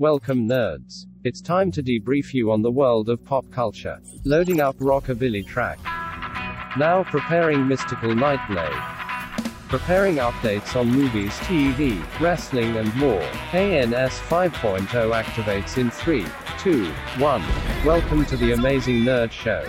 [0.00, 1.06] Welcome, nerds.
[1.24, 4.00] It's time to debrief you on the world of pop culture.
[4.24, 5.80] Loading up rockabilly track.
[6.76, 8.80] Now preparing mystical nightblade.
[9.68, 13.28] Preparing updates on movies, TV, wrestling, and more.
[13.52, 16.24] ANS 5.0 activates in 3,
[16.60, 16.86] 2,
[17.18, 17.42] 1.
[17.84, 19.68] Welcome to the Amazing Nerd Show.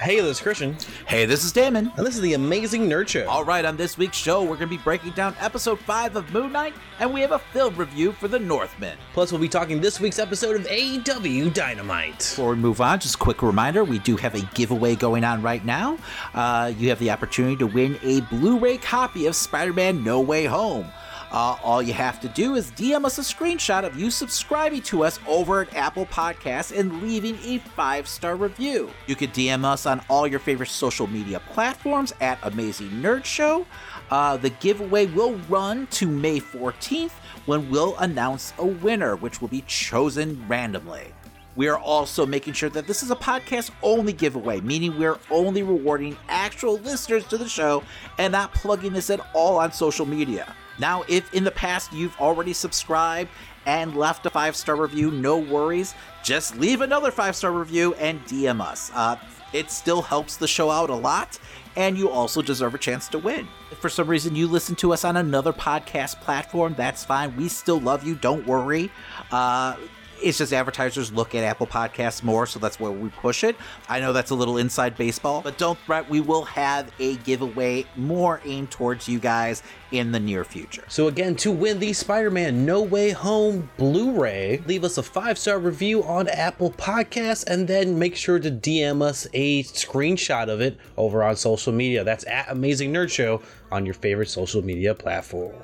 [0.00, 0.76] Hey, this is Christian,
[1.06, 1.90] Hey, this is Damon.
[1.96, 3.28] and this is the Amazing Nerd Show.
[3.28, 6.32] All right, on this week's show, we're going to be breaking down episode 5 of
[6.32, 8.96] Moon Knight, and we have a film review for The Northman.
[9.12, 12.18] Plus, we'll be talking this week's episode of AEW Dynamite.
[12.18, 15.42] Before we move on, just a quick reminder we do have a giveaway going on
[15.42, 15.98] right now.
[16.32, 20.20] Uh, you have the opportunity to win a Blu ray copy of Spider Man No
[20.20, 20.86] Way Home.
[21.30, 25.04] Uh, all you have to do is DM us a screenshot of you subscribing to
[25.04, 28.90] us over at Apple Podcasts and leaving a five star review.
[29.06, 33.66] You can DM us on all your favorite social media platforms at Amazing Nerd Show.
[34.10, 37.12] Uh, the giveaway will run to May 14th
[37.44, 41.12] when we'll announce a winner, which will be chosen randomly.
[41.56, 45.64] We are also making sure that this is a podcast only giveaway, meaning we're only
[45.64, 47.82] rewarding actual listeners to the show
[48.16, 50.54] and not plugging this at all on social media.
[50.78, 53.30] Now, if in the past you've already subscribed
[53.66, 55.94] and left a five star review, no worries.
[56.22, 58.90] Just leave another five star review and DM us.
[58.94, 59.16] Uh,
[59.52, 61.38] it still helps the show out a lot,
[61.76, 63.48] and you also deserve a chance to win.
[63.70, 67.34] If for some reason you listen to us on another podcast platform, that's fine.
[67.36, 68.14] We still love you.
[68.14, 68.90] Don't worry.
[69.32, 69.76] Uh,
[70.22, 73.56] it's just advertisers look at Apple Podcasts more, so that's where we push it.
[73.88, 76.08] I know that's a little inside baseball, but don't fret.
[76.08, 80.84] We will have a giveaway more aimed towards you guys in the near future.
[80.88, 85.02] So, again, to win the Spider Man No Way Home Blu ray, leave us a
[85.02, 90.48] five star review on Apple Podcasts and then make sure to DM us a screenshot
[90.48, 92.04] of it over on social media.
[92.04, 95.54] That's at Amazing Nerd Show on your favorite social media platform.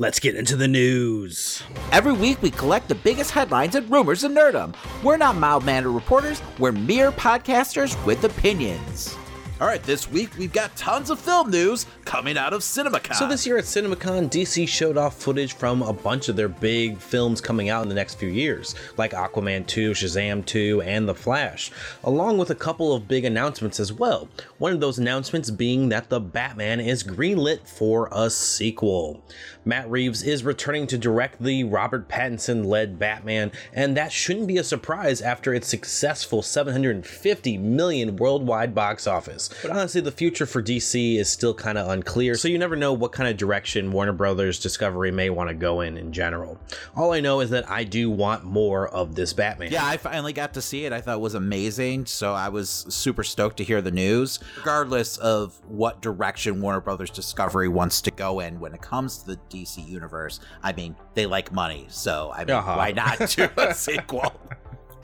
[0.00, 1.60] Let's get into the news.
[1.90, 4.76] Every week, we collect the biggest headlines and rumors in nerdom.
[5.02, 9.16] We're not mild mannered reporters, we're mere podcasters with opinions.
[9.60, 13.16] All right, this week we've got tons of film news coming out of CinemaCon.
[13.16, 16.98] So this year at CinemaCon, DC showed off footage from a bunch of their big
[16.98, 21.14] films coming out in the next few years, like Aquaman 2, Shazam 2, and The
[21.14, 21.72] Flash,
[22.04, 24.28] along with a couple of big announcements as well.
[24.58, 29.24] One of those announcements being that The Batman is greenlit for a sequel.
[29.64, 34.64] Matt Reeves is returning to direct the Robert Pattinson-led Batman, and that shouldn't be a
[34.64, 39.50] surprise after its successful 750 million worldwide box office.
[39.62, 42.92] But honestly, the future for DC is still kind of unclear, so you never know
[42.92, 46.58] what kind of direction Warner Brothers Discovery may want to go in in general.
[46.96, 49.72] All I know is that I do want more of this Batman.
[49.72, 50.92] Yeah, I finally got to see it.
[50.92, 52.06] I thought it was amazing.
[52.06, 54.38] So I was super stoked to hear the news.
[54.58, 59.26] Regardless of what direction Warner Brothers Discovery wants to go in when it comes to
[59.26, 61.86] the DC universe, I mean, they like money.
[61.88, 62.74] So, I mean, Uh-huh.
[62.76, 64.32] why not do a sequel?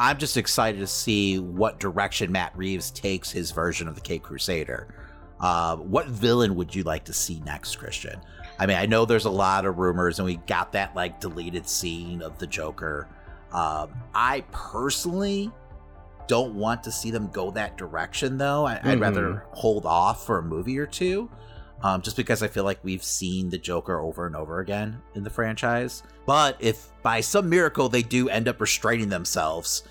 [0.00, 4.22] I'm just excited to see what direction Matt Reeves takes his version of the Cape
[4.25, 4.88] Crusader.
[5.41, 8.21] Uh, what villain would you like to see next, Christian?
[8.59, 11.69] I mean, I know there's a lot of rumors, and we got that like deleted
[11.69, 13.09] scene of the Joker.
[13.53, 15.50] Um, I personally
[16.26, 18.65] don't want to see them go that direction, though.
[18.66, 19.00] I, I'd Mhm.
[19.00, 21.28] rather hold off for a movie or two,
[21.83, 25.23] um, just because I feel like we've seen the Joker over and over again in
[25.23, 26.03] the franchise.
[26.27, 29.85] But if by some miracle they do end up restraining themselves,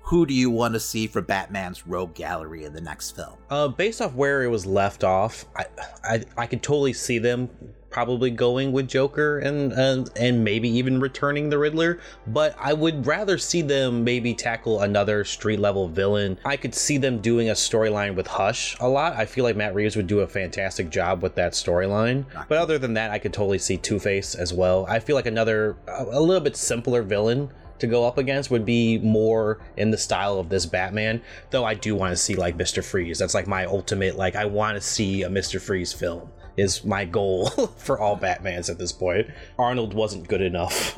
[0.00, 3.36] who do you want to see for Batman's Rogue Gallery in the next film?
[3.48, 5.64] Uh, based off where it was left off, I,
[6.04, 7.48] I I could totally see them
[7.94, 12.00] probably going with Joker and and and maybe even returning the Riddler.
[12.26, 16.36] But I would rather see them maybe tackle another street level villain.
[16.44, 19.14] I could see them doing a storyline with Hush a lot.
[19.14, 22.24] I feel like Matt Reeves would do a fantastic job with that storyline.
[22.48, 24.86] But other than that, I could totally see Two Face as well.
[24.88, 28.64] I feel like another a, a little bit simpler villain to go up against would
[28.64, 31.22] be more in the style of this Batman.
[31.50, 32.82] Though I do want to see like Mr.
[32.82, 33.20] Freeze.
[33.20, 35.60] That's like my ultimate like I want to see a Mr.
[35.60, 39.28] Freeze film is my goal for all Batmans at this point.
[39.58, 40.96] Arnold wasn't good enough.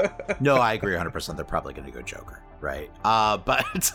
[0.40, 1.36] no, I agree 100%.
[1.36, 2.90] They're probably going to go Joker, right?
[3.04, 3.92] Uh, but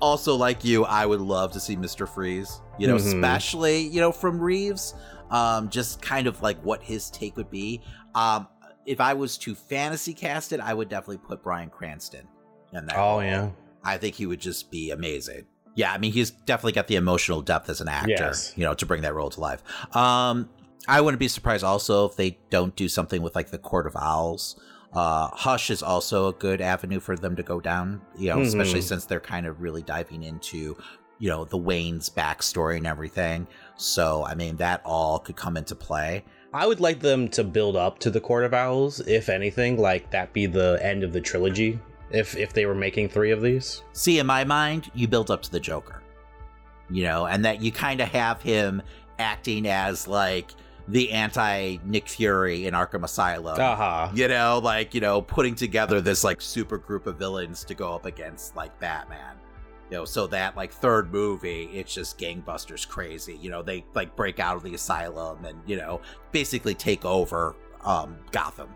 [0.00, 2.08] also, like you, I would love to see Mr.
[2.08, 3.06] Freeze, you know, Mhm.
[3.06, 4.94] especially, you know, from Reeves,
[5.30, 7.80] um, just kind of like what his take would be.
[8.14, 8.48] Um,
[8.84, 12.26] if I was to fantasy cast it, I would definitely put Bryan Cranston
[12.72, 12.96] in that.
[12.96, 13.22] oh role.
[13.22, 13.50] yeah.
[13.84, 15.44] I think he would just be amazing.
[15.74, 18.52] Yeah, I mean, he's definitely got the emotional depth as an actor, Yes.
[18.56, 19.62] you know, to bring that role to life.
[19.96, 20.48] Um,
[20.88, 23.96] I wouldn't be surprised also if they don't do something with like the Court of
[23.96, 24.60] Owls.
[24.92, 28.80] Uh, Hush is also a good avenue for them to go down, you know, especially
[28.80, 28.88] Mhm.
[28.88, 30.76] since they're kind of really diving into,
[31.18, 33.46] you know, the Wayne's backstory and everything.
[33.76, 36.24] So, I mean, that all could come into play.
[36.52, 40.10] I would like them to build up to the Court of Owls, if anything, like
[40.10, 41.78] that be the end of the trilogy.
[42.12, 45.42] If if they were making three of these, See, in my mind, you build up
[45.42, 46.02] to the Joker,
[46.90, 48.82] you know, and that you kind of have him
[49.18, 50.52] acting as like
[50.88, 53.58] the anti Nick Fury in Arkham Asylum.
[53.58, 57.74] aha, You know, like, you know, putting together this like super group of villains to
[57.74, 59.36] go up against like Batman.
[59.90, 63.38] You know, so that like third movie, it's just gangbusters crazy.
[63.40, 66.00] You know, they like break out of the asylum and, you know,
[66.32, 67.54] basically take over
[67.84, 68.68] um Gotham.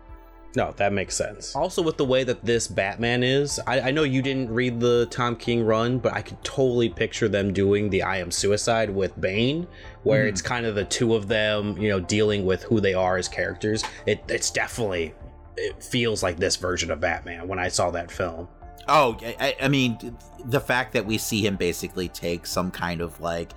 [0.55, 1.55] No, that makes sense.
[1.55, 5.05] Also, with the way that this Batman is, I, I know you didn't read the
[5.11, 9.19] Tom King run, but I could totally picture them doing the I Am Suicide with
[9.21, 9.67] Bane,
[10.03, 10.29] where Mhm.
[10.29, 13.27] it's kind of the two of them, you know, dealing with who they are as
[13.27, 13.83] characters.
[14.07, 15.13] It, it's definitely,
[15.57, 18.47] it feels like this version of Batman when I saw that film.
[18.87, 23.01] Oh, I, I- I mean, the fact that we see him basically take some kind
[23.01, 23.51] of like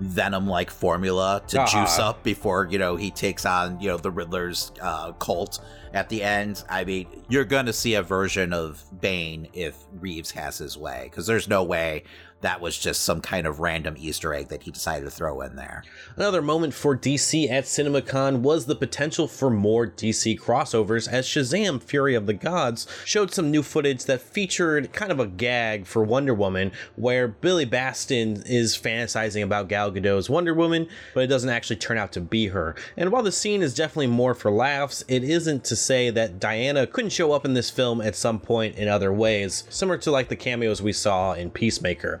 [0.00, 1.80] venom like formula to Uh-huh.
[1.84, 5.60] juice up before, you know, he takes on, you know, the Riddler's uh, cult
[5.94, 6.62] at the end.
[6.68, 11.04] I mean, you're going to see a version of Bane if Reeves has his way,
[11.04, 12.04] because there's no way
[12.42, 15.56] that was just some kind of random Easter egg that he decided to throw in
[15.56, 15.82] there.
[16.16, 21.82] Another moment for DC at CinemaCon was the potential for more DC crossovers as Shazam
[21.82, 26.02] Fury of the Gods showed some new footage that featured kind of a gag for
[26.02, 31.50] Wonder Woman where Billy Batson is fantasizing about Gal Gadot's Wonder Woman, but it doesn't
[31.50, 32.76] actually turn out to be her.
[32.96, 36.86] And while the scene is definitely more for laughs, it isn't to say that Diana
[36.86, 40.28] couldn't show up in this film at some point in other ways, similar to like
[40.28, 42.20] the cameos we saw in Peacemaker.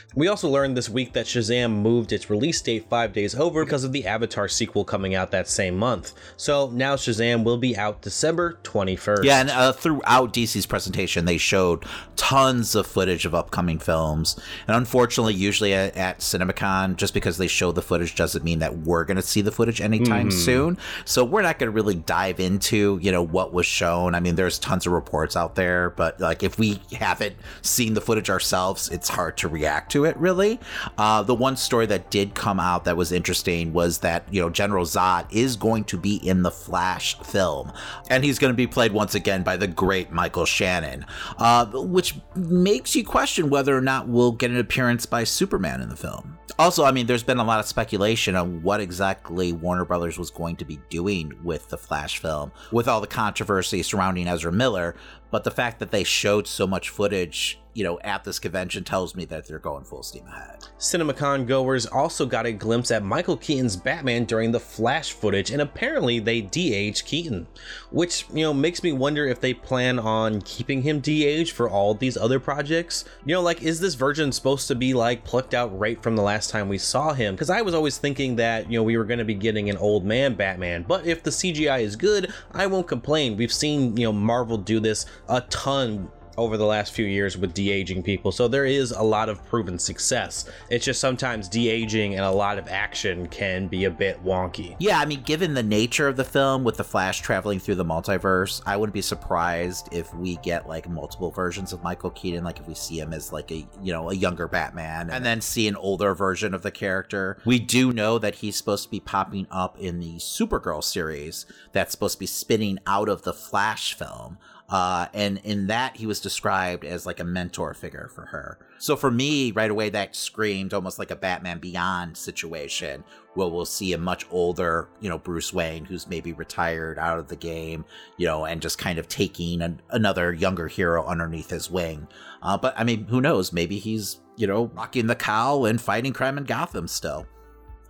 [0.13, 3.85] We also learned this week that Shazam moved its release date five days over because
[3.85, 6.13] of the Avatar sequel coming out that same month.
[6.35, 9.23] So now Shazam will be out December 21st.
[9.23, 11.85] Yeah, and uh, throughout DC's presentation, they showed
[12.17, 14.37] tons of footage of upcoming films.
[14.67, 18.79] And unfortunately, usually at, at CinemaCon, just because they show the footage doesn't mean that
[18.79, 20.77] we're going to see the footage anytime soon.
[21.05, 24.13] So we're not going to really dive into, you know, what was shown.
[24.13, 28.01] I mean, there's tons of reports out there, but like if we haven't seen the
[28.01, 30.59] footage ourselves, it's hard to react to it really.
[30.97, 34.49] Uh, the one story that did come out that was interesting was that, you know,
[34.49, 37.71] General Zod is going to be in the Flash film,
[38.09, 41.05] and he's going to be played once again by the great Michael Shannon,
[41.37, 45.89] uh, which makes you question whether or not we'll get an appearance by Superman in
[45.89, 46.37] the film.
[46.59, 50.29] Also, I mean, there's been a lot of speculation on what exactly Warner Brothers was
[50.29, 54.95] going to be doing with the Flash film, with all the controversy surrounding Ezra Miller.
[55.31, 59.15] But the fact that they showed so much footage, you know, at this convention tells
[59.15, 60.67] me that they're going full steam ahead.
[60.77, 65.61] CinemaCon goers also got a glimpse at Michael Keaton's Batman during the Flash footage, and
[65.61, 67.47] apparently they de-aged Keaton,
[67.91, 71.93] which you know makes me wonder if they plan on keeping him de-aged for all
[71.93, 73.05] these other projects.
[73.25, 76.23] You know, like is this version supposed to be like plucked out right from the
[76.23, 77.35] last time we saw him?
[77.35, 79.77] Because I was always thinking that you know we were going to be getting an
[79.77, 83.37] old man Batman, but if the CGI is good, I won't complain.
[83.37, 87.53] We've seen you know Marvel do this a ton over the last few years with
[87.53, 92.23] de-aging people so there is a lot of proven success it's just sometimes de-aging and
[92.23, 96.07] a lot of action can be a bit wonky Yeah, I mean, given the nature
[96.07, 100.13] of the film with the Flash traveling through the multiverse, I wouldn't be surprised if
[100.15, 103.51] we get like multiple versions of Michael Keaton, like if we see him as like
[103.51, 107.37] a you know a younger Batman, and then see an older version of the character.
[107.45, 111.91] We do know that he's supposed to be popping up in the Supergirl series that's
[111.91, 114.37] supposed to be spinning out of the Flash film.
[114.71, 118.57] Uh, and in that, he was described as like a mentor figure for her.
[118.77, 123.03] So for me, right away, that screamed almost like a Batman Beyond situation,
[123.33, 127.27] where we'll see a much older, you know, Bruce Wayne, who's maybe retired out of
[127.27, 127.83] the game,
[128.15, 132.07] you know, and just kind of taking an, another younger hero underneath his wing.
[132.41, 133.51] Uh, but I mean, who knows?
[133.51, 137.27] Maybe he's, you know, rocking the cowl and fighting crime in Gotham still.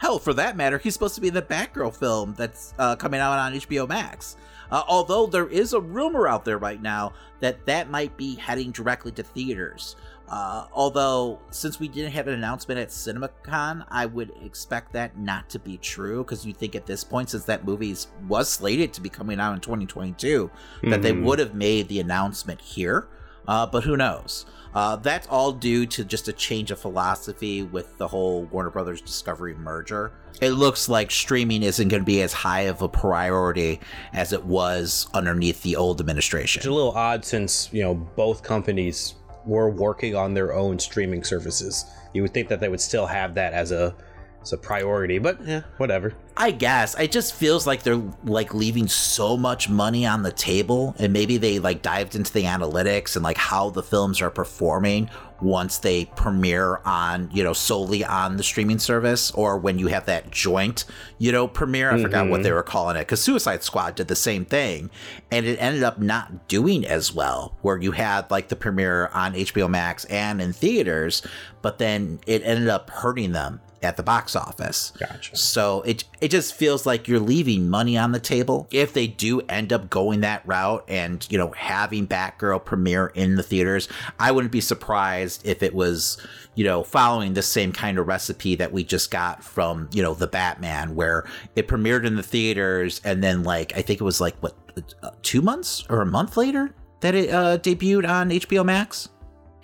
[0.02, 3.20] Hell, for that matter, he's supposed to be in the Batgirl film that's uh, coming
[3.20, 4.36] out on HBO Max.
[4.72, 8.72] Uh, although there is a rumor out there right now that that might be heading
[8.72, 9.96] directly to theaters.
[10.28, 15.50] Uh, although, since we didn't have an announcement at CinemaCon, I would expect that not
[15.52, 17.96] to be true because you think at this point, since that movie
[18.28, 20.50] was slated to be coming out in 2022,
[20.84, 21.24] that they Mhm.
[21.26, 23.08] would have made the announcement here.
[23.48, 24.46] Uh, but who knows?
[24.74, 29.02] Uh, that's all due to just a change of philosophy with the whole Warner Brothers
[29.02, 30.14] Discovery merger.
[30.40, 33.80] It looks like streaming isn't going to be as high of a priority
[34.14, 36.62] as it was underneath the old administration.
[36.62, 41.24] it's a little odd since you know both companies were working on their own streaming
[41.24, 43.94] services you would think that they would still have that as a
[44.42, 45.20] it's a priority.
[45.20, 46.14] But yeah, whatever.
[46.36, 50.96] I guess it just feels like they're like leaving so much money on the table,
[50.98, 55.10] and maybe they like dived into the analytics and like how the films are performing
[55.42, 60.06] once they premiere on you know solely on the streaming service or when you have
[60.06, 60.86] that joint
[61.18, 61.90] you know premiere.
[61.90, 62.04] I mm-hmm.
[62.04, 62.44] forgot what mm-hmm.
[62.44, 64.90] they were calling it because Suicide Squad did the same thing,
[65.30, 67.56] and it ended up not doing as well.
[67.62, 71.22] Where you had like the premiere on HBO Max and in theaters,
[71.62, 74.94] but then it ended up hurting them at the box office.
[75.00, 75.36] Gotcha.
[75.36, 79.42] So it it just feels like you're leaving money on the table if they do
[79.42, 83.88] end up going that route and you know having Batgirl premiere in the theaters.
[84.20, 86.18] I wouldn't be surprised if it was
[86.56, 90.14] you know following the same kind of recipe that we just got from you know
[90.14, 94.22] the Batman, where it premiered in the theaters and then like I think it was
[94.22, 94.56] like what
[95.04, 99.10] uh, two months or a month later that it uh, debuted on HBO Max.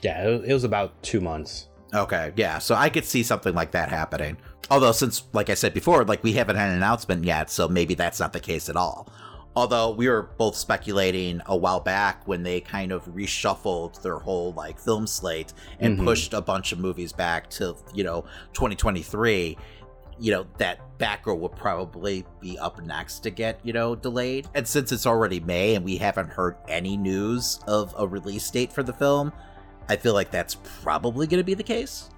[0.02, 1.67] Yeah, it was about two months.
[1.94, 2.60] Okay, yeah.
[2.60, 4.38] So I could see something like that happening.
[4.70, 7.94] Although, since, like I said before, like we haven't had an announcement yet, so maybe
[7.94, 9.10] that's not the case at all.
[9.56, 14.54] Although we were both speculating a while back when they kind of reshuffled their whole
[14.54, 16.06] like film slate and mm-hmm.
[16.06, 18.22] pushed a bunch of movies back to, you know,
[18.54, 19.58] 2023
[20.20, 24.48] you know, that Batgirl would probably be up next to get, you know, delayed.
[24.56, 28.74] And since it's already May and we haven't heard any news of a release date
[28.74, 29.32] for the film,
[29.90, 32.10] I feel like that's probably going to be the case.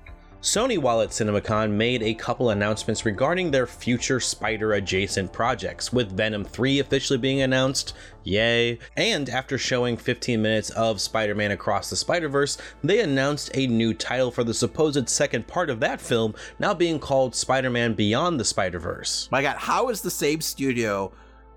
[0.41, 6.15] Sony, while at CinemaCon, made a couple announcements regarding their future Spider adjacent projects, with
[6.15, 11.89] Venom 3 officially being announced, yay, and after showing 15 minutes of Spider Man Across
[11.89, 15.99] the Spider Verse, they announced a new title for the supposed second part of that
[15.99, 19.27] film, now being called Spider Man Beyond the Spider Verse.
[19.33, 21.11] My god, how is the same studio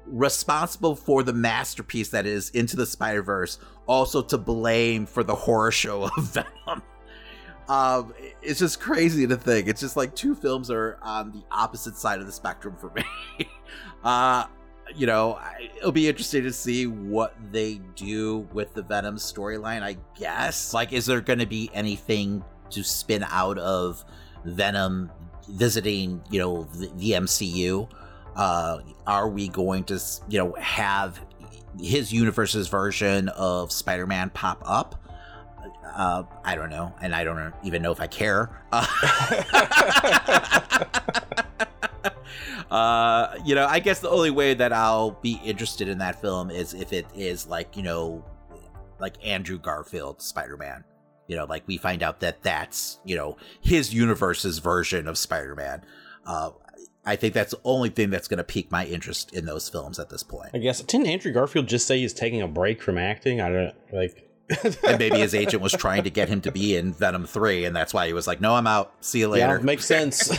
[0.07, 5.35] responsible for the masterpiece that is Into the Spider Verse also to blame for the
[5.35, 6.83] horror show of Venom.
[7.69, 9.69] Um, it's just crazy to think.
[9.69, 13.49] It's just like two films are on the opposite side of the spectrum for me.
[14.05, 14.45] uh,
[14.95, 15.41] you know,
[15.79, 20.75] it'll be interesting to see what they do with the Venom storyline, I guess.
[20.75, 24.05] Like, is there going to be anything to spin out of
[24.45, 25.11] Venom
[25.49, 27.89] visiting, you know, the, the MCU?
[28.37, 31.21] Uh, are we going to, you know, have
[31.81, 34.99] his universe's version of Spider-Man pop up.
[35.95, 38.65] Uh, I don't know, and I don't even know if I care.
[38.73, 38.87] Uh,
[42.71, 46.51] uh, you know, I guess the only way that I'll be interested in that film
[46.51, 48.25] is if it is like you know,
[48.99, 50.85] like Andrew Garfield Spider-Man.
[51.29, 55.85] You know, like we find out that that's you know his universe's version of Spider-Man.
[56.27, 56.51] Uh,
[57.05, 59.99] I think that's the only thing that's going to pique my interest in those films
[59.99, 60.51] at this point.
[60.55, 63.41] I guess didn't Andrew Garfield just say he's taking a break from acting?
[63.41, 64.29] I don't like.
[64.65, 67.75] and maybe his agent was trying to get him to be in Venom 3, and
[67.75, 68.93] that's why he was like, no, I'm out.
[69.01, 69.57] See you later.
[69.57, 70.29] Yeah, makes sense.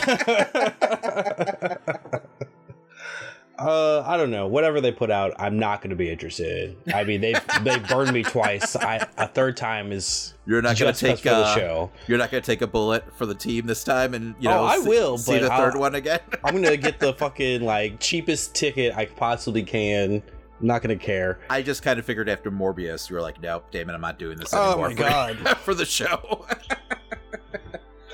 [3.58, 4.46] Uh, I don't know.
[4.46, 6.76] Whatever they put out, I'm not going to be interested.
[6.92, 8.74] I mean, they they burned me twice.
[8.76, 11.90] I, a third time is you're not going to take uh, the show.
[12.08, 14.60] You're not going to take a bullet for the team this time, and you know,
[14.60, 15.18] oh, I see, will.
[15.18, 16.20] See the 3rd one again.
[16.44, 20.22] I'm going to get the fucking like cheapest ticket I possibly can.
[20.60, 21.40] I'm not gonna care.
[21.50, 24.38] I just kind of figured after Morbius, you were like, "Nope, Damon, I'm not doing
[24.38, 26.46] this anymore." Oh my for, god, for the show.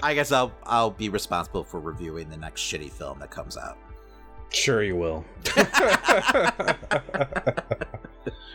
[0.02, 3.78] I guess I'll I'll be responsible for reviewing the next shitty film that comes out.
[4.52, 5.24] Sure, you will.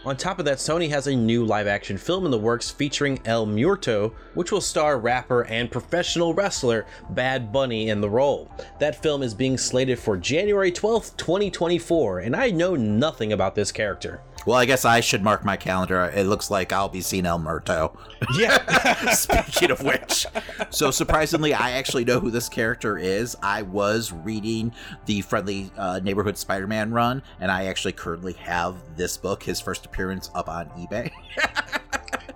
[0.05, 3.19] On top of that, Sony has a new live action film in the works featuring
[3.25, 8.51] El Muerto, which will star rapper and professional wrestler Bad Bunny in the role.
[8.79, 13.71] That film is being slated for January 12th, 2024, and I know nothing about this
[13.71, 14.21] character.
[14.45, 16.11] Well, I guess I should mark my calendar.
[16.15, 17.97] It looks like I'll be seeing El Muerto.
[18.37, 19.09] Yeah.
[19.13, 20.27] Speaking of which.
[20.69, 23.35] So, surprisingly, I actually know who this character is.
[23.41, 24.71] I was reading
[25.07, 29.59] the Friendly uh, Neighborhood Spider Man run, and I actually currently have this book, his
[29.59, 31.11] first appearance, up on eBay.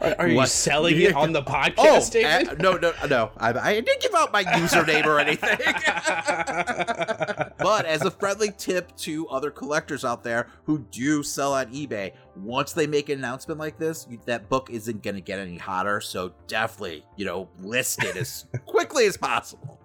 [0.01, 3.31] Are, are you selling it on the podcast, oh, uh, no, no, no.
[3.37, 5.57] I, I, didn't give out my username or anything.
[7.57, 12.13] but as a friendly tip to other collectors out there who do sell on eBay,
[12.37, 15.99] once they make an announcement like this, that book isn't going to get any hotter.
[15.99, 19.78] So definitely, you know, list it as quickly as possible.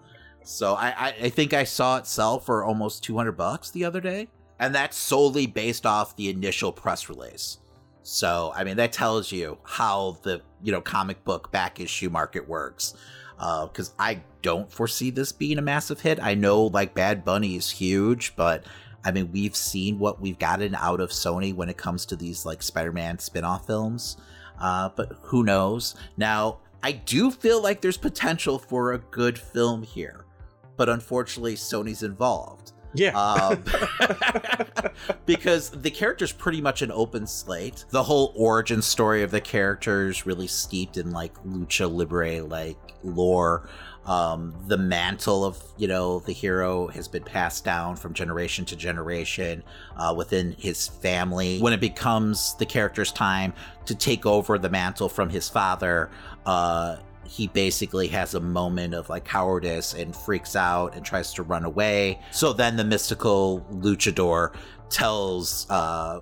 [0.44, 4.00] So I, I, I think I saw it sell for almost 200 bucks the other
[4.00, 4.28] day.
[4.60, 7.58] And that's solely based off the initial press release.
[8.02, 12.46] So, I mean, that tells you how the, you know, comic book back issue market
[12.46, 12.94] works.
[13.36, 16.22] Because uh, I don't foresee this being a massive hit.
[16.22, 18.64] I know, like, Bad Bunny is huge, but
[19.04, 22.44] I mean, we've seen what we've gotten out of Sony when it comes to these,
[22.46, 24.18] like, Spider Man spin off films.
[24.60, 25.94] Uh, but who knows?
[26.16, 30.23] Now, I do feel like there's potential for a good film here.
[30.76, 32.72] But unfortunately, Sony's involved.
[32.94, 33.18] Yeah.
[33.18, 33.64] Um,
[35.26, 37.84] because the character's pretty much an open slate.
[37.90, 43.68] The whole origin story of the characters really steeped in like lucha libre like lore.
[44.06, 48.76] Um, the mantle of you know the hero has been passed down from generation to
[48.76, 49.62] generation
[49.96, 51.58] uh, within his family.
[51.58, 53.54] When it becomes the character's time
[53.86, 56.10] to take over the mantle from his father,
[56.44, 61.42] uh, he basically has a moment of like cowardice and freaks out and tries to
[61.42, 62.20] run away.
[62.30, 64.54] So then the mystical luchador
[64.90, 66.20] tells uh,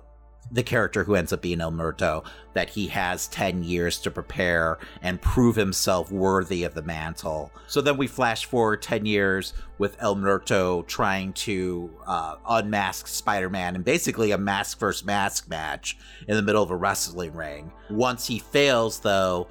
[0.51, 4.77] the character who ends up being El Muerto that he has 10 years to prepare
[5.01, 7.51] and prove himself worthy of the mantle.
[7.67, 13.49] So then we flash forward 10 years with El Muerto trying to uh, unmask Spider
[13.49, 17.71] Man in basically a mask versus mask match in the middle of a wrestling ring.
[17.89, 19.47] Once he fails, though,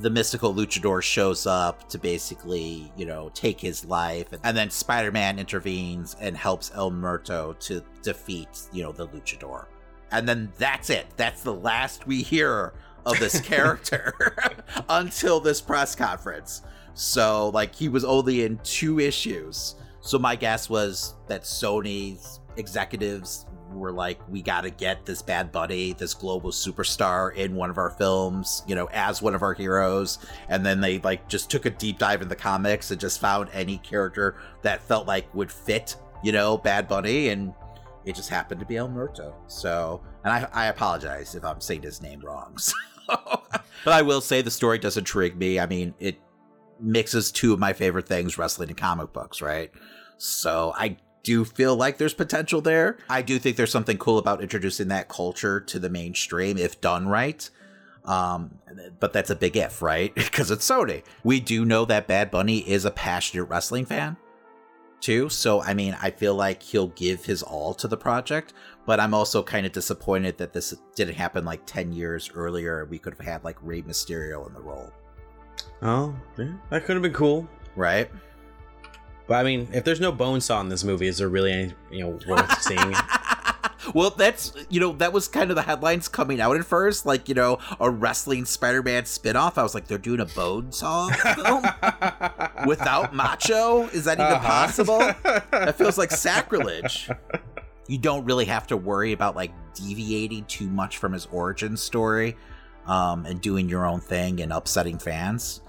[0.00, 4.28] the mystical luchador shows up to basically, you know, take his life.
[4.44, 9.66] And then Spider Man intervenes and helps El Muerto to defeat, you know, the luchador
[10.12, 11.06] and then that's it.
[11.16, 12.72] That's the last we hear
[13.06, 14.14] of this character
[14.88, 16.62] until this press conference.
[16.94, 19.76] So, like, he was only in two issues.
[20.00, 23.46] So, my guess was that Sony's executives
[23.78, 27.78] were like, we got to get this Bad buddy, this global superstar, in one of
[27.78, 30.18] our films, you know, as one of our heroes.
[30.48, 33.48] And then they, like, just took a deep dive in the comics and just found
[33.52, 37.54] any character that felt like would fit, you know, Bad Bunny and
[38.04, 39.34] it just happened to be El Muerto.
[39.46, 42.56] So, and I, I apologize if I'm saying his name wrong.
[43.10, 43.42] So,
[43.84, 45.58] but I will say the story does intrigue me.
[45.58, 46.20] I mean, it
[46.78, 49.72] mixes two of my favorite things, wrestling and comic books, right?
[50.18, 52.96] So I do you feel like there's potential there.
[53.08, 57.08] I do think there's something cool about introducing that culture to the mainstream if done
[57.08, 57.48] right.
[58.04, 58.58] Um,
[58.98, 60.14] but that's a big if, right?
[60.30, 61.02] Because it's Sony.
[61.22, 64.16] We do know that Bad Bunny is a passionate wrestling fan
[65.00, 65.28] too.
[65.28, 68.52] So, I mean, I feel like he'll give his all to the project,
[68.86, 72.84] but I'm also kind of disappointed that this didn't happen like 10 years earlier.
[72.84, 74.92] We could have had like Rey Mysterio in the role.
[75.82, 77.48] Oh, yeah, that could have been cool.
[77.76, 78.10] Right?
[79.30, 82.00] But I mean, if there's no Bonesaw in this movie, is there really any, you
[82.02, 82.92] know, worth seeing?
[83.94, 87.28] well, that's you know that was kind of the headlines coming out at first, like
[87.28, 89.56] you know a wrestling Spider-Man spinoff.
[89.56, 91.62] I was like, they're doing a Bonesaw film
[92.66, 93.84] without Macho.
[93.90, 94.48] Is that even uh-huh.
[94.48, 94.98] possible?
[94.98, 97.08] That feels like sacrilege.
[97.86, 102.36] You don't really have to worry about like deviating too much from his origin story,
[102.88, 105.60] um, and doing your own thing and upsetting fans.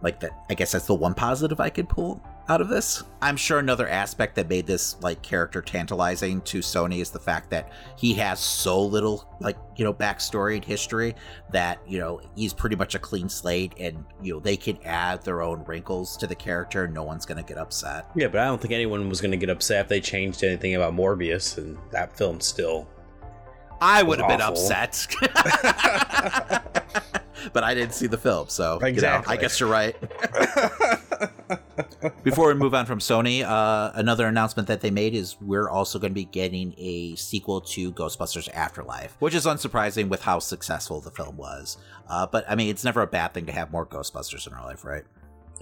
[0.00, 3.04] Like that, I guess that's the one positive I could pull out of this.
[3.22, 7.48] I'm sure another aspect that made this like character tantalizing to Sony is the fact
[7.50, 11.14] that he has so little like, you know, backstory and history
[11.52, 15.22] that, you know, he's pretty much a clean slate and, you know, they can add
[15.22, 18.06] their own wrinkles to the character and no one's going to get upset.
[18.16, 20.74] Yeah, but I don't think anyone was going to get upset if they changed anything
[20.74, 22.88] about Morbius and that film still
[23.80, 25.06] I would have been upset.
[27.52, 29.32] but I didn't see the film, so exactly.
[29.32, 29.96] You know, I guess you're right.
[32.22, 35.98] Before we move on from Sony, uh, another announcement that they made is we're also
[35.98, 41.00] going to be getting a sequel to Ghostbusters Afterlife, which is unsurprising with how successful
[41.00, 41.78] the film was.
[42.08, 44.64] Uh, but I mean, it's never a bad thing to have more Ghostbusters in our
[44.64, 45.04] life, right?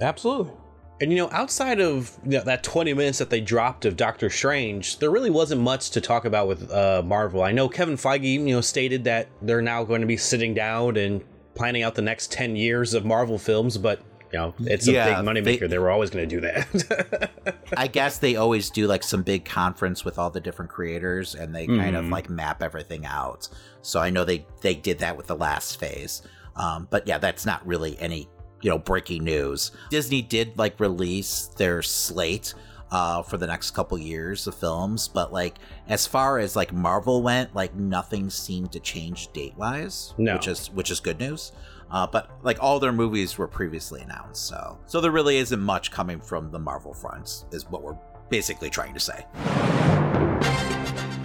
[0.01, 0.53] Absolutely.
[1.01, 4.29] And you know, outside of you know, that 20 minutes that they dropped of Doctor
[4.31, 7.43] Strange, there really wasn't much to talk about with uh, Marvel.
[7.43, 10.97] I know Kevin Feige, you know, stated that they're now going to be sitting down
[10.97, 11.23] and
[11.55, 14.01] planning out the next 10 years of Marvel films, but
[14.33, 15.61] you know, it's a yeah, big moneymaker.
[15.61, 17.31] They, they were always going to do that.
[17.77, 21.55] I guess they always do like some big conference with all the different creators, and
[21.55, 21.81] they mm-hmm.
[21.81, 22.13] kind of mm-hmm.
[22.13, 23.49] like map everything out.
[23.81, 26.23] So I know they they did that with the last phase.
[26.57, 28.29] Um, but yeah, that's not really any
[28.61, 29.73] you know breaking news.
[29.91, 32.55] Disney did like release their slate
[32.91, 35.57] uh, for the next couple years of films, but like
[35.89, 40.35] as far as like Marvel went, like nothing seemed to change date wise, no.
[40.35, 41.53] which is which is good news.
[41.91, 45.91] Uh, but like all their movies were previously announced, so so there really isn't much
[45.91, 47.97] coming from the Marvel fronts, is what we're
[48.29, 49.25] basically trying to say.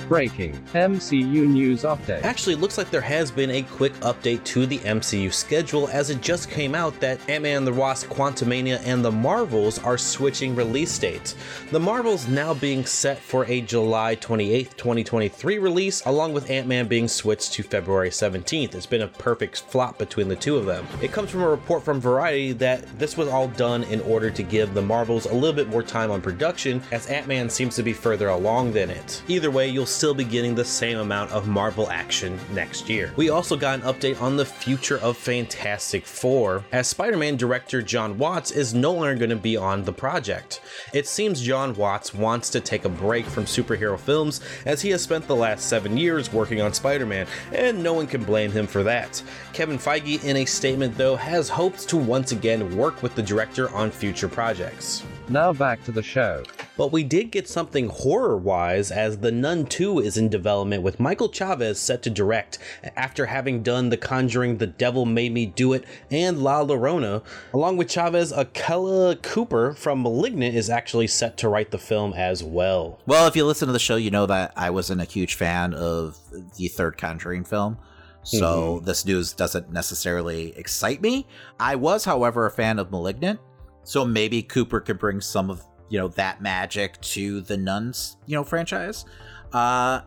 [0.07, 2.23] Breaking MCU news update.
[2.23, 6.21] Actually, looks like there has been a quick update to the MCU schedule as it
[6.21, 10.97] just came out that Ant-Man and the Wasp Quantumania and the Marvels are switching release
[10.97, 11.35] dates.
[11.71, 17.07] The Marvels now being set for a July 28th, 2023 release, along with Ant-Man being
[17.07, 18.75] switched to February 17th.
[18.75, 20.87] It's been a perfect flop between the two of them.
[21.01, 24.43] It comes from a report from Variety that this was all done in order to
[24.43, 27.93] give the Marvels a little bit more time on production, as Ant-Man seems to be
[27.93, 29.21] further along than it.
[29.27, 33.13] Either way, you'll still be getting the same amount of Marvel action next year.
[33.15, 37.81] We also got an update on the future of Fantastic Four, as Spider Man director
[37.81, 40.59] Jon Watts is no longer going to be on the project.
[40.91, 45.01] It seems Jon Watts wants to take a break from superhero films as he has
[45.01, 48.67] spent the last seven years working on Spider Man, and no one can blame him
[48.67, 49.23] for that.
[49.53, 53.69] Kevin Feige, in a statement though, has hopes to once again work with the director
[53.69, 55.01] on future projects.
[55.29, 56.43] Now back to the show.
[56.75, 60.99] But we did get something horror wise as The Nun 2 is in development with
[60.99, 62.59] Michael Chaves set to direct
[62.97, 67.23] after having done The Conjuring, The Devil Made Me Do It, and La Llorona.
[67.53, 72.43] Along with Chaves, Akela Cooper from Malignant is actually set to write the film as
[72.43, 72.99] well.
[73.05, 75.73] Well, if you listen to the show, you know that I wasn't a huge fan
[75.73, 76.17] of
[76.57, 77.77] the third Conjuring film.
[78.23, 78.85] So mm-hmm.
[78.85, 81.27] this news doesn't necessarily excite me.
[81.59, 83.39] I was, however, a fan of Malignant.
[83.83, 88.35] So maybe Cooper could bring some of you know that magic to the Nuns you
[88.35, 89.05] know franchise.
[89.51, 90.01] Uh,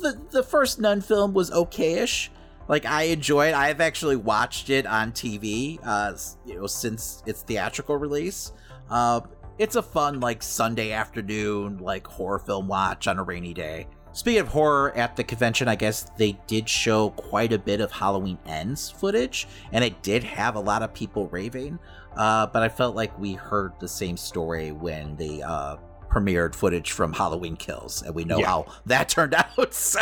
[0.00, 2.28] the the first Nun film was okayish.
[2.68, 3.54] Like I enjoyed.
[3.54, 5.78] I've actually watched it on TV.
[5.82, 6.14] Uh,
[6.46, 8.52] you know since its theatrical release.
[8.88, 9.20] Uh,
[9.58, 13.86] it's a fun like Sunday afternoon like horror film watch on a rainy day.
[14.12, 17.92] Speaking of horror, at the convention, I guess they did show quite a bit of
[17.92, 21.78] Halloween Ends footage, and it did have a lot of people raving.
[22.16, 25.76] Uh, but I felt like we heard the same story when they uh,
[26.10, 28.46] premiered footage from Halloween Kills, and we know yeah.
[28.46, 29.72] how that turned out.
[29.74, 30.00] So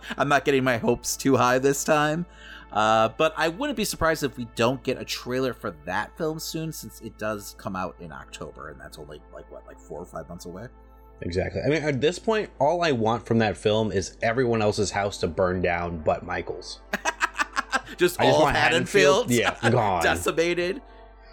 [0.18, 2.26] I'm not getting my hopes too high this time.
[2.72, 6.38] Uh, but I wouldn't be surprised if we don't get a trailer for that film
[6.38, 10.00] soon, since it does come out in October, and that's only like what, like four
[10.00, 10.68] or five months away.
[11.22, 11.60] Exactly.
[11.62, 15.18] I mean, at this point, all I want from that film is everyone else's house
[15.18, 16.80] to burn down, but Michael's.
[17.96, 20.82] just I all just Haddonfield, yeah, gone, decimated.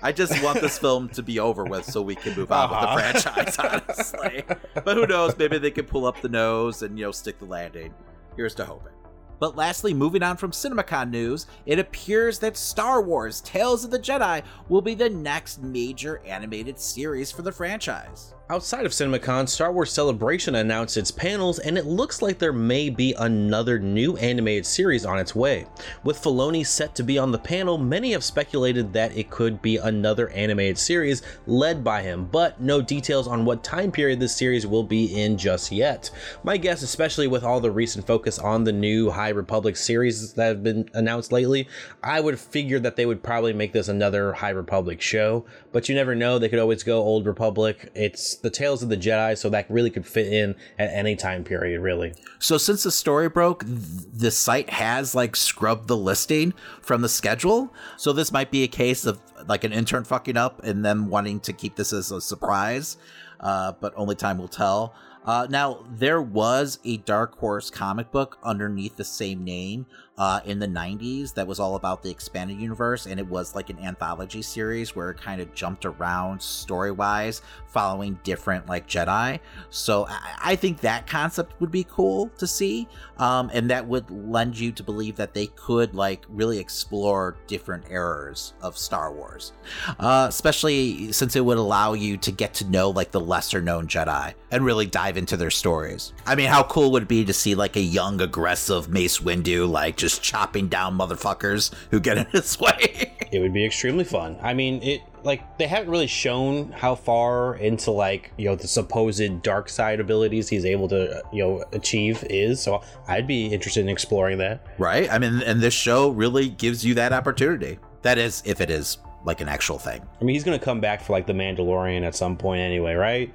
[0.06, 2.96] I just want this film to be over with so we can move on uh-huh.
[2.96, 3.52] with the uh-huh.
[3.52, 4.44] franchise, honestly.
[4.84, 5.36] but who knows?
[5.36, 7.92] Maybe they can pull up the nose and you know stick the landing.
[8.36, 8.92] Here's to hoping.
[9.40, 13.98] But lastly, moving on from CinemaCon news, it appears that Star Wars Tales of the
[13.98, 18.36] Jedi will be the next major animated series for the franchise.
[18.48, 22.92] Outside of CinemaCon, Star Wars Celebration announced its panels, and it looks like there may
[22.92, 25.66] be another new animated series on its way.
[26.04, 29.78] With Filoni set to be on the panel, many have speculated that it could be
[29.78, 34.68] another animated series led by him, but no details on what time period this series
[34.68, 36.12] will be in just yet.
[36.44, 40.46] My guess, especially with all the recent focus on the new High Republic series that
[40.46, 41.68] have been announced lately,
[42.04, 45.96] I would figure that they would probably make this another High Republic show, but you
[45.96, 47.90] never know, they could always go Old Republic.
[47.96, 51.44] It's the Tales of the Jedi, so that really could fit in at any time
[51.44, 52.14] period, really.
[52.40, 57.74] So since the story broke, the site has like scrubbed the listing from the schedule.
[57.98, 61.40] So this might be a case of like an intern fucking up and them wanting
[61.42, 62.98] to keep this as a surprise.
[63.40, 64.96] Uh, but only time will tell.
[65.26, 70.60] Uh, now, there was a Dark Horse comic book underneath the same name uh, in
[70.60, 74.42] the 90s that was all about the expanded universe, and it was like an anthology
[74.42, 79.40] series where it kind of jumped around story wise, following different like Jedi.
[79.70, 84.10] So I, I think that concept would be cool to see, um, and that would
[84.10, 89.52] lend you to believe that they could like really explore different eras of Star Wars,
[90.00, 93.88] uh, especially since it would allow you to get to know like the lesser known
[93.88, 96.14] Jedi and really dive into their stories.
[96.26, 99.70] I mean, how cool would it be to see like a young, aggressive Mace Windu
[99.70, 103.12] like just chopping down motherfuckers who get in his way?
[103.32, 104.38] it would be extremely fun.
[104.40, 108.68] I mean, it like they haven't really shown how far into like you know the
[108.68, 113.48] supposed dark side abilities he's able to uh, you know achieve is so i'd be
[113.48, 117.80] interested in exploring that right i mean and this show really gives you that opportunity
[118.04, 120.02] that is if it is like an actual thing.
[120.22, 122.94] I mean, he's going to come back for like the Mandalorian at some point anyway,
[122.94, 123.34] right?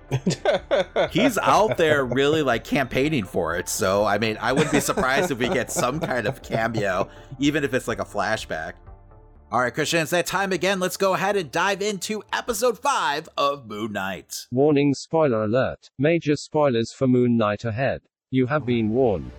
[1.10, 3.68] he's out there really like campaigning for it.
[3.68, 7.64] So, I mean, I wouldn't be surprised if we get some kind of cameo, even
[7.64, 8.74] if it's like a flashback.
[9.52, 10.78] All right, Christian, it's that time again.
[10.78, 14.46] Let's go ahead and dive into episode 5 of Moon Knight.
[14.52, 15.90] Warning spoiler alert.
[15.98, 18.02] Major spoilers for Moon Knight ahead.
[18.30, 19.32] You have been warned.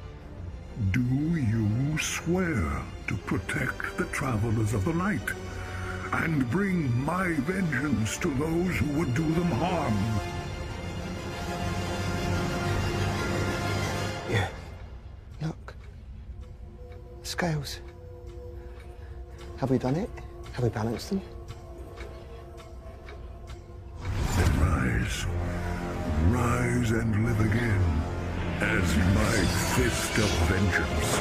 [0.91, 5.21] Do you swear to protect the travelers of the light?
[6.13, 9.97] And bring my vengeance to those who would do them harm.
[14.29, 14.47] Yeah.
[15.41, 15.73] Look.
[17.23, 17.79] Scales.
[19.57, 20.09] Have we done it?
[20.53, 21.21] Have we balanced them?
[24.35, 25.25] Then rise.
[26.27, 28.01] Rise and live again.
[28.59, 29.37] As my
[29.75, 31.19] fist of vengeance.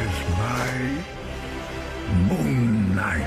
[0.00, 1.22] As my
[2.28, 2.71] Moon
[3.02, 3.26] Knight.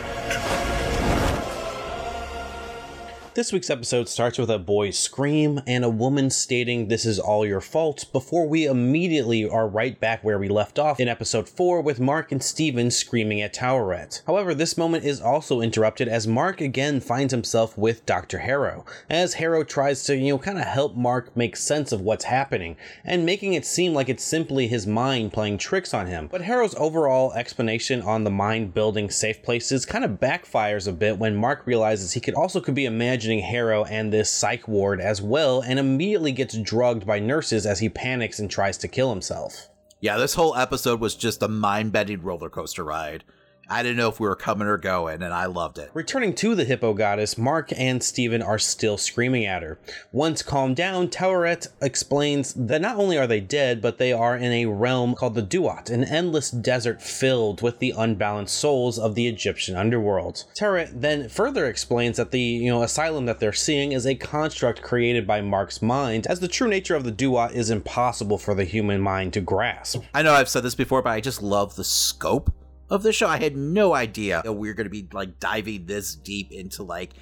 [3.36, 7.45] This week's episode starts with a boy's scream and a woman stating this is all
[7.45, 11.82] your fault before we immediately are right back where we left off in episode 4
[11.82, 14.21] with Mark and Steven screaming at Taweret.
[14.26, 18.38] However, this moment is also interrupted as Mark again finds himself with Dr.
[18.38, 22.24] Harrow, as Harrow tries to, you know, kind of help Mark make sense of what's
[22.24, 26.30] happening and making it seem like it's simply his mind playing tricks on him.
[26.32, 31.17] But Harrow's overall explanation on the mind building safe places kind of backfires a bit
[31.17, 35.22] when Mark realizes he could also could be imagining Harrow and this psych ward as
[35.22, 39.70] well and immediately gets drugged by nurses as he panics and tries to kill himself.
[40.00, 43.24] Yeah, this whole episode was just a mind bending roller coaster ride.
[43.67, 45.89] I didn't know if we were coming or going, and I loved it.
[45.93, 49.80] Returning to the Hippo Goddess, Mark and Steven are still screaming at her.
[50.12, 54.51] Once calmed down, Taweret explains that not only are they dead, but they are in
[54.51, 59.28] a realm called the Duat, an endless desert filled with the unbalanced souls of the
[59.28, 60.43] Egyptian underworld.
[60.56, 64.84] Taweret then further explains that the you know asylum that they're seeing is a construct
[64.84, 68.63] created by Mark's mind, as the true nature of the Duat is impossible for the
[68.63, 70.04] human mind to grasp.
[70.13, 72.51] I know I've said this before, but I just love the scope
[72.89, 73.28] of the show.
[73.28, 76.84] I had no idea that we were going to be like diving this deep into
[76.84, 77.13] like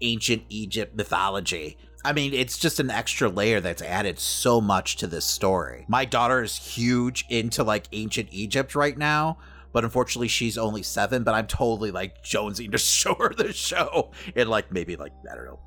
[0.00, 1.76] ancient Egypt mythology.
[2.04, 5.84] I mean, it's just an extra layer that's added so much to this story.
[5.88, 9.36] My daughter is huge into like ancient Egypt right now,
[9.72, 11.24] but unfortunately she's only seven.
[11.24, 15.34] But I'm totally like jonesing to show her the show in like maybe like, I
[15.34, 15.60] don't know,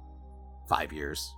[0.67, 1.31] five years.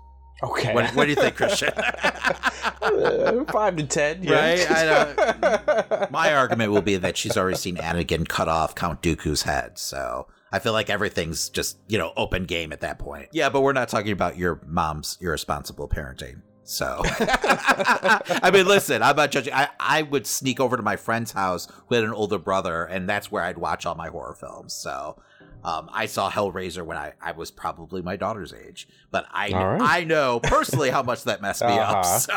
[0.44, 0.74] Okay.
[0.74, 1.72] What, what do you think, Christian?
[1.76, 4.34] Uh, five to ten, yeah.
[4.34, 4.72] right?
[4.72, 9.44] I don't, my argument will be that she's already seen Anakin cut off Count Dooku's
[9.44, 13.30] head, so I feel like everything's just you know open game at that point.
[13.32, 16.42] Yeah, but we're not talking about your mom's irresponsible parenting.
[16.68, 19.54] So, I mean, listen, I'm not judging.
[19.54, 23.08] I, I would sneak over to my friend's house who had an older brother, and
[23.08, 24.74] that's where I'd watch all my horror films.
[24.74, 25.22] So,
[25.66, 29.82] um, I saw Hellraiser when I, I was probably my daughter's age, but I right.
[29.82, 31.94] I know personally how much that messed me Uh-huh.
[31.96, 32.06] up.
[32.06, 32.36] So.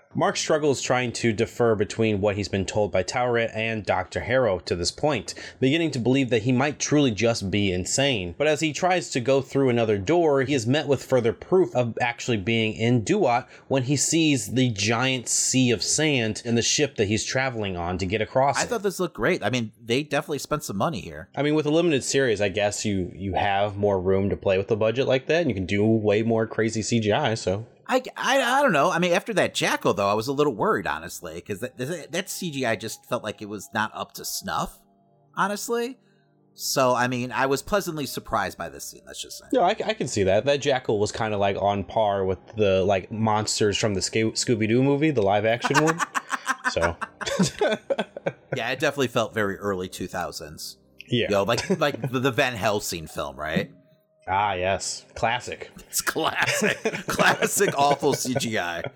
[0.16, 4.20] Mark struggles trying to defer between what he's been told by Taweret and Dr.
[4.20, 8.34] Harrow to this point, beginning to believe that he might truly just be insane.
[8.38, 11.76] But as he tries to go through another door, he is met with further proof
[11.76, 16.62] of actually being in Duat when he sees the giant sea of sand in the
[16.62, 18.56] ship that he's traveling on to get across.
[18.56, 18.68] I it.
[18.70, 19.44] thought this looked great.
[19.44, 21.28] I mean, they definitely spent some money here.
[21.36, 24.56] I mean, with a limited series, I guess you you have more room to play
[24.56, 27.36] with the budget like that, and you can do way more crazy CGI.
[27.36, 28.90] So I, I, I don't know.
[28.90, 32.10] I mean, after that Jackal, though, I was a little worried, honestly, because that, that,
[32.12, 34.78] that CGI just felt like it was not up to snuff,
[35.36, 35.98] honestly.
[36.58, 39.44] So, I mean, I was pleasantly surprised by this scene, let's just say.
[39.52, 40.46] No, I, I can see that.
[40.46, 44.30] That jackal was kind of like on par with the like monsters from the Sco-
[44.32, 46.00] Scooby Doo movie, the live action one.
[46.72, 46.96] So
[48.56, 50.76] Yeah, it definitely felt very early 2000s.
[51.08, 51.26] yeah.
[51.26, 53.70] You know, like like the, the Van Helsing film, right?
[54.28, 55.70] Ah, yes, classic.
[55.88, 56.82] It's classic.
[57.06, 58.90] classic awful CGI.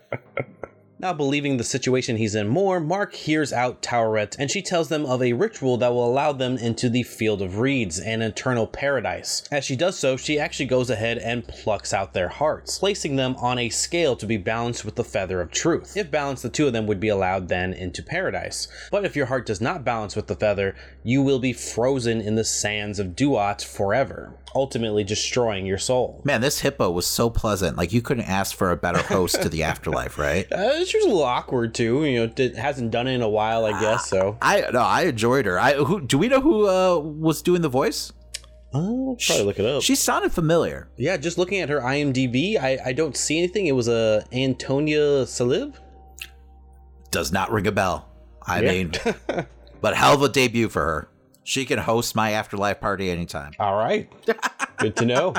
[1.00, 5.06] Now believing the situation he's in more, Mark hears out Taweret and she tells them
[5.06, 9.42] of a ritual that will allow them into the Field of Reeds, an eternal paradise.
[9.50, 13.34] As she does so, she actually goes ahead and plucks out their hearts, placing them
[13.36, 15.96] on a scale to be balanced with the feather of truth.
[15.96, 18.68] If balanced, the two of them would be allowed then into paradise.
[18.90, 22.34] But if your heart does not balance with the feather, you will be frozen in
[22.34, 26.20] the sands of Duat forever, ultimately destroying your soul.
[26.24, 27.78] Man, this hippo was so pleasant.
[27.78, 30.50] Like, you couldn't ask for a better host to the afterlife, right?
[30.52, 33.28] Uh, she was a little awkward too, you know, did, hasn't done it in a
[33.28, 34.36] while, I guess, so.
[34.42, 35.58] I no, I enjoyed her.
[35.58, 38.12] I who do we know who uh, was doing the voice?
[38.72, 39.82] I'll probably look it up.
[39.82, 40.88] She sounded familiar.
[40.96, 43.66] yeah, just looking at her IMDb, I, I don't see anything.
[43.66, 45.74] It was a uh, Antonia Salib.
[47.10, 48.08] Does not ring a bell.
[48.46, 48.70] I Yeah.
[48.70, 48.92] mean,
[49.80, 51.08] but hell of a debut for her.
[51.42, 53.52] She can host my afterlife party anytime.
[53.58, 54.08] All right,
[54.78, 55.34] good to know.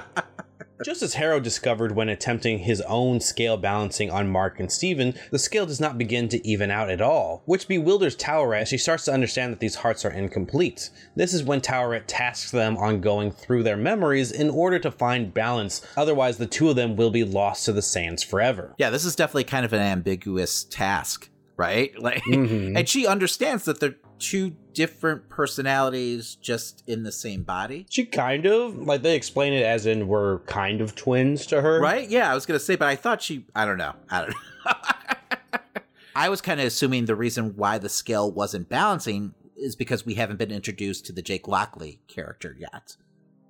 [0.84, 5.40] Just as Harrow discovered when attempting his own scale balancing on Mark and Steven, the
[5.40, 9.06] scale does not begin to even out at all, which bewilders Taweret as she starts
[9.06, 10.90] to understand that these hearts are incomplete.
[11.16, 15.34] This is when Taweret tasks them on going through their memories in order to find
[15.34, 18.74] balance, otherwise, the two of them will be lost to the sands forever.
[18.78, 21.92] Yeah, this is definitely kind of an ambiguous task, right?
[22.02, 22.78] Like, Mhm.
[22.78, 27.86] and she understands that they're two different personalities just in the same body.
[27.90, 31.80] She kind of, like, they explain it as in we're kind of twins to her.
[31.80, 32.10] Right?
[32.10, 33.46] Yeah, I was gonna say, but I thought she.
[33.56, 33.94] I don't know.
[34.10, 34.72] I don't know.
[36.16, 40.16] I was kind of assuming the reason why the scale wasn't balancing is because we
[40.16, 42.98] haven't been introduced to the Jake Lockley character yet,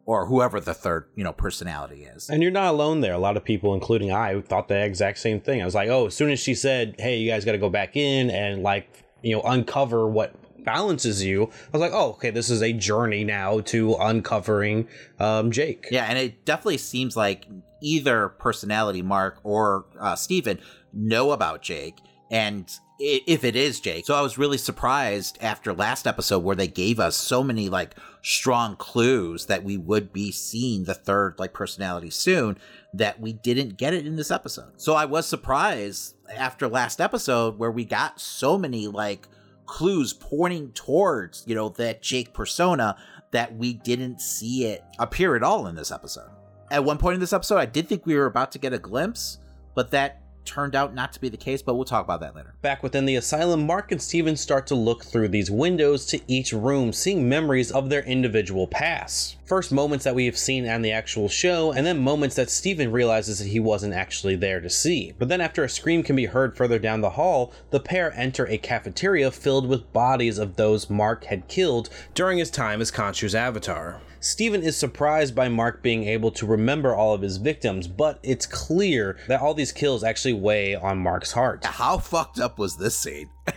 [0.05, 2.29] or whoever the third, you know, personality is.
[2.29, 3.13] And you're not alone there.
[3.13, 5.62] A lot of people, including I, thought the exact same thing.
[5.62, 7.69] I was like, oh, as soon as she said, hey, you guys got to go
[7.69, 11.43] back in and, like, you know, uncover what balances you.
[11.43, 14.88] I was like, oh, okay, this is a journey now to uncovering
[15.19, 15.88] um, Jake.
[15.91, 17.47] Yeah, and it definitely seems like
[17.82, 20.60] either personality, Mark or uh, Steven,
[20.93, 21.97] know about Jake.
[22.30, 26.67] And if it is Jake, so I was really surprised after last episode where they
[26.67, 31.52] gave us so many like strong clues that we would be seeing the third like
[31.52, 32.58] personality soon
[32.93, 34.74] that we didn't get it in this episode.
[34.78, 39.28] So I was surprised after last episode where we got so many like
[39.71, 42.97] clues pointing towards, you know, that Jake persona
[43.31, 46.29] that we didn't see it appear at all in this episode.
[46.69, 48.77] At one point in this episode, I did think we were about to get a
[48.77, 49.38] glimpse,
[49.73, 52.53] but that turned out not to be the case, but we'll talk about that later.
[52.62, 56.51] Back within the asylum, Mark and Steven start to look through these windows to each
[56.51, 59.38] room, seeing memories of their individual pasts.
[59.52, 62.90] First, moments that we have seen on the actual show, and then moments that Steven
[62.90, 65.14] realizes that he wasn't actually there to see.
[65.20, 68.48] But then, after a scream can be heard further down the hall, the pair enter
[68.48, 73.36] a cafeteria filled with bodies of those Mark had killed during his time as Khonshu's
[73.36, 74.00] avatar.
[74.22, 78.46] Steven is surprised by Mark being able to remember all of his victims, but it's
[78.46, 81.66] clear that all these kills actually weigh on Mark's heart.
[81.66, 83.30] How fucked up was this scene?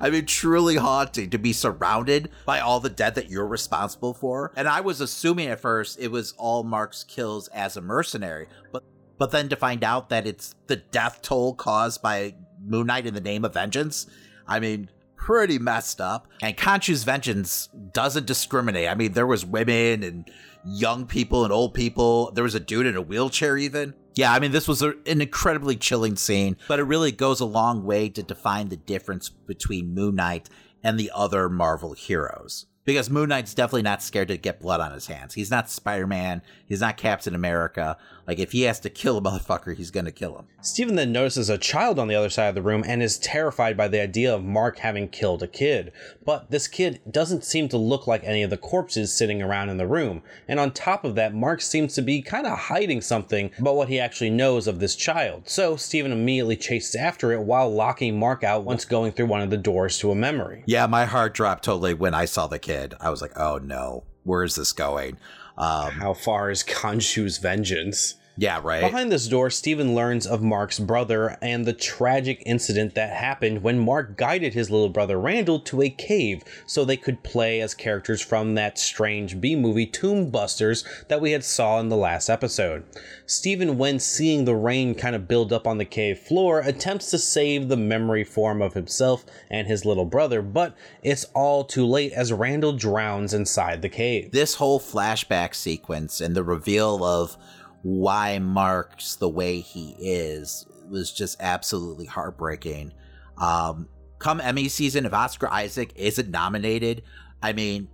[0.00, 4.52] I mean, truly haunting to be surrounded by all the dead that you're responsible for.
[4.56, 8.84] And I was assuming at first it was all Mark's kills as a mercenary, but
[9.16, 13.14] but then to find out that it's the death toll caused by Moon Knight in
[13.14, 14.06] the name of vengeance,
[14.46, 16.26] I mean, pretty messed up.
[16.42, 18.88] And Khonshu's vengeance doesn't discriminate.
[18.88, 20.30] I mean, there was women and
[20.64, 22.32] young people and old people.
[22.32, 23.94] There was a dude in a wheelchair even.
[24.14, 27.44] Yeah, I mean, this was a, an incredibly chilling scene, but it really goes a
[27.46, 30.48] long way to define the difference between Moon Knight
[30.82, 32.66] and the other Marvel heroes.
[32.84, 35.34] Because Moon Knight's definitely not scared to get blood on his hands.
[35.34, 36.42] He's not Spider Man.
[36.74, 37.96] He's not Captain America.
[38.26, 40.46] Like, if he has to kill a motherfucker, he's gonna kill him.
[40.60, 43.76] Steven then notices a child on the other side of the room and is terrified
[43.76, 45.92] by the idea of Mark having killed a kid.
[46.24, 49.76] But this kid doesn't seem to look like any of the corpses sitting around in
[49.76, 50.24] the room.
[50.48, 53.88] And on top of that, Mark seems to be kind of hiding something about what
[53.88, 55.48] he actually knows of this child.
[55.48, 59.50] So Steven immediately chases after it while locking Mark out once going through one of
[59.50, 60.64] the doors to a memory.
[60.66, 62.94] Yeah, my heart dropped totally when I saw the kid.
[63.00, 65.18] I was like, oh no, where is this going?
[65.56, 68.14] Um, How far is Khonshu's vengeance?
[68.36, 68.80] Yeah, right.
[68.80, 73.78] Behind this door, Steven learns of Mark's brother and the tragic incident that happened when
[73.78, 78.20] Mark guided his little brother Randall to a cave so they could play as characters
[78.20, 82.84] from that strange B movie Tomb Busters that we had saw in the last episode.
[83.26, 87.18] Steven, when seeing the rain kind of build up on the cave floor, attempts to
[87.18, 92.12] save the memory form of himself and his little brother, but it's all too late
[92.12, 94.32] as Randall drowns inside the cave.
[94.32, 97.36] this whole flashback sequence and the reveal of
[97.84, 102.94] why Mark's the way he is was just absolutely heartbreaking.
[103.36, 107.02] Um, come Emmy season, if Oscar Isaac isn't nominated,
[107.42, 107.88] I mean,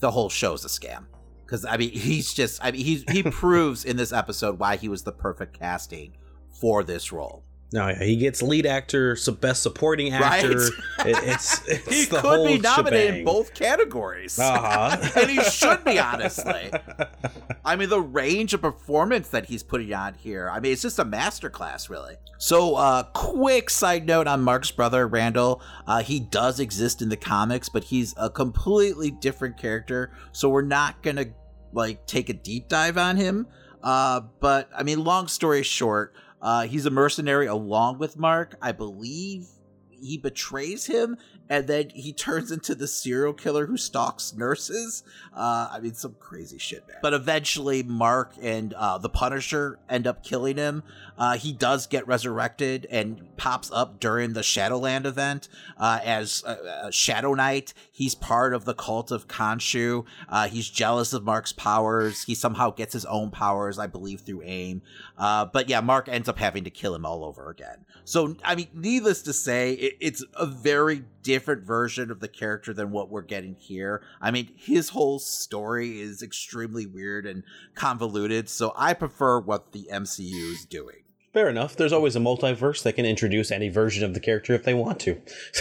[0.00, 1.06] the whole show's a scam.
[1.46, 4.88] Because I mean, he's just I mean, he he proves in this episode why he
[4.88, 6.14] was the perfect casting
[6.60, 7.41] for this role.
[7.72, 10.58] No, yeah, he gets lead actor, su- best supporting actor.
[10.58, 10.70] Right?
[11.06, 14.38] It- it's, it's He could be nominated in both categories.
[14.38, 14.96] Uh-huh.
[15.20, 16.70] and he should be, honestly.
[17.64, 20.98] I mean, the range of performance that he's putting on here, I mean, it's just
[20.98, 22.14] a masterclass, really.
[22.38, 25.62] So, uh, quick side note on Mark's brother, Randall.
[25.86, 30.12] Uh, he does exist in the comics, but he's a completely different character.
[30.32, 31.30] So, we're not going to,
[31.72, 33.46] like, take a deep dive on him.
[33.82, 38.56] Uh, but, I mean, long story short, uh, he's a mercenary along with Mark.
[38.60, 39.46] I believe
[39.88, 41.16] he betrays him
[41.52, 45.02] and then he turns into the serial killer who stalks nurses.
[45.36, 46.96] Uh, I mean, some crazy shit, man.
[47.02, 50.82] But eventually, Mark and uh, the Punisher end up killing him.
[51.18, 56.86] Uh, he does get resurrected and pops up during the Shadowland event uh, as uh,
[56.86, 57.74] uh, Shadow Knight.
[57.92, 60.06] He's part of the cult of Khonshu.
[60.48, 62.24] He's jealous of Mark's powers.
[62.24, 64.80] He somehow gets his own powers, I believe, through AIM.
[65.18, 67.84] But yeah, Mark ends up having to kill him all over again.
[68.04, 72.72] So, I mean, needless to say, it, it's a very different version of the character
[72.72, 74.02] than what we're getting here.
[74.20, 77.42] I mean, his whole story is extremely weird and
[77.74, 80.96] convoluted, so I prefer what the MCU is doing.
[81.32, 81.76] Fair enough.
[81.76, 85.00] There's always a multiverse that can introduce any version of the character if they want
[85.00, 85.14] to.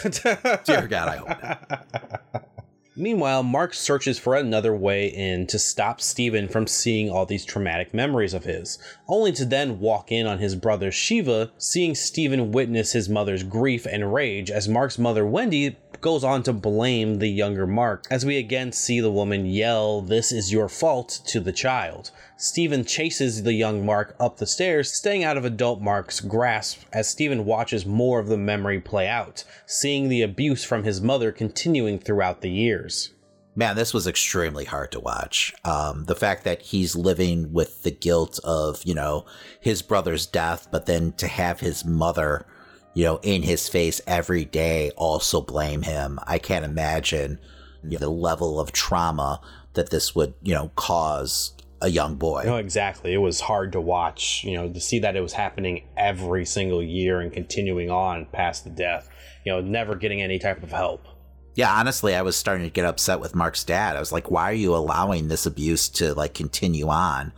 [0.65, 2.47] Dear God, I hope not.
[2.95, 7.93] Meanwhile, Mark searches for another way in to stop Steven from seeing all these traumatic
[7.93, 8.77] memories of his,
[9.07, 13.85] only to then walk in on his brother Shiva, seeing Steven witness his mother's grief
[13.85, 18.37] and rage as Mark's mother Wendy goes on to blame the younger Mark, as we
[18.37, 22.11] again see the woman yell, This is your fault, to the child.
[22.37, 27.07] Stephen chases the young Mark up the stairs, staying out of adult Mark's grasp as
[27.07, 31.99] Stephen watches more of the memory play out, seeing the abuse from his mother continuing
[31.99, 33.11] throughout the years.
[33.53, 35.53] Man, this was extremely hard to watch.
[35.65, 39.25] Um, the fact that he's living with the guilt of, you know,
[39.59, 42.45] his brother's death, but then to have his mother,
[42.93, 46.19] you know, in his face every day also blame him.
[46.25, 47.39] I can't imagine
[47.83, 49.41] you know, the level of trauma
[49.73, 52.43] that this would, you know, cause a young boy.
[52.45, 53.13] No, exactly.
[53.13, 56.83] It was hard to watch, you know, to see that it was happening every single
[56.83, 59.09] year and continuing on past the death,
[59.45, 61.07] you know, never getting any type of help
[61.55, 63.97] yeah, honestly, I was starting to get upset with Mark's dad.
[63.97, 67.33] I was like, why are you allowing this abuse to like continue on?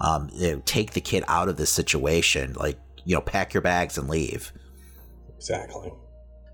[0.00, 2.54] Um, you know, take the kid out of this situation.
[2.54, 4.52] Like, you know, pack your bags and leave.
[5.38, 5.92] Exactly.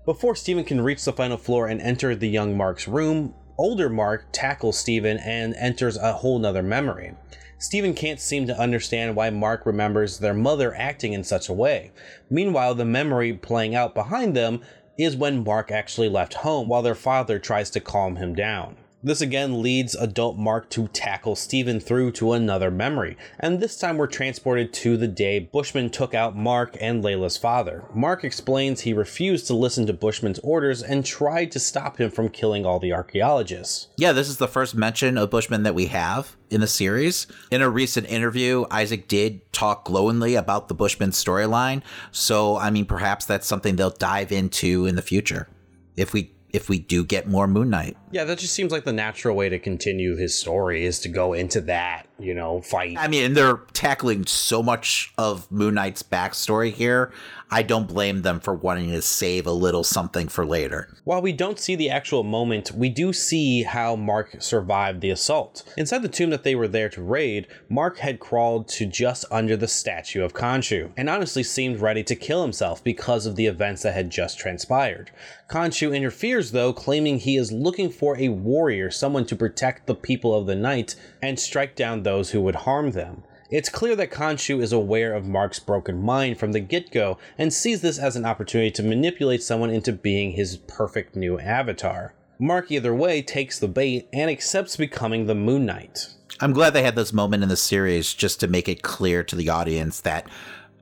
[0.05, 4.27] Before Steven can reach the final floor and enter the young Mark's room, older Mark
[4.31, 7.15] tackles Steven and enters a whole nother memory.
[7.57, 11.91] Steven can't seem to understand why Mark remembers their mother acting in such a way.
[12.29, 14.61] Meanwhile, the memory playing out behind them
[14.99, 18.77] is when Mark actually left home while their father tries to calm him down.
[19.05, 23.97] This again leads adult Mark to tackle Steven through to another memory, and this time
[23.97, 27.83] we're transported to the day Bushman took out Mark and Layla's father.
[27.93, 32.29] Mark explains he refused to listen to Bushman's orders and tried to stop him from
[32.29, 33.89] killing all the archaeologists.
[33.95, 37.27] Yeah, this is the first mention of Bushman that we have in the series.
[37.51, 42.87] In a recent interview, Isaac did talk glowingly about the Bushman storyline, so I mean,
[42.87, 45.47] perhaps that's something they'll dive into in the future
[45.95, 47.97] if we if we do get more Moon Knight.
[48.11, 51.33] Yeah, that just seems like the natural way to continue his story is to go
[51.33, 52.97] into that, you know, fight.
[52.97, 57.11] I mean, they're tackling so much of Moon Knight's backstory here.
[57.51, 60.89] I don't blame them for wanting to save a little something for later.
[61.03, 65.63] While we don't see the actual moment, we do see how Mark survived the assault.
[65.77, 69.55] Inside the tomb that they were there to raid, Mark had crawled to just under
[69.55, 73.83] the statue of Khonshu, and honestly seemed ready to kill himself because of the events
[73.83, 75.11] that had just transpired.
[75.49, 80.33] Khonshu interferes though, claiming he is looking for a warrior, someone to protect the people
[80.33, 83.23] of the night and strike down those who would harm them.
[83.51, 87.53] It's clear that Khonshu is aware of Mark's broken mind from the get go and
[87.53, 92.13] sees this as an opportunity to manipulate someone into being his perfect new avatar.
[92.39, 96.07] Mark, either way, takes the bait and accepts becoming the Moon Knight.
[96.41, 99.35] I'm glad they had this moment in the series just to make it clear to
[99.35, 100.27] the audience that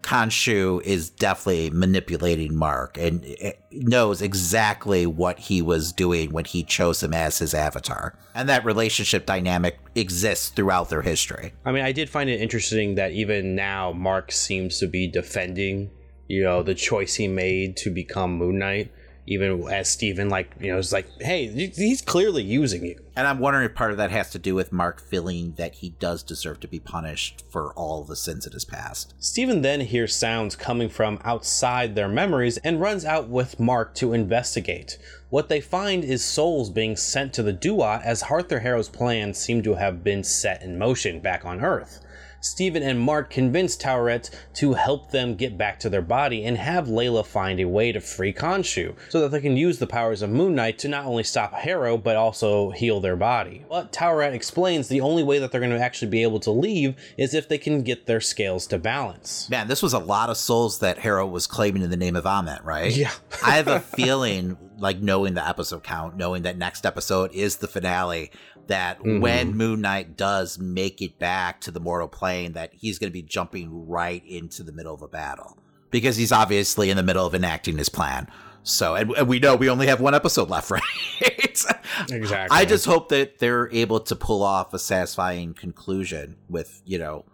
[0.04, 3.26] Khonshu is definitely manipulating Mark and
[3.72, 8.14] knows exactly what he was doing when he chose him as his avatar.
[8.36, 11.54] And that relationship dynamic exists throughout their history.
[11.66, 15.90] I mean, I did find it interesting that even now Mark seems to be defending,
[16.28, 18.92] you know, the choice he made to become Moon Knight
[19.26, 23.00] even as Steven, like, you know, is like, hey, he's clearly using you.
[23.16, 25.92] And I'm wondering if part of that has to do with Mark feeling that he
[25.92, 29.14] does deserve to be punished for all the sins in his past.
[29.20, 34.14] Steven then hears sounds coming from outside their memories and runs out with Mark to
[34.14, 34.98] investigate.
[35.30, 39.64] What they find is souls being sent to the Duat as Arthur Harrow's plans seem
[39.64, 42.00] to have been set in motion back on Earth.
[42.44, 46.88] Steven and Mark convince Taweret to help them get back to their body and have
[46.88, 50.30] Layla find a way to free Khonshu so that they can use the powers of
[50.30, 53.64] Moon Knight to not only stop Harrow but also heal their body.
[53.70, 56.96] But Taweret explains the only way that they're going to actually be able to leave
[57.18, 59.50] is if they can get their scales to balance.
[59.50, 62.26] Man, this was a lot of souls that Harrow was claiming in the name of
[62.26, 62.94] Ammit, right?
[62.94, 63.12] Yeah.
[63.42, 67.70] I have a feeling, like knowing the episode count, knowing that next episode is the
[67.70, 68.32] finale,
[68.68, 69.20] that mm-hmm.
[69.20, 73.14] when Moon Knight does make it back to the mortal plane, that he's going to
[73.14, 75.58] be jumping right into the middle of a battle
[75.92, 78.28] because he's obviously in the middle of enacting his plan.
[78.64, 80.82] So, and, and we know we only have one episode left, right?
[81.22, 82.58] exactly.
[82.58, 87.26] I just hope that they're able to pull off a satisfying conclusion with, you know,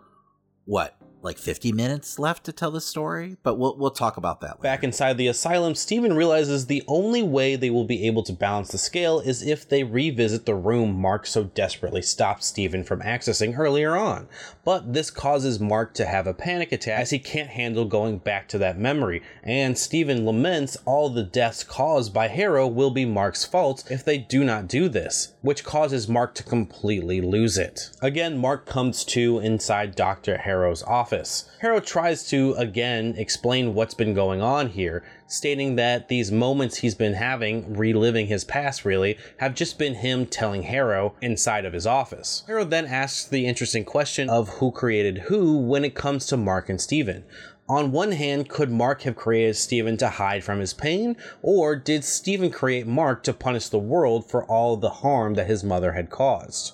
[0.66, 4.60] what like 50 minutes left to tell the story, but we'll we'll talk about that
[4.60, 4.64] later.
[4.64, 8.70] Back inside the asylum, Steven realizes the only way they will be able to balance
[8.70, 13.58] the scale is if they revisit the room Mark so desperately stopped Steven from accessing
[13.58, 14.28] earlier on.
[14.64, 18.48] But this causes Mark to have a panic attack as he can't handle going back
[18.50, 23.46] to that memory, and Steven laments all the deaths caused by Harrow will be Mark's
[23.46, 27.92] fault if they do not do this, which causes Mark to completely lose it.
[28.02, 30.38] Again, Mark comes to inside Dr.
[30.38, 31.50] Harrow's office office.
[31.62, 36.94] Harrow tries to again explain what's been going on here, stating that these moments he's
[36.94, 41.88] been having, reliving his past really, have just been him telling Harrow inside of his
[41.88, 42.44] office.
[42.46, 46.70] Harrow then asks the interesting question of who created who when it comes to Mark
[46.70, 47.24] and Steven.
[47.68, 52.04] On one hand, could Mark have created Steven to hide from his pain, or did
[52.04, 56.10] Steven create Mark to punish the world for all the harm that his mother had
[56.12, 56.74] caused?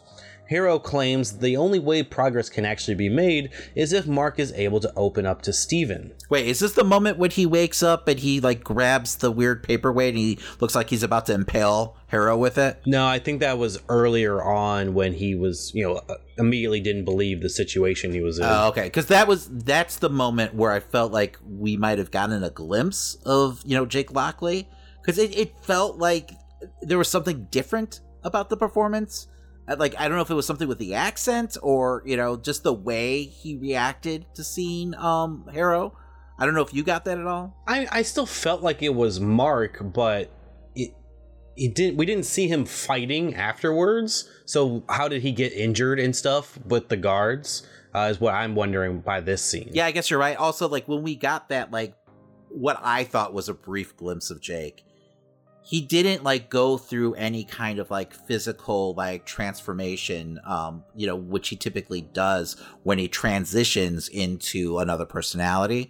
[0.49, 4.79] Harrow claims the only way progress can actually be made is if Mark is able
[4.79, 6.13] to open up to Steven.
[6.29, 9.63] Wait, is this the moment when he wakes up and he like grabs the weird
[9.63, 12.81] paperweight and he looks like he's about to impale Harrow with it?
[12.85, 17.05] No, I think that was earlier on when he was, you know, uh, immediately didn't
[17.05, 18.45] believe the situation he was in.
[18.45, 22.11] Oh, okay, because that was that's the moment where I felt like we might have
[22.11, 24.69] gotten a glimpse of you know Jake Lockley
[25.01, 26.31] because it, it felt like
[26.81, 29.27] there was something different about the performance.
[29.67, 32.63] Like I don't know if it was something with the accent or you know just
[32.63, 35.97] the way he reacted to seeing um Harrow.
[36.37, 37.55] I don't know if you got that at all.
[37.65, 40.29] I, I still felt like it was Mark, but
[40.75, 40.93] it
[41.55, 44.29] it didn't we didn't see him fighting afterwards.
[44.45, 47.67] So how did he get injured and stuff with the guards?
[47.93, 49.69] Uh, is what I'm wondering by this scene.
[49.71, 50.35] Yeah, I guess you're right.
[50.35, 51.95] Also, like when we got that, like
[52.49, 54.83] what I thought was a brief glimpse of Jake,
[55.65, 61.15] he didn't like go through any kind of like physical like transformation, um, you know,
[61.15, 65.89] which he typically does when he transitions into another personality.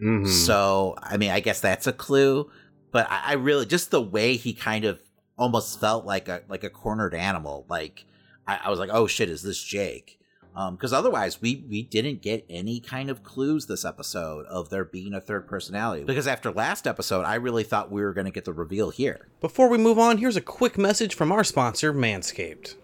[0.00, 0.28] Mhm.
[0.28, 2.50] So, I mean, I guess that's a clue.
[2.92, 5.02] But I, I really just the way he kind of
[5.36, 7.66] almost felt like a like a cornered animal.
[7.68, 8.04] Like
[8.46, 10.20] I, I was like, oh shit, is this Jake?
[10.56, 14.86] Um, because otherwise, we we didn't get any kind of clues this episode of there
[14.86, 16.02] being a third personality.
[16.04, 19.28] Because after last episode, I really thought we were going to get the reveal here.
[19.42, 22.74] Before we move on, here's a quick message from our sponsor, Manscaped.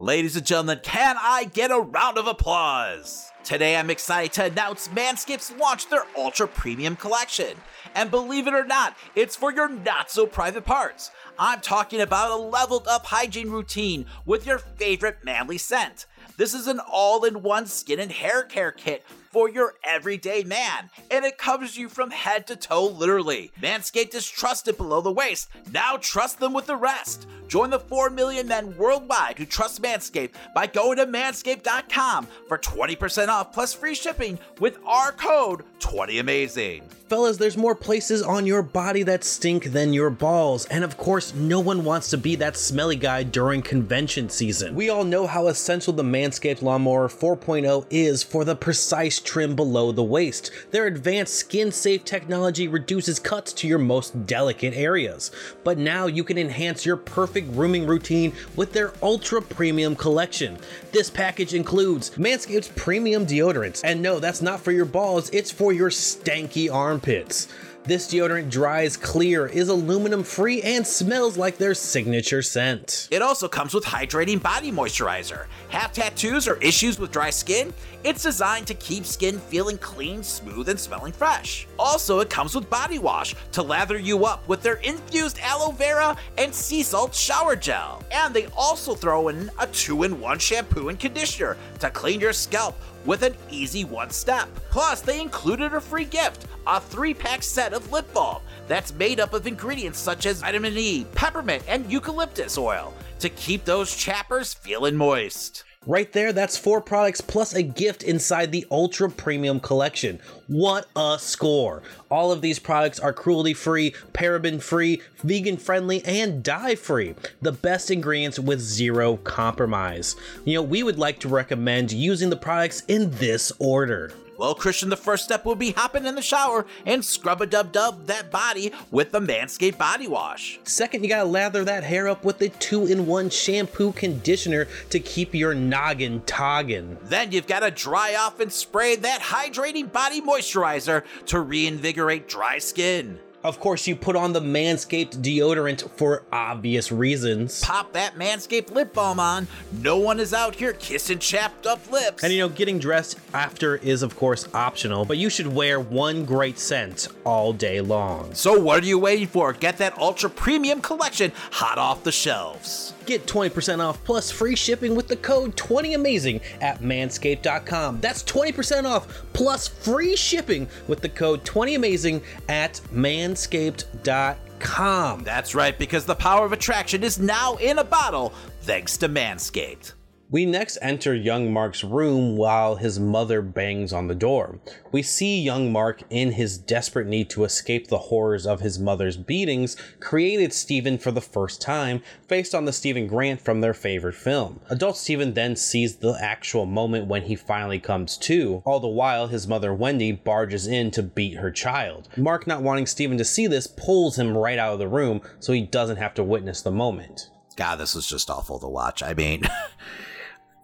[0.00, 3.30] Ladies and gentlemen, can I get a round of applause?
[3.42, 7.56] Today I'm excited to announce Manscaped's launched their Ultra Premium Collection.
[7.94, 11.10] And believe it or not, it's for your not so private parts.
[11.38, 16.06] I'm talking about a leveled up hygiene routine with your favorite manly scent.
[16.38, 20.88] This is an all in one skin and hair care kit for your everyday man,
[21.10, 23.50] and it covers you from head to toe literally.
[23.60, 25.48] Manscaped is trusted below the waist.
[25.72, 27.26] Now trust them with the rest.
[27.48, 33.26] Join the 4 million men worldwide who trust Manscaped by going to manscaped.com for 20%
[33.26, 36.84] off plus free shipping with our code 20amazing.
[37.08, 41.32] Fellas, there's more places on your body that stink than your balls, and of course,
[41.32, 44.74] no one wants to be that smelly guy during convention season.
[44.74, 49.90] We all know how essential the Manscaped Lawnmower 4.0 is for the precise trim below
[49.90, 50.50] the waist.
[50.70, 55.30] Their advanced skin safe technology reduces cuts to your most delicate areas.
[55.64, 60.58] But now you can enhance your perfect grooming routine with their ultra premium collection.
[60.92, 65.72] This package includes Manscaped's premium deodorant, and no, that's not for your balls, it's for
[65.72, 67.48] your stanky armpits.
[67.84, 73.08] This deodorant dries clear, is aluminum free, and smells like their signature scent.
[73.10, 75.46] It also comes with hydrating body moisturizer.
[75.70, 77.72] Have tattoos or issues with dry skin?
[78.04, 81.66] It's designed to keep skin feeling clean, smooth, and smelling fresh.
[81.78, 86.14] Also, it comes with body wash to lather you up with their infused aloe vera
[86.36, 88.02] and sea salt shower gel.
[88.10, 92.34] And they also throw in a two in one shampoo and conditioner to clean your
[92.34, 92.76] scalp
[93.06, 94.48] with an easy one step.
[94.70, 99.18] Plus, they included a free gift a three pack set of lip balm that's made
[99.18, 104.52] up of ingredients such as vitamin E, peppermint, and eucalyptus oil to keep those chappers
[104.52, 105.64] feeling moist.
[105.86, 110.20] Right there, that's four products plus a gift inside the Ultra Premium Collection.
[110.46, 111.82] What a score!
[112.10, 117.14] All of these products are cruelty free, paraben free, vegan friendly, and dye free.
[117.40, 120.14] The best ingredients with zero compromise.
[120.44, 124.12] You know, we would like to recommend using the products in this order.
[124.38, 127.72] Well, Christian, the first step will be hopping in the shower and scrub a dub
[127.72, 130.60] dub that body with the Manscaped body wash.
[130.62, 135.00] Second, you gotta lather that hair up with a two in one shampoo conditioner to
[135.00, 136.98] keep your noggin toggin.
[137.02, 142.58] Then you've got to dry off and spray that hydrating body moisturizer to reinvigorate dry
[142.58, 143.18] skin.
[143.44, 147.62] Of course, you put on the Manscaped deodorant for obvious reasons.
[147.62, 149.46] Pop that Manscaped lip balm on.
[149.80, 152.24] No one is out here kissing chapped up lips.
[152.24, 156.24] And you know, getting dressed after is of course optional, but you should wear one
[156.24, 158.34] great scent all day long.
[158.34, 159.52] so what are you waiting for?
[159.52, 162.92] Get that ultra premium collection hot off the shelves.
[163.08, 168.02] Get 20% off plus free shipping with the code 20amazing at manscaped.com.
[168.02, 175.24] That's 20% off plus free shipping with the code 20amazing at manscaped.com.
[175.24, 179.94] That's right, because the power of attraction is now in a bottle thanks to Manscaped.
[180.30, 184.60] We next enter young Mark's room while his mother bangs on the door.
[184.92, 189.16] We see young Mark in his desperate need to escape the horrors of his mother's
[189.16, 194.16] beatings created Stephen for the first time based on the Stephen Grant from their favorite
[194.16, 194.60] film.
[194.68, 199.28] Adult Stephen then sees the actual moment when he finally comes to, all the while
[199.28, 202.06] his mother Wendy barges in to beat her child.
[202.18, 205.54] Mark not wanting Stephen to see this pulls him right out of the room so
[205.54, 207.30] he doesn't have to witness the moment.
[207.56, 209.02] God, this was just awful to watch.
[209.02, 209.42] I mean,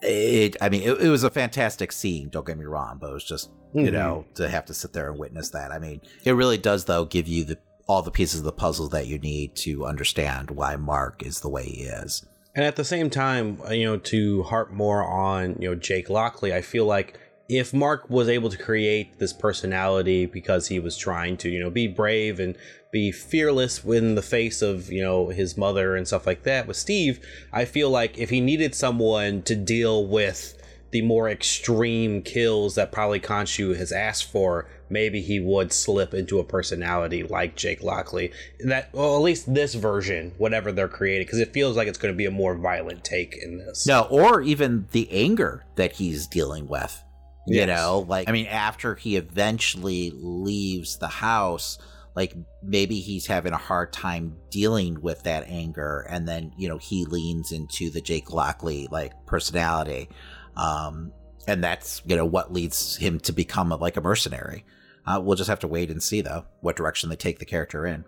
[0.05, 0.57] it.
[0.61, 2.29] I mean, it, it, was a fantastic scene.
[2.29, 3.95] Don't get me wrong, but it was just you mm-hmm.
[3.95, 5.73] know to have to sit there and witness that.
[5.73, 8.89] I mean, it really does though give you the all the pieces of the puzzle
[8.89, 12.25] that you need to understand why Mark is the way he is.
[12.55, 16.55] And at the same time, you know, to harp more on you know Jake Lockley,
[16.55, 21.37] I feel like if Mark was able to create this personality because he was trying
[21.39, 22.57] to, you know, be brave and
[22.95, 26.77] be fearless in the face of, you know, his mother and stuff like that with
[26.77, 27.19] Steve,
[27.53, 30.57] I feel like if he needed someone to deal with
[30.93, 36.39] the more extreme kills that probably Khonshu has asked for, maybe he would slip into
[36.39, 38.31] a personality like Jake Lockley.
[38.61, 42.15] That, well, at least this version, whatever they're creating, because it feels like it's going
[42.15, 43.89] to be a more violent take in this.
[43.89, 47.03] No, or even the anger that he's dealing with.
[47.49, 47.67] You yes.
[47.67, 51.77] know, like, I mean, after he eventually leaves the house,
[52.15, 56.79] like maybe he's having a hard time dealing with that anger and then you know
[56.79, 60.09] he leans into the jake lockley like personality.
[60.57, 61.13] Um
[61.47, 64.65] and that's you know what leads him to become a, like a mercenary.
[65.07, 67.87] Uh, we'll just have to wait and see though what direction they take the character
[67.87, 68.05] in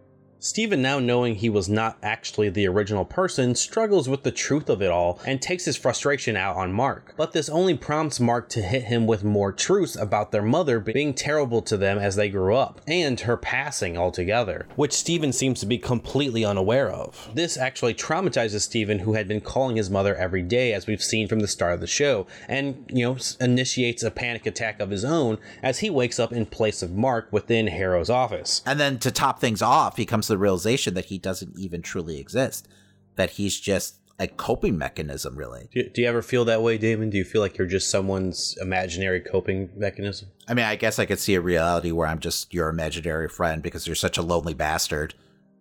[0.46, 4.80] Stephen, now knowing he was not actually the original person, struggles with the truth of
[4.80, 7.14] it all and takes his frustration out on Mark.
[7.16, 11.14] But this only prompts Mark to hit him with more truths about their mother being
[11.14, 15.66] terrible to them as they grew up, and her passing altogether, which Stephen seems to
[15.66, 17.28] be completely unaware of.
[17.34, 21.26] This actually traumatizes Stephen, who had been calling his mother every day, as we've seen
[21.26, 25.04] from the start of the show, and, you know, initiates a panic attack of his
[25.04, 28.62] own as he wakes up in place of Mark within Harrow's office.
[28.64, 31.80] And then to top things off, he comes to the realization that he doesn't even
[31.80, 32.68] truly exist,
[33.14, 35.70] that he's just a coping mechanism, really.
[35.72, 37.08] Do, do, you ever feel that way, Damon?
[37.08, 40.28] Do you feel like you're just someone's imaginary coping mechanism?
[40.46, 43.62] I mean, I guess I could see a reality where I'm just your imaginary friend
[43.62, 45.14] because you're such a lonely bastard.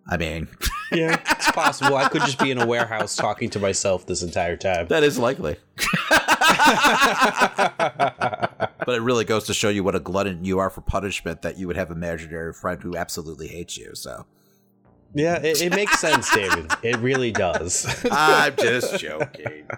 [0.08, 0.48] I mean,
[0.92, 1.96] yeah, it's possible.
[1.96, 4.88] I could just be in a warehouse talking to myself this entire time.
[4.88, 5.56] That is likely.
[8.86, 11.58] but it really goes to show you what a glutton you are for punishment that
[11.58, 13.94] you would have an imaginary friend who absolutely hates you.
[13.94, 14.26] So
[15.14, 16.70] yeah, it, it makes sense, David.
[16.82, 18.04] It really does.
[18.10, 19.68] I'm just joking.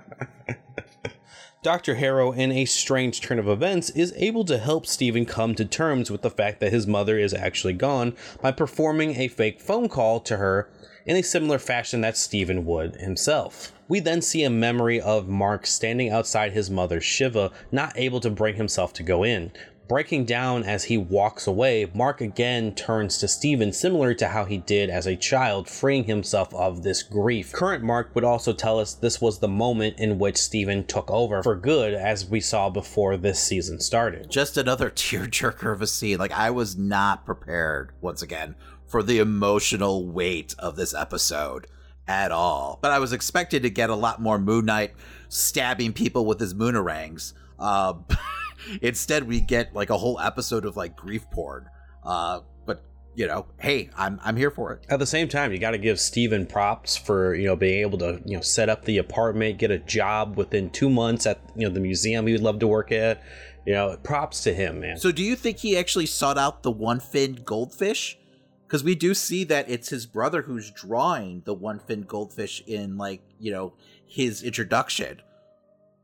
[1.63, 1.97] Dr.
[1.97, 6.11] Harrow, in a strange turn of events, is able to help Stephen come to terms
[6.11, 10.21] with the fact that his mother is actually gone by performing a fake phone call
[10.21, 10.71] to her
[11.05, 13.73] in a similar fashion that Stephen would himself.
[13.89, 18.31] We then see a memory of Mark standing outside his mother Shiva, not able to
[18.31, 19.51] bring himself to go in.
[19.89, 24.59] Breaking down as he walks away, Mark again turns to Stephen, similar to how he
[24.59, 27.53] did as a child, freeing himself of this grief.
[27.53, 31.43] Current Mark would also tell us this was the moment in which Stephen took over
[31.43, 34.31] for good, as we saw before this season started.
[34.31, 36.19] Just another tearjerker of a scene.
[36.19, 41.67] Like, I was not prepared, once again, for the emotional weight of this episode
[42.07, 42.79] at all.
[42.83, 44.93] But I was expected to get a lot more Moon Knight
[45.31, 47.33] stabbing people with his moonerangs.
[47.59, 47.95] Uh,
[48.83, 51.69] Instead, we get like a whole episode of like grief porn.
[52.05, 52.83] Uh, but
[53.15, 54.87] you know, hey, I'm I'm here for it.
[54.89, 57.99] At the same time, you got to give Steven props for you know being able
[57.99, 61.67] to you know set up the apartment, get a job within two months at you
[61.67, 63.23] know the museum he would love to work at.
[63.67, 64.97] You know, props to him, man.
[64.97, 68.19] So, do you think he actually sought out the one fin goldfish?
[68.67, 72.97] Because we do see that it's his brother who's drawing the one fin goldfish in
[72.97, 73.75] like you know
[74.07, 75.21] his introduction.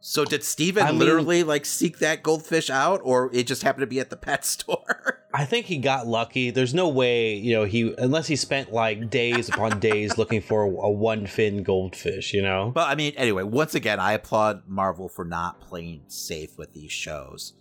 [0.07, 3.85] So did Steven I literally mean, like seek that goldfish out or it just happened
[3.85, 5.25] to be at the pet store?
[5.33, 6.51] I think he got lucky.
[6.51, 10.65] There's no way, you know, he unless he spent like days upon days looking for
[10.65, 12.71] a, a one fin goldfish, you know.
[12.75, 16.93] But I mean, anyway, once again, I applaud Marvel for not playing safe with these
[16.93, 17.55] shows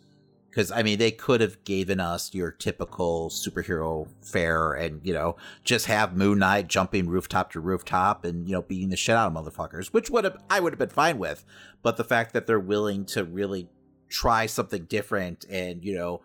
[0.53, 5.35] because I mean they could have given us your typical superhero fare and you know
[5.63, 9.31] just have Moon Knight jumping rooftop to rooftop and you know beating the shit out
[9.31, 11.43] of motherfuckers, which would have I would have been fine with.
[11.81, 13.69] But the fact that they're willing to really
[14.09, 16.21] try something different and you know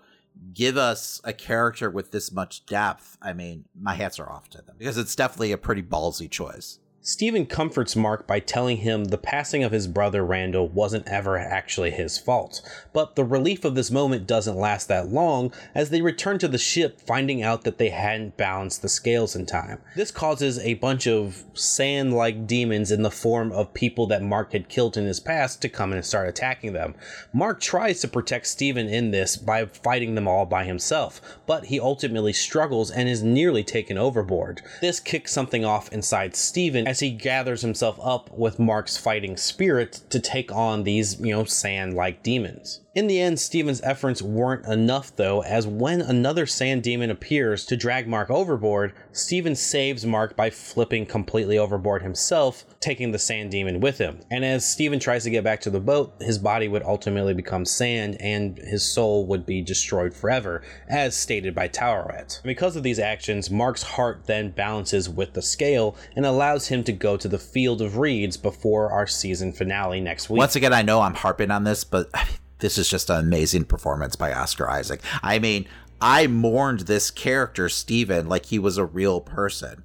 [0.53, 4.63] give us a character with this much depth, I mean my hats are off to
[4.63, 6.81] them because it's definitely a pretty ballsy choice.
[7.01, 11.93] Steven comforts Mark by telling him the passing of his brother Randall wasn't ever actually
[11.93, 12.61] his fault.
[12.93, 16.59] But the relief of this moment doesn't last that long as they return to the
[16.59, 19.81] ship finding out that they hadn't balanced the scales in time.
[19.95, 24.53] This causes a bunch of sand like demons in the form of people that Mark
[24.53, 26.97] had killed in his past to come and start attacking them.
[27.33, 31.79] Mark tries to protect Stephen in this by fighting them all by himself, but he
[31.79, 34.61] ultimately struggles and is nearly taken overboard.
[34.81, 40.01] This kicks something off inside Steven as he gathers himself up with Mark's fighting spirit
[40.09, 42.81] to take on these, you know, sand like demons.
[42.95, 47.77] In the end, Steven's efforts weren't enough though, as when another sand demon appears to
[47.77, 53.81] drag Mark overboard, Steven saves Mark by flipping completely overboard himself, taking the sand demon
[53.81, 54.21] with him.
[54.31, 57.67] And as Steven tries to get back to the boat, his body would ultimately become
[57.67, 62.43] sand and his soul would be destroyed forever, as stated by Taweret.
[62.43, 66.93] Because of these actions, Mark's heart then balances with the scale and allows him to
[66.93, 70.39] go to the field of reeds before our season finale next week.
[70.39, 72.11] Once again, I know I'm harping on this, but
[72.59, 75.01] this is just an amazing performance by Oscar Isaac.
[75.23, 75.67] I mean,
[76.01, 79.83] I mourned this character, Steven, like he was a real person.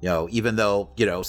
[0.00, 1.22] You know, even though, you know,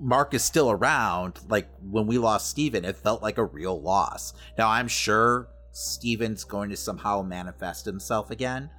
[0.00, 4.34] Mark is still around, like when we lost Steven, it felt like a real loss.
[4.56, 8.70] Now, I'm sure Steven's going to somehow manifest himself again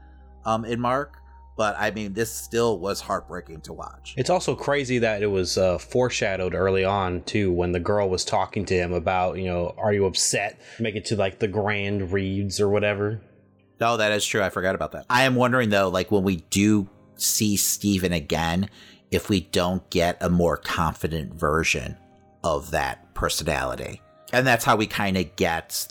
[0.45, 1.17] um, in Mark,
[1.57, 4.13] but I mean, this still was heartbreaking to watch.
[4.17, 8.25] It's also crazy that it was uh, foreshadowed early on too, when the girl was
[8.25, 10.59] talking to him about, you know, are you upset?
[10.79, 13.21] Make it to like the Grand reads or whatever.
[13.79, 14.41] No, that is true.
[14.41, 15.05] I forgot about that.
[15.09, 18.69] I am wondering though, like when we do see Steven again,
[19.11, 21.97] if we don't get a more confident version
[22.43, 24.01] of that personality.
[24.33, 25.87] And that's how we kind of get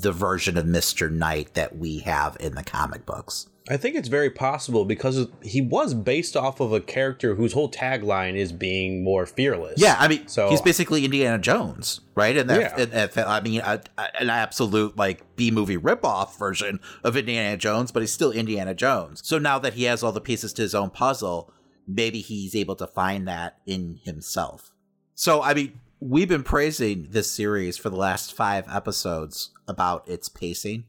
[0.00, 1.10] the version of Mr.
[1.10, 3.48] Knight that we have in the comic books.
[3.68, 7.70] I think it's very possible because he was based off of a character whose whole
[7.70, 9.74] tagline is being more fearless.
[9.80, 12.36] Yeah, I mean, so he's basically Indiana Jones, right?
[12.36, 12.76] And that, Yeah.
[12.78, 17.56] and that- I mean, a, a- an absolute like B movie ripoff version of Indiana
[17.56, 19.20] Jones, but he's still Indiana Jones.
[19.24, 21.52] So now that he has all the pieces to his own puzzle,
[21.88, 24.72] maybe he's able to find that in himself.
[25.14, 30.28] So, I mean, we've been praising this series for the last five episodes about its
[30.28, 30.84] pacing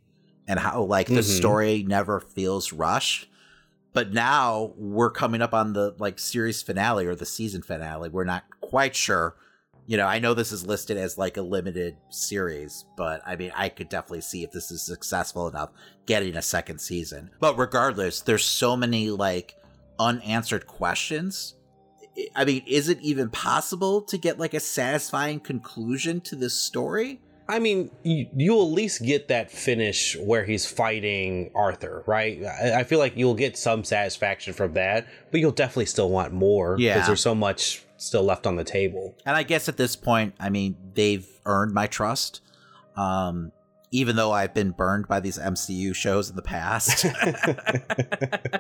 [0.48, 1.38] and how like the Mhm.
[1.38, 3.28] story never feels rushed.
[3.94, 8.10] But now we're coming up on the like series finale or the season finale.
[8.10, 9.36] We're not quite sure.
[9.88, 13.52] You know, I know this is listed as like a limited series, but I mean,
[13.56, 15.70] I could definitely see if this is successful enough
[16.06, 17.32] getting a second season.
[17.40, 19.56] But regardless, there's so many like
[19.98, 21.56] unanswered questions.
[22.36, 27.22] I mean, is it even possible to get like a satisfying conclusion to this story?
[27.50, 32.44] I mean, you, you'll at least get that finish where he's fighting Arthur, right?
[32.44, 36.34] I, I feel like you'll get some satisfaction from that, but you'll definitely still want
[36.34, 37.06] more because Yeah.
[37.08, 39.16] there's so much still left on the table.
[39.26, 42.42] And I guess at this point, I mean, they've earned my trust.
[42.96, 43.52] Um,
[43.92, 47.06] even though I've been burned by these MCU shows in the past,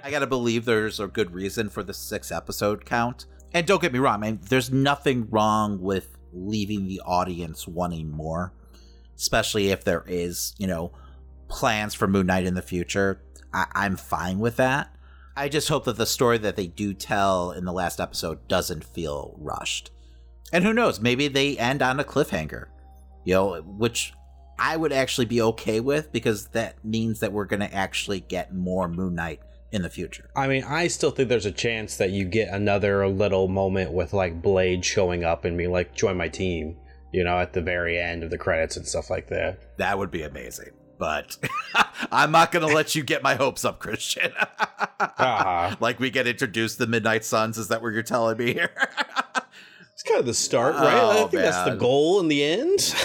[0.03, 3.25] I gotta believe there's a good reason for the six episode count.
[3.53, 8.09] And don't get me wrong, I mean, there's nothing wrong with leaving the audience wanting
[8.11, 8.53] more,
[9.17, 10.91] especially if there is, you know,
[11.47, 13.21] plans for Moon Knight in the future.
[13.53, 14.93] I- I'm fine with that.
[15.35, 18.83] I just hope that the story that they do tell in the last episode doesn't
[18.83, 19.91] feel rushed.
[20.51, 22.67] And who knows, maybe they end on a cliffhanger,
[23.23, 24.13] you know, which
[24.57, 28.53] I would actually be okay with because that means that we're going to actually get
[28.55, 29.41] more Moon Knight
[29.71, 30.29] in the future.
[30.35, 34.13] I mean, I still think there's a chance that you get another little moment with
[34.13, 36.77] like Blade showing up and being like, join my team,
[37.17, 39.75] you know, at the very end of the credits and stuff like that.
[39.77, 40.69] That would be amazing.
[40.99, 41.35] But
[42.11, 44.31] I'm not going to let you get my hopes up, Christian.
[44.99, 45.75] Uh-huh.
[45.79, 47.57] like we get introduced to Midnight Suns.
[47.59, 48.71] Is that what you're telling me here?
[50.07, 50.95] It's kind of the start, right?
[50.95, 52.95] Oh, I think that's the goal in the end.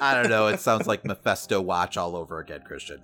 [0.00, 0.48] I don't know.
[0.48, 3.00] It sounds like Mephisto watch all over again, Christian.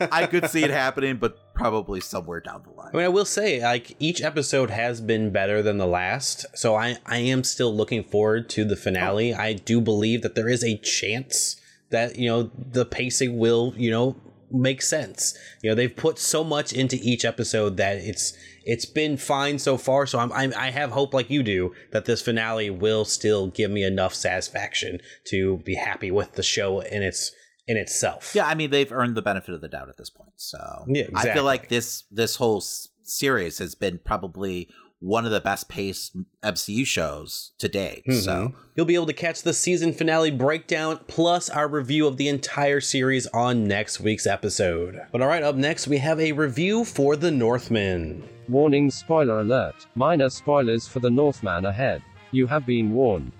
[0.00, 2.90] I could see it happening, but probably somewhere down the line.
[2.94, 6.74] I mean, I will say, like each episode has been better than the last, so
[6.74, 9.34] I I am still looking forward to the finale.
[9.34, 11.60] I do believe that there is a chance
[11.90, 14.16] that you know the pacing will you know
[14.50, 15.36] make sense.
[15.62, 18.32] You know, they've put so much into each episode that it's
[18.64, 20.06] it's been fine so far.
[20.06, 23.70] So I'm, I'm I have hope, like you do, that this finale will still give
[23.70, 24.98] me enough satisfaction
[25.28, 27.32] to be happy with the show in its
[27.66, 28.32] in itself.
[28.34, 30.32] Yeah, I mean they've earned the benefit of the doubt at this point.
[30.36, 34.68] So Yeah, I feel like this this whole s- series has been probably
[35.00, 38.04] one of the best paced MCU shows to date.
[38.12, 38.54] So Mhm.
[38.76, 42.80] you'll be able to catch the season finale breakdown plus our review of the entire
[42.82, 45.00] series on next week's episode.
[45.10, 48.22] But all right, up next we have a review for The Northman.
[48.48, 49.86] Warning spoiler alert.
[49.94, 52.02] Minor spoilers for the Northman ahead.
[52.30, 53.32] You have been warned.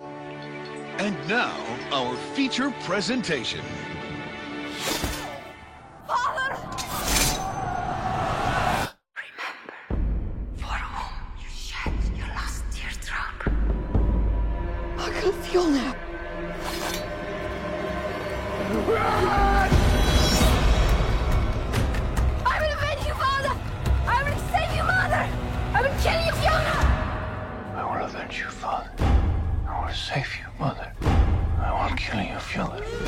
[0.00, 1.54] And now,
[1.92, 3.60] our feature presentation.
[15.46, 15.94] I can feel now.
[22.44, 23.54] I will avenge you, father!
[24.06, 25.28] I will save you, mother!
[25.72, 26.80] I will kill you, Fjolnir!
[27.76, 28.90] I will avenge you, father.
[29.68, 30.92] I will save you, mother.
[31.60, 33.05] I will kill you, Fjolnir.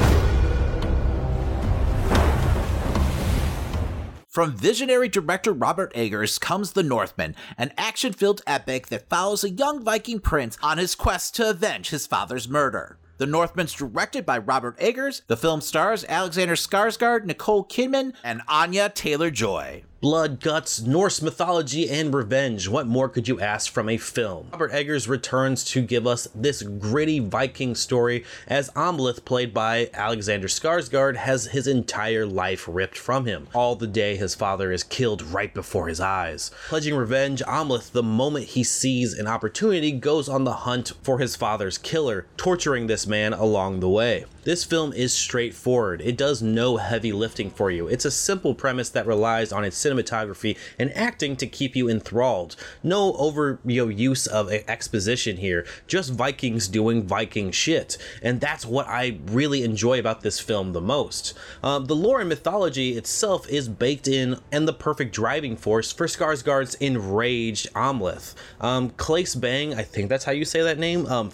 [4.38, 9.50] From visionary director Robert Eggers comes The Northman, an action filled epic that follows a
[9.50, 12.98] young Viking prince on his quest to avenge his father's murder.
[13.16, 15.22] The Northman's directed by Robert Eggers.
[15.26, 19.82] The film stars Alexander Skarsgård, Nicole Kidman, and Anya Taylor Joy.
[20.00, 22.68] Blood, guts, Norse mythology, and revenge.
[22.68, 24.46] What more could you ask from a film?
[24.52, 30.46] Robert Eggers returns to give us this gritty Viking story as Amleth, played by Alexander
[30.46, 33.48] Skarsgård, has his entire life ripped from him.
[33.52, 36.52] All the day his father is killed right before his eyes.
[36.68, 41.34] Pledging revenge, Amleth, the moment he sees an opportunity, goes on the hunt for his
[41.34, 44.26] father's killer, torturing this man along the way.
[44.48, 46.00] This film is straightforward.
[46.00, 47.86] It does no heavy lifting for you.
[47.86, 52.56] It's a simple premise that relies on its cinematography and acting to keep you enthralled.
[52.82, 55.66] No over you know, use of exposition here.
[55.86, 60.80] Just Vikings doing Viking shit, and that's what I really enjoy about this film the
[60.80, 61.34] most.
[61.62, 66.06] Um, the lore and mythology itself is baked in and the perfect driving force for
[66.06, 68.34] Skarsgård's enraged Amleth.
[68.62, 71.04] Um, Claes Bang, I think that's how you say that name.
[71.04, 71.32] Um,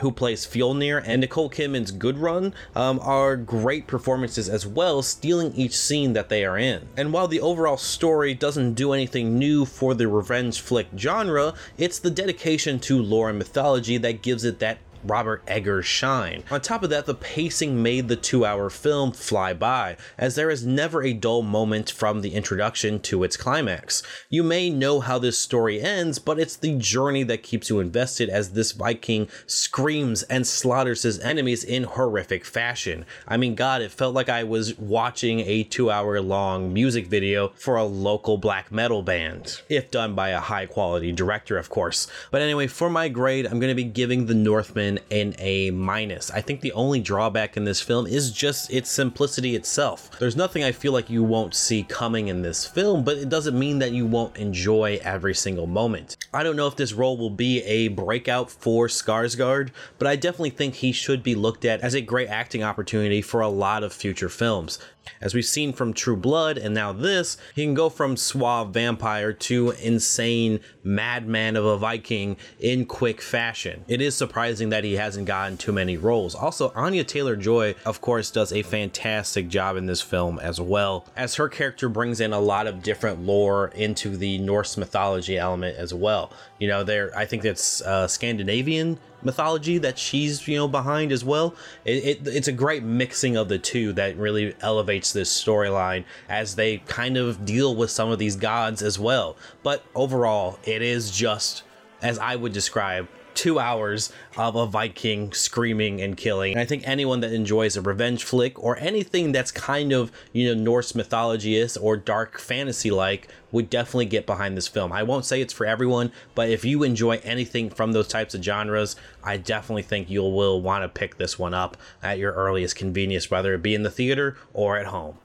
[0.00, 5.76] who plays Fjolnir, and Nicole Kidman's Gudrun um, are great performances as well, stealing each
[5.76, 6.88] scene that they are in.
[6.96, 11.98] And while the overall story doesn't do anything new for the revenge flick genre, it's
[11.98, 16.44] the dedication to lore and mythology that gives it that Robert Eggers shine.
[16.50, 20.50] On top of that, the pacing made the two hour film fly by, as there
[20.50, 24.02] is never a dull moment from the introduction to its climax.
[24.28, 28.28] You may know how this story ends, but it's the journey that keeps you invested
[28.28, 33.04] as this Viking screams and slaughters his enemies in horrific fashion.
[33.26, 37.48] I mean, God, it felt like I was watching a two hour long music video
[37.56, 42.06] for a local black metal band, if done by a high quality director, of course.
[42.30, 46.30] But anyway, for my grade, I'm going to be giving The Northman in a minus.
[46.30, 50.10] I think the only drawback in this film is just its simplicity itself.
[50.18, 53.58] There's nothing I feel like you won't see coming in this film, but it doesn't
[53.58, 56.16] mean that you won't enjoy every single moment.
[56.32, 60.50] I don't know if this role will be a breakout for Skarsgård, but I definitely
[60.50, 63.92] think he should be looked at as a great acting opportunity for a lot of
[63.92, 64.78] future films.
[65.20, 69.32] As we've seen from True Blood and now this, he can go from suave vampire
[69.32, 73.84] to insane madman of a Viking in quick fashion.
[73.88, 76.34] It is surprising that he hasn't gotten too many roles.
[76.34, 81.06] Also, Anya Taylor Joy, of course, does a fantastic job in this film as well,
[81.16, 85.76] as her character brings in a lot of different lore into the Norse mythology element
[85.76, 86.32] as well.
[86.58, 91.24] You know, there I think it's uh, Scandinavian mythology that she's you know behind as
[91.24, 91.54] well.
[91.84, 96.54] It, it, it's a great mixing of the two that really elevates this storyline as
[96.54, 99.36] they kind of deal with some of these gods as well.
[99.62, 101.62] But overall, it is just
[102.02, 106.52] as I would describe two hours of a Viking screaming and killing.
[106.52, 110.54] And I think anyone that enjoys a revenge flick or anything that's kind of, you
[110.54, 114.92] know, Norse mythology is or dark fantasy like would definitely get behind this film.
[114.92, 118.42] I won't say it's for everyone, but if you enjoy anything from those types of
[118.42, 122.76] genres, I definitely think you will want to pick this one up at your earliest
[122.76, 125.18] convenience, whether it be in the theater or at home.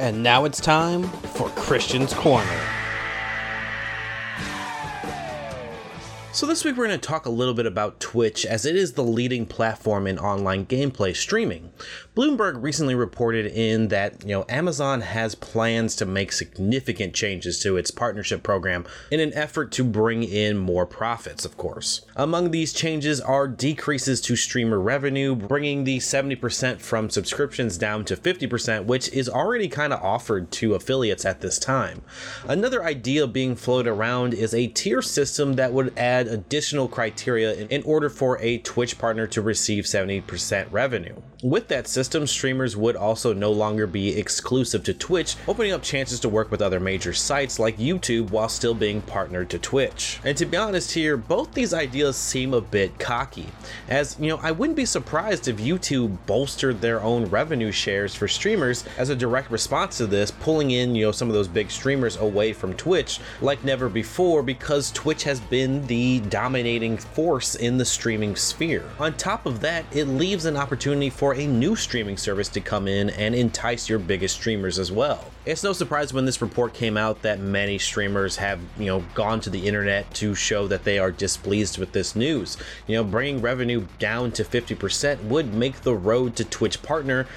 [0.00, 2.60] And now it's time for Christian's Corner.
[6.34, 8.94] So this week we're going to talk a little bit about Twitch as it is
[8.94, 11.70] the leading platform in online gameplay streaming.
[12.16, 17.76] Bloomberg recently reported in that, you know, Amazon has plans to make significant changes to
[17.76, 22.02] its partnership program in an effort to bring in more profits, of course.
[22.14, 28.16] Among these changes are decreases to streamer revenue, bringing the 70% from subscriptions down to
[28.16, 32.00] 50%, which is already kind of offered to affiliates at this time.
[32.46, 37.82] Another idea being floated around is a tier system that would add additional criteria in
[37.82, 41.16] order for a Twitch partner to receive 70% revenue.
[41.42, 45.82] With that system, system, streamers would also no longer be exclusive to Twitch, opening up
[45.82, 50.20] chances to work with other major sites like YouTube while still being partnered to Twitch.
[50.22, 53.46] And to be honest here, both these ideas seem a bit cocky,
[53.88, 58.28] as you know, I wouldn't be surprised if YouTube bolstered their own revenue shares for
[58.28, 61.70] streamers as a direct response to this, pulling in, you know, some of those big
[61.70, 67.78] streamers away from Twitch like never before because Twitch has been the dominating force in
[67.78, 68.84] the streaming sphere.
[68.98, 72.88] On top of that, it leaves an opportunity for a new streaming service to come
[72.88, 75.30] in and entice your biggest streamers as well.
[75.46, 79.38] It's no surprise when this report came out that many streamers have, you know, gone
[79.42, 82.56] to the internet to show that they are displeased with this news.
[82.88, 87.28] You know, bringing revenue down to 50% would make the road to Twitch partner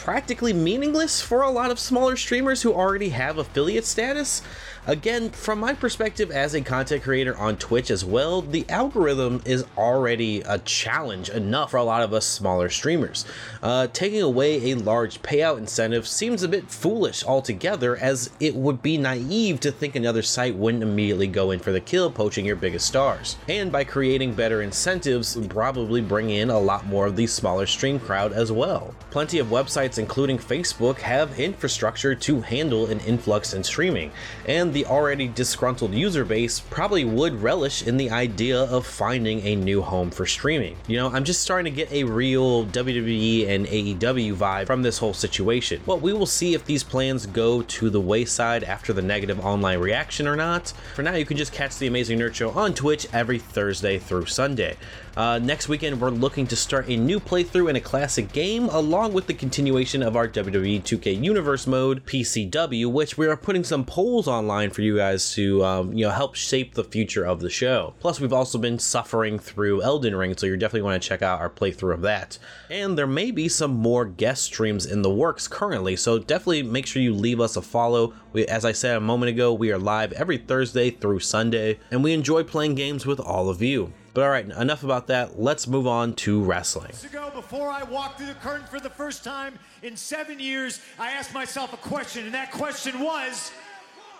[0.00, 4.40] practically meaningless for a lot of smaller streamers who already have affiliate status.
[4.86, 9.66] Again, from my perspective as a content creator on Twitch as well, the algorithm is
[9.76, 13.26] already a challenge enough for a lot of us smaller streamers.
[13.62, 18.80] Uh, taking away a large payout incentive seems a bit foolish altogether, as it would
[18.80, 22.56] be naive to think another site wouldn't immediately go in for the kill, poaching your
[22.56, 23.36] biggest stars.
[23.48, 28.00] And by creating better incentives, probably bring in a lot more of the smaller stream
[28.00, 28.94] crowd as well.
[29.10, 34.10] Plenty of websites, including Facebook, have infrastructure to handle an influx in streaming,
[34.46, 39.56] and the already disgruntled user base probably would relish in the idea of finding a
[39.56, 40.76] new home for streaming.
[40.86, 44.98] You know, I'm just starting to get a real WWE and AEW vibe from this
[44.98, 45.80] whole situation.
[45.86, 49.78] But we will see if these plans go to the wayside after the negative online
[49.78, 50.72] reaction or not.
[50.94, 54.26] For now, you can just catch the Amazing Nerd Show on Twitch every Thursday through
[54.26, 54.76] Sunday.
[55.16, 59.12] Uh, next weekend, we're looking to start a new playthrough in a classic game, along
[59.12, 63.82] with the continuation of our WWE 2K Universe mode, PCW, which we are putting some
[63.82, 67.48] polls online for you guys to, um, you know, help shape the future of the
[67.48, 67.94] show.
[67.98, 71.40] Plus, we've also been suffering through Elden Ring, so you definitely want to check out
[71.40, 72.38] our playthrough of that.
[72.68, 76.86] And there may be some more guest streams in the works currently, so definitely make
[76.86, 78.12] sure you leave us a follow.
[78.34, 82.04] We, as I said a moment ago, we are live every Thursday through Sunday, and
[82.04, 83.94] we enjoy playing games with all of you.
[84.12, 85.40] But all right, enough about that.
[85.40, 86.92] Let's move on to wrestling.
[87.04, 91.12] ago, before I walked through the curtain for the first time in seven years, I
[91.12, 93.52] asked myself a question, and that question was,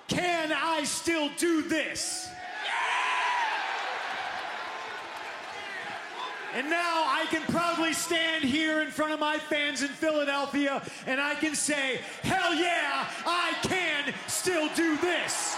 [0.07, 2.29] can I still do this?
[6.53, 11.21] And now I can proudly stand here in front of my fans in Philadelphia and
[11.21, 15.57] I can say, hell yeah, I can still do this.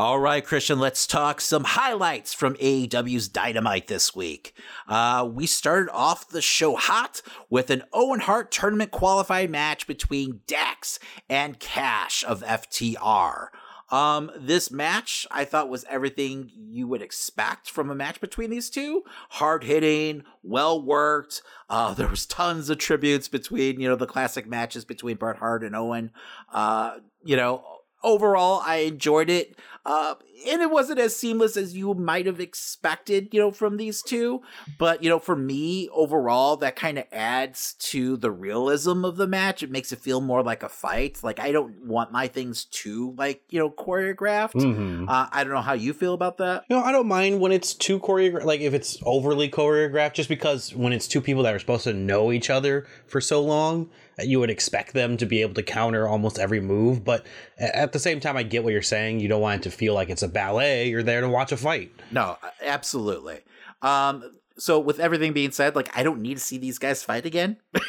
[0.00, 4.54] All right, Christian, let's talk some highlights from AEW's Dynamite this week.
[4.88, 7.20] Uh, we started off the show hot
[7.50, 10.98] with an Owen Hart tournament qualified match between Dax
[11.28, 13.48] and Cash of FTR.
[13.90, 18.70] Um, this match I thought was everything you would expect from a match between these
[18.70, 19.02] two.
[19.28, 21.42] Hard hitting, well worked.
[21.68, 25.62] Uh, there was tons of tributes between, you know, the classic matches between Bret Hart
[25.62, 26.10] and Owen.
[26.50, 27.62] Uh, you know,
[28.02, 29.56] overall I enjoyed it.
[29.84, 30.14] Uh,
[30.48, 34.42] and it wasn't as seamless as you might have expected, you know, from these two.
[34.78, 39.26] But, you know, for me, overall, that kind of adds to the realism of the
[39.26, 39.62] match.
[39.62, 41.22] It makes it feel more like a fight.
[41.22, 44.54] Like, I don't want my things too, like, you know, choreographed.
[44.54, 45.08] Mhm.
[45.08, 46.64] Uh, I don't know how you feel about that.
[46.68, 50.28] You know, I don't mind when it's too choreographed, like if it's overly choreographed, just
[50.28, 53.90] because when it's two people that are supposed to know each other for so long,
[54.24, 57.04] you would expect them to be able to counter almost every move.
[57.04, 57.26] But
[57.58, 59.20] at the same time, I get what you're saying.
[59.20, 60.88] You don't want it to feel like it's a ballet.
[60.88, 61.92] You're there to watch a fight.
[62.10, 63.40] No, absolutely.
[63.82, 67.26] Um, so with everything being said, like I don't need to see these guys fight
[67.26, 67.56] again.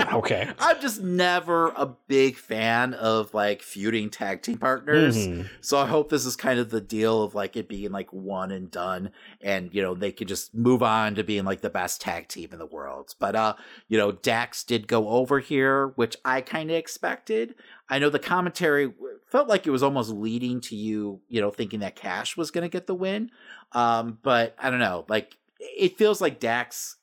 [0.12, 0.50] okay.
[0.58, 5.16] I'm just never a big fan of like feuding tag team partners.
[5.16, 5.48] Mhm.
[5.60, 8.50] So I hope this is kind of the deal of like it being like one
[8.50, 12.00] and done and you know they could just move on to being like the best
[12.00, 13.14] tag team in the world.
[13.18, 13.54] But uh
[13.88, 17.54] you know Dax did go over here, which I kind of expected.
[17.88, 18.92] I know the commentary
[19.26, 22.62] felt like it was almost leading to you, you know, thinking that Cash was going
[22.62, 23.30] to get the win.
[23.72, 26.96] Um but I don't know, like it feels like Dax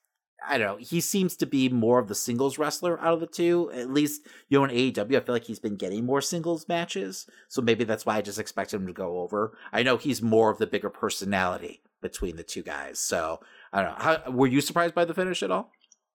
[0.47, 0.85] I don't know.
[0.85, 3.71] He seems to be more of the singles wrestler out of the two.
[3.73, 7.27] At least, you know, in AEW, I feel like he's been getting more singles matches.
[7.47, 9.57] So maybe that's why I just expect him to go over.
[9.71, 12.99] I know he's more of the bigger personality between the two guys.
[12.99, 13.39] So
[13.73, 14.03] I don't know.
[14.03, 15.71] How, were you surprised by the finish at all?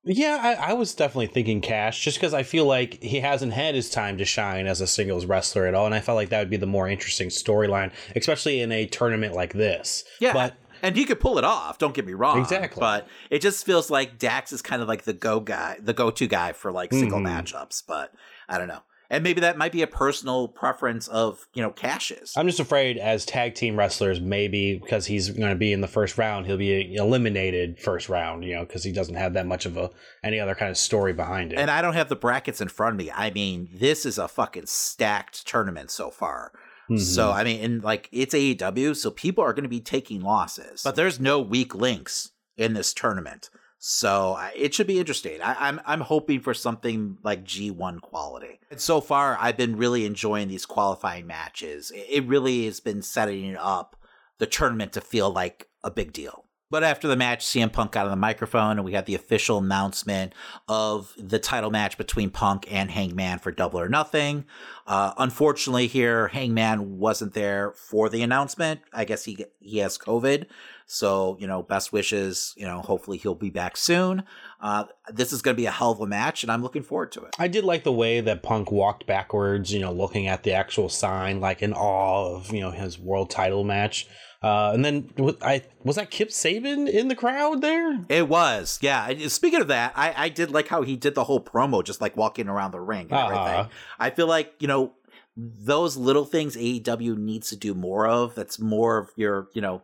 [0.06, 3.74] Yeah, I, I was definitely thinking Cash, just because I feel like he hasn't had
[3.74, 6.40] his time to shine as a singles wrestler at all, and I felt like that
[6.40, 10.04] would be the more interesting storyline, especially in a tournament like this.
[10.20, 10.34] Yeah.
[10.34, 11.78] but and he could pull it off.
[11.78, 12.38] Don't get me wrong.
[12.40, 12.78] Exactly.
[12.80, 16.10] But it just feels like Dax is kind of like the go guy, the go
[16.10, 17.26] to guy for like single Mhm.
[17.44, 17.82] matchups.
[17.86, 18.12] But
[18.48, 18.82] I don't know.
[19.10, 22.32] And maybe that might be a personal preference of, you know, Cash's.
[22.36, 25.86] I'm just afraid as tag team wrestlers, maybe because he's going to be in the
[25.86, 29.66] first round, he'll be eliminated first round, you know, because he doesn't have that much
[29.66, 29.90] of a
[30.24, 31.58] any other kind of story behind it.
[31.58, 33.10] And I don't have the brackets in front of me.
[33.14, 36.52] I mean, this is a fucking stacked tournament so far.
[36.90, 36.98] Mm-hmm.
[36.98, 40.82] So I mean, and like it's AEW, so people are going to be taking losses,
[40.82, 43.50] but there's no weak links in this tournament.
[43.86, 45.42] So it should be interesting.
[45.42, 48.58] I, am I'm, I'm hoping for something like G1 quality.
[48.70, 51.92] And so far, I've been really enjoying these qualifying matches.
[51.94, 53.94] It really has been setting up
[54.38, 56.43] the tournament to feel like a big deal.
[56.74, 59.58] But after the match, CM Punk got on the microphone and we had the official
[59.58, 60.32] announcement
[60.66, 64.44] of the title match between Punk and Hangman for Double or Nothing.
[64.84, 68.80] Uh, unfortunately, here Hangman wasn't there for the announcement.
[68.92, 70.46] I guess he he has COVID,
[70.86, 72.54] so, you know, best wishes.
[72.56, 74.24] You know, hopefully he'll be back soon.
[74.60, 77.12] Uh, this is going to be a hell of a match, and I'm looking forward
[77.12, 77.36] to it.
[77.38, 80.88] I did like the way that Punk walked backwards, you know, looking at the actual
[80.88, 84.08] sign, like in awe of, you know, his world title match.
[84.44, 85.08] Uh, and then
[85.40, 88.04] I was that Kip Sabian in the crowd there.
[88.10, 89.10] It was, yeah.
[89.28, 92.14] Speaking of that, I, I did like how he did the whole promo, just like
[92.14, 93.40] walking around the ring and uh-huh.
[93.40, 93.70] everything.
[93.98, 94.92] I feel like you know
[95.34, 98.34] those little things AEW needs to do more of.
[98.34, 99.80] That's more of your you know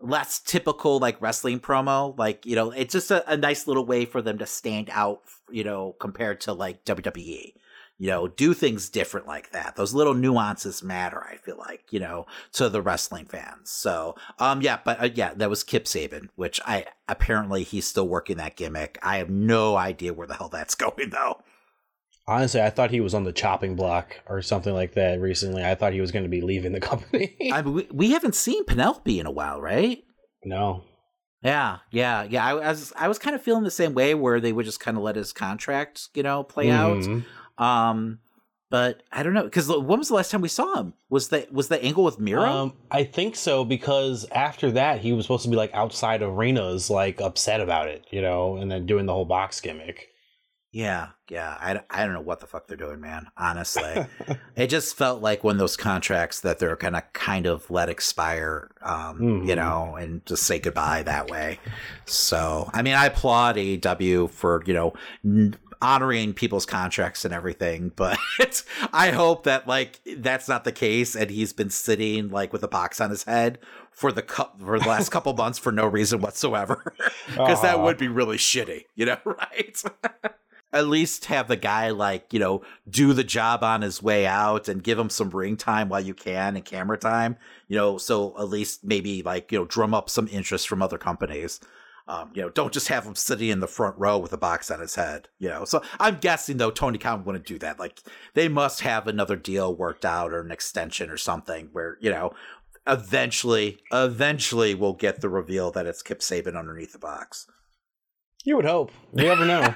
[0.00, 2.16] less typical like wrestling promo.
[2.18, 5.22] Like, you know, it's just a, a, nice little way for them to stand out,
[5.50, 7.52] you know, compared to like WWE.
[7.98, 9.74] You know, do things different like that.
[9.74, 13.70] Those little nuances matter, I feel like, you know, to the wrestling fans.
[13.70, 18.06] So, um, yeah, but uh, yeah, that was Kip Sabian, which I apparently he's still
[18.06, 18.98] working that gimmick.
[19.02, 21.42] I have no idea where the hell that's going though.
[22.28, 25.64] Honestly, I thought he was on the chopping block or something like that recently.
[25.64, 27.36] I thought he was going to be leaving the company.
[27.52, 30.04] I mean, we, we haven't seen Penelope in a while, right?
[30.44, 30.84] No.
[31.42, 32.44] Yeah, yeah, yeah.
[32.44, 34.80] I, I was I was kind of feeling the same way where they would just
[34.80, 37.18] kind of let his contract, you know, play mm-hmm.
[37.18, 37.22] out.
[37.58, 38.20] Um,
[38.70, 40.92] but I don't know because when was the last time we saw him?
[41.08, 42.44] Was that was the angle with Miro?
[42.44, 46.90] Um, I think so because after that he was supposed to be like outside arenas,
[46.90, 50.08] like upset about it, you know, and then doing the whole box gimmick.
[50.70, 51.56] Yeah, yeah.
[51.58, 53.28] I, I don't know what the fuck they're doing, man.
[53.38, 54.06] Honestly,
[54.56, 58.70] it just felt like one of those contracts that they're gonna kind of let expire,
[58.82, 59.48] um, mm-hmm.
[59.48, 61.58] you know, and just say goodbye that way.
[62.04, 64.92] So, I mean, I applaud AEW for you know
[65.24, 68.18] n- honoring people's contracts and everything, but
[68.92, 72.68] I hope that like that's not the case, and he's been sitting like with a
[72.68, 73.58] box on his head
[73.90, 76.94] for the cu- for the last couple months for no reason whatsoever,
[77.26, 79.82] because that would be really shitty, you know, right?
[80.72, 84.68] at least have the guy like you know do the job on his way out
[84.68, 87.36] and give him some ring time while you can and camera time
[87.68, 90.98] you know so at least maybe like you know drum up some interest from other
[90.98, 91.58] companies
[92.08, 94.70] um, you know don't just have him sitting in the front row with a box
[94.70, 98.00] on his head you know so i'm guessing though tony khan wouldn't do that like
[98.34, 102.32] they must have another deal worked out or an extension or something where you know
[102.86, 107.46] eventually eventually we'll get the reveal that it's kip sabian underneath the box
[108.44, 108.92] you would hope.
[109.14, 109.74] You never know.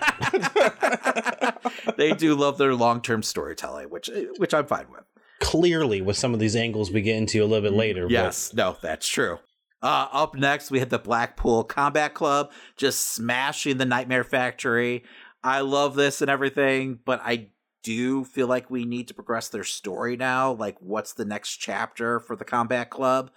[1.97, 4.09] they do love their long-term storytelling, which
[4.39, 5.05] which I'm fine with.
[5.41, 8.07] Clearly, with some of these angles we get into a little bit later.
[8.09, 8.57] Yes, but...
[8.57, 9.41] no, that's true.
[9.83, 15.03] Uh, up next, we had the Blackpool Combat Club just smashing the Nightmare Factory.
[15.43, 17.49] I love this and everything, but I
[17.83, 20.53] do feel like we need to progress their story now.
[20.53, 23.30] Like, what's the next chapter for the Combat Club?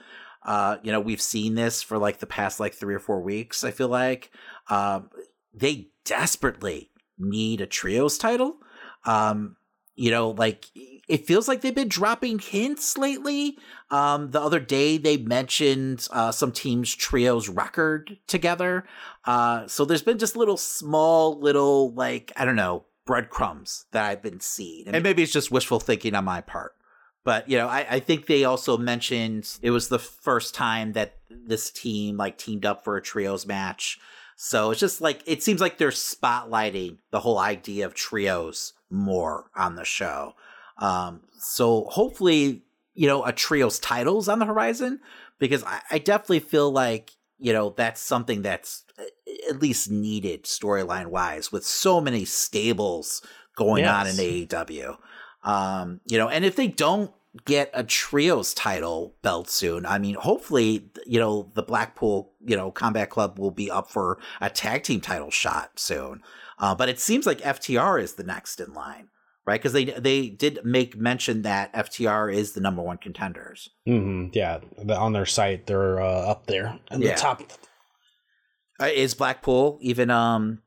[0.43, 3.63] Uh, you know, we've seen this for like the past like three or four weeks.
[3.63, 4.29] I feel like
[4.69, 5.09] um,
[5.51, 8.57] they desperately need a trios title.
[9.05, 9.55] Um,
[9.95, 10.65] you know, like
[11.07, 13.57] it feels like they've been dropping hints lately.
[13.91, 18.85] Um, the other day they mentioned uh, some teams trios record together.
[19.25, 24.23] Uh, so there's been just little small little like I don't know breadcrumbs that I've
[24.23, 26.73] been seeing, and maybe it's just wishful thinking on my part.
[27.23, 31.15] But you know, I, I think they also mentioned it was the first time that
[31.29, 33.99] this team like teamed up for a trios match.
[34.37, 39.49] So it's just like it seems like they're spotlighting the whole idea of trios more
[39.55, 40.33] on the show.
[40.77, 42.63] Um, so hopefully,
[42.93, 44.99] you know, a trios titles on the horizon
[45.39, 49.03] because I, I definitely feel like you know that's something that's uh,
[49.49, 53.21] at least needed storyline wise with so many stables
[53.55, 53.95] going yes.
[53.95, 54.97] on in AEW.
[55.43, 57.11] Um, you know, and if they don't
[57.45, 62.71] get a trios title belt soon, I mean, hopefully, you know, the Blackpool, you know,
[62.71, 66.21] Combat Club will be up for a tag team title shot soon.
[66.57, 69.09] Uh, but it seems like FTR is the next in line,
[69.45, 69.59] right?
[69.59, 73.69] Because they they did make mention that FTR is the number one contenders.
[73.87, 74.29] Mm-hmm.
[74.33, 77.15] Yeah, on their site, they're uh, up there in yeah.
[77.15, 77.43] the top.
[78.79, 80.61] Uh, is Blackpool even um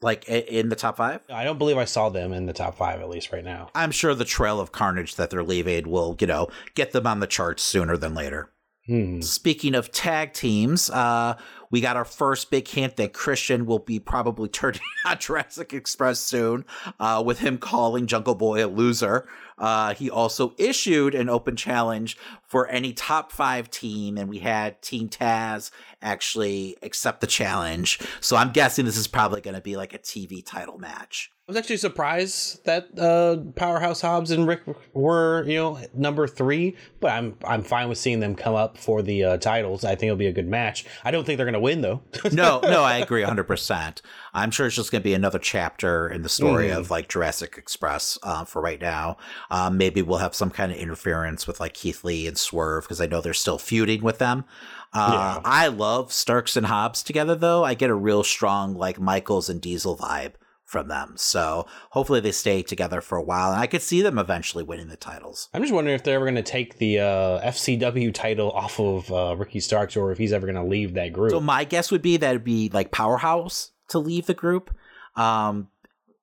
[0.00, 1.20] like in the top five.
[1.28, 3.70] I don't believe I saw them in the top five at least right now.
[3.74, 7.20] I'm sure the trail of carnage that they're leaving will, you know, get them on
[7.20, 8.52] the charts sooner than later.
[8.86, 9.20] Hmm.
[9.20, 11.36] Speaking of tag teams, uh,
[11.70, 16.20] we got our first big hint that Christian will be probably turning on Jurassic Express
[16.20, 16.64] soon,
[16.98, 19.28] uh, with him calling Jungle Boy a loser.
[19.58, 24.80] Uh, he also issued an open challenge for any top five team, and we had
[24.82, 27.98] Team Taz actually accept the challenge.
[28.20, 31.32] So I'm guessing this is probably going to be like a TV title match.
[31.48, 34.60] I was actually surprised that uh, Powerhouse Hobbs and Rick
[34.92, 36.76] were, you know, number three.
[37.00, 39.82] But I'm I'm fine with seeing them come up for the uh, titles.
[39.82, 40.84] I think it'll be a good match.
[41.04, 42.02] I don't think they're going to win though.
[42.32, 44.02] no, no, I agree 100%.
[44.34, 46.76] I'm sure it's just going to be another chapter in the story Mhm.
[46.76, 49.16] of like Jurassic Express uh, for right now.
[49.50, 53.00] Um, maybe we'll have some kind of interference with like Keith Lee and Swerve because
[53.00, 54.44] I know they're still feuding with them.
[54.92, 57.64] Uh, I love Starks and Hobbs together though.
[57.64, 60.32] I get a real strong like Michaels and Diesel vibe
[60.68, 61.14] from them.
[61.16, 64.88] So hopefully they stay together for a while and I could see them eventually winning
[64.88, 65.48] the titles.
[65.54, 69.10] I'm just wondering if they're ever going to take the uh, FTW title off of
[69.10, 71.30] uh, Ricky Starks or if he's ever going to leave that group.
[71.30, 74.70] So my guess would be that it'd be like Powerhouse to leave the group.
[75.16, 75.68] Um,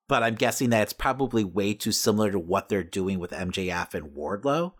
[0.07, 3.95] but I'm guessing that it's probably way too similar to what they're doing with MJF
[3.95, 4.73] and Wardlow,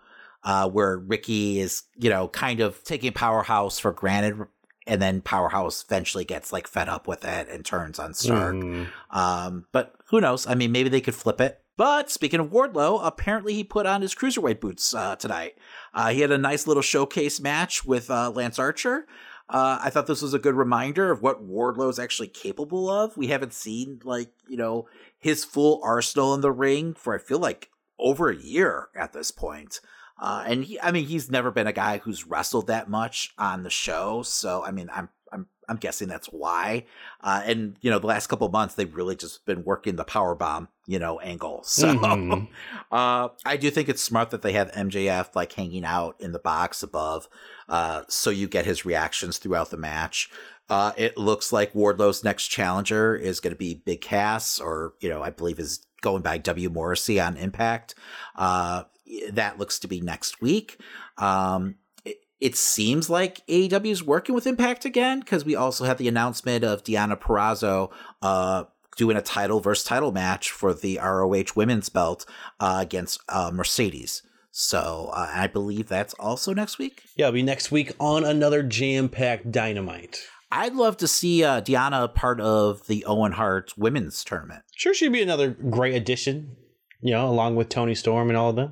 [0.43, 4.45] uh, where Ricky is, you know, kind of taking Powerhouse for granted,
[4.87, 8.55] and then Powerhouse eventually gets like fed up with it and turns on Stark.
[8.55, 8.87] Mhm.
[9.11, 10.45] Um, but who knows?
[10.47, 11.61] I mean, maybe they could flip it.
[11.77, 15.57] But speaking of Wardlow, apparently he put on his cruiserweight boots uh, tonight.
[15.93, 19.07] Uh, he had a nice little showcase match with uh, Lance Archer.
[19.49, 23.15] Uh, I thought this was a good reminder of what Wardlow is actually capable of.
[23.17, 24.87] We haven't seen like you know
[25.19, 29.31] his full arsenal in the ring for I feel like over a year at this
[29.31, 29.81] point.
[30.19, 33.63] Uh, and he, I mean, he's never been a guy who's wrestled that much on
[33.63, 34.21] the show.
[34.23, 36.85] So, I mean, I'm, I'm, I'm guessing that's why.
[37.21, 40.33] Uh, and you know, the last couple months they've really just been working the power
[40.35, 41.63] bomb, you know, angle.
[41.65, 42.47] So, Mhm.
[42.91, 46.39] uh, I do think it's smart that they have MJF like hanging out in the
[46.39, 47.27] box above,
[47.67, 50.29] uh, so you get his reactions throughout the match.
[50.69, 55.09] Uh, it looks like Wardlow's next challenger is going to be Big Cass, or you
[55.09, 57.95] know, I believe is going by W Morrissey on Impact.
[58.35, 58.83] Uh,
[59.31, 60.79] that looks to be next week.
[61.17, 65.97] Um, it, it seems like AEW is working with Impact again because we also had
[65.97, 67.91] the announcement of Deonna Purrazzo
[68.21, 68.65] uh,
[68.95, 72.25] doing a title versus title match for the ROH Women's Belt
[72.59, 74.21] uh, against uh, Mercedes.
[74.51, 77.03] So uh, I believe that's also next week.
[77.17, 80.21] Yeah, it'll be next week on another jam-packed Dynamite.
[80.51, 84.63] I'd love to see uh, Deanna part of the Owen Hart Women's Tournament.
[84.73, 86.55] Sure, she'd be another great addition.
[87.01, 88.71] You know, along with Toni Storm and all of them.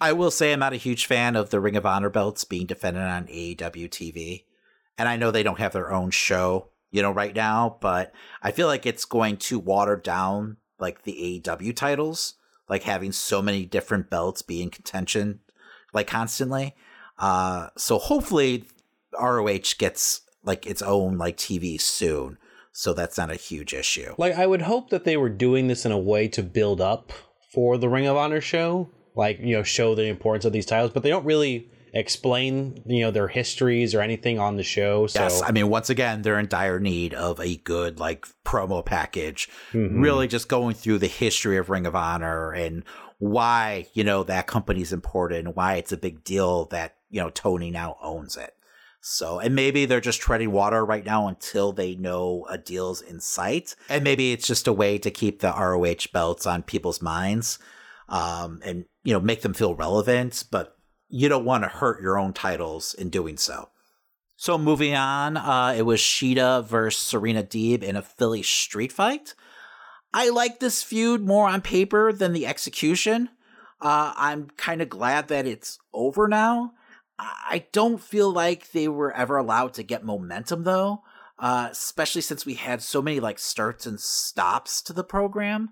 [0.00, 2.66] I will say I'm not a huge fan of the Ring of Honor belts being
[2.66, 4.44] defended on AEW TV.
[4.96, 8.12] And I know they don't have their own show, you know, right now, but
[8.42, 12.34] I feel like it's going to water down like the AEW titles,
[12.68, 15.40] like having so many different belts be in contention
[15.92, 16.74] like constantly.
[17.18, 18.64] Uh so hopefully
[19.18, 22.38] ROH gets like its own like TV soon.
[22.72, 24.14] So that's not a huge issue.
[24.18, 27.10] Like, I would hope that they were doing this in a way to build up
[27.52, 28.88] for the Ring of Honor show,
[29.18, 33.00] like you know, show the importance of these titles, but they don't really explain you
[33.00, 35.06] know their histories or anything on the show.
[35.06, 38.84] So Yes, I mean, once again, they're in dire need of a good like promo
[38.84, 39.48] package.
[39.72, 40.02] Mhm.
[40.02, 42.84] Really, just going through the history of Ring of Honor and
[43.18, 47.30] why you know that company's important, and why it's a big deal that you know
[47.30, 48.54] Tony now owns it.
[49.00, 53.20] So, and maybe they're just treading water right now until they know a deal's in
[53.20, 57.58] sight, and maybe it's just a way to keep the ROH belts on people's minds,
[58.08, 60.44] um, and you know make them feel relevant.
[60.50, 60.76] But
[61.08, 63.70] you don't want to hurt your own titles in doing so.
[64.36, 69.34] So moving on, uh, it was Shida versus Serena Deeb in a Philly street fight.
[70.14, 73.30] I like this feud more on paper than the execution.
[73.80, 76.72] Uh, I'm kind of glad that it's over now.
[77.18, 81.02] I don't feel like they were ever allowed to get momentum though,
[81.38, 85.70] uh, especially since we had so many like starts and stops to the program.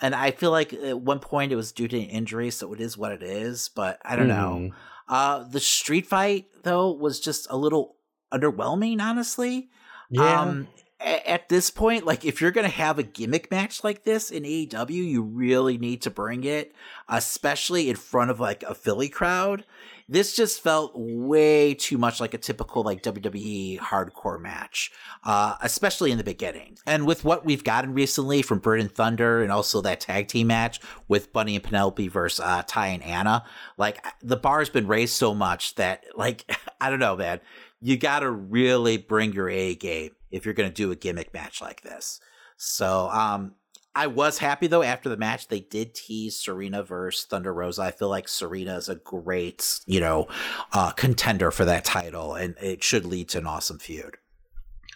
[0.00, 2.80] And I feel like at one point it was due to an injury, so it
[2.80, 3.68] is what it is.
[3.74, 4.70] But I don't know.
[4.70, 4.72] Mhm.
[5.08, 7.96] Uh, the street fight though was just a little
[8.32, 9.70] underwhelming, honestly.
[10.10, 10.40] Yeah.
[10.42, 10.68] Um,
[11.00, 14.44] a- at this point, like if you're gonna have a gimmick match like this in
[14.44, 16.74] AEW, you really need to bring it,
[17.08, 19.64] especially in front of like a Philly crowd.
[20.10, 24.90] This just felt way too much like a typical like WWE hardcore match,
[25.22, 26.78] uh, especially in the beginning.
[26.86, 30.46] And with what we've gotten recently from Bird and Thunder, and also that tag team
[30.46, 33.44] match with Bunny and Penelope versus uh, Ty and Anna,
[33.76, 37.40] like the bar's been raised so much that like I don't know, man.
[37.80, 41.32] You got to really bring your A game if you're going to do a gimmick
[41.34, 42.20] match like this.
[42.56, 43.54] So, um,
[43.98, 47.82] I was happy though after the match they did tease Serena versus Thunder Rosa.
[47.82, 50.28] I feel like Serena is a great, you know,
[50.72, 54.16] uh, contender for that title, and it should lead to an awesome feud.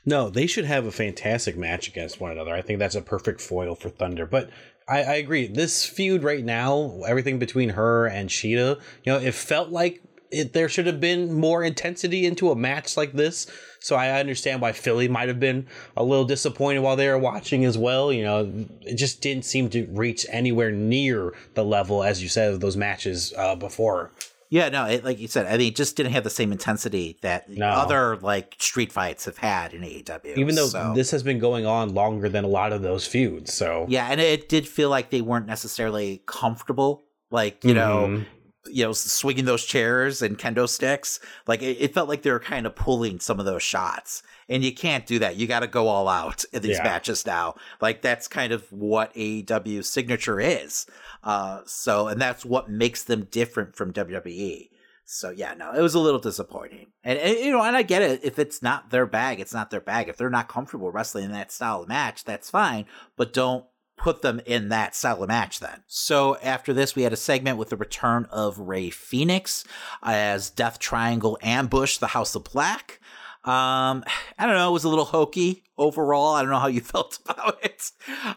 [0.06, 2.54] No, they should have a fantastic match against one another.
[2.54, 4.24] I think that's a perfect foil for Thunder.
[4.24, 4.50] But
[4.86, 5.48] I, I agree.
[5.48, 10.00] This feud right now, everything between her and Shida, you know, it felt like
[10.32, 13.46] it, there should have been more intensity into a match like this.
[13.80, 17.64] So I understand why Philly might have been a little disappointed while they were watching
[17.64, 18.12] as well.
[18.12, 18.52] You know,
[18.82, 22.76] it just didn't seem to reach anywhere near the level, as you said, of those
[22.76, 24.12] matches uh, before.
[24.50, 27.16] Yeah, no, it, like you said, I mean, it just didn't have the same intensity
[27.22, 27.68] that No.
[27.68, 30.36] other like street fights have had in AEW.
[30.36, 33.52] Even though so- this has been going on longer than a lot of those feuds.
[33.54, 38.26] So yeah, and it did feel like they weren't necessarily comfortable, like you know, Mhm.
[38.72, 41.20] You know, swinging those chairs and kendo sticks.
[41.46, 44.64] Like it, it felt like they were kind of pulling some of those shots, and
[44.64, 45.36] you can't do that.
[45.36, 46.84] You got to go all out in these Yeah.
[46.84, 47.54] matches now.
[47.80, 50.86] Like that's kind of what AEW's signature is.
[51.22, 54.68] Uh, so, and that's what makes them different from WWE.
[55.04, 58.02] So yeah, no, it was a little disappointing, and, and you know, and I get
[58.02, 58.20] it.
[58.24, 60.08] If it's not their bag, it's not their bag.
[60.08, 62.86] If they're not comfortable wrestling in that style of match, that's fine.
[63.16, 63.64] But don't
[64.02, 65.84] put them in that style of match then.
[65.86, 69.62] So after this, we had a segment with the return of Rey Fenix
[70.02, 72.98] as Death Triangle ambush the House of Black.
[73.44, 74.02] Um,
[74.36, 76.34] I don't know, it was a little hokey overall.
[76.34, 77.92] I don't know how you felt about it.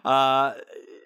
[0.05, 0.53] Uh,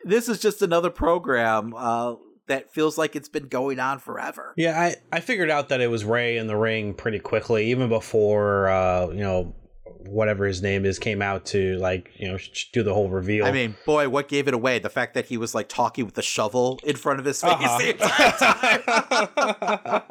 [0.04, 2.16] this is just another program uh,
[2.48, 4.54] that feels like it's been going on forever.
[4.58, 7.88] Yeah, I, I figured out that it was Ray in the ring pretty quickly, even
[7.88, 9.56] before uh, you know
[10.06, 12.38] whatever his name is came out to like you know
[12.74, 13.46] do the whole reveal.
[13.46, 14.80] I mean, boy, what gave it away?
[14.80, 17.52] The fact that he was like talking with the shovel in front of his face
[17.52, 17.78] Uh-huh.
[17.78, 18.32] the entire
[19.28, 20.02] time.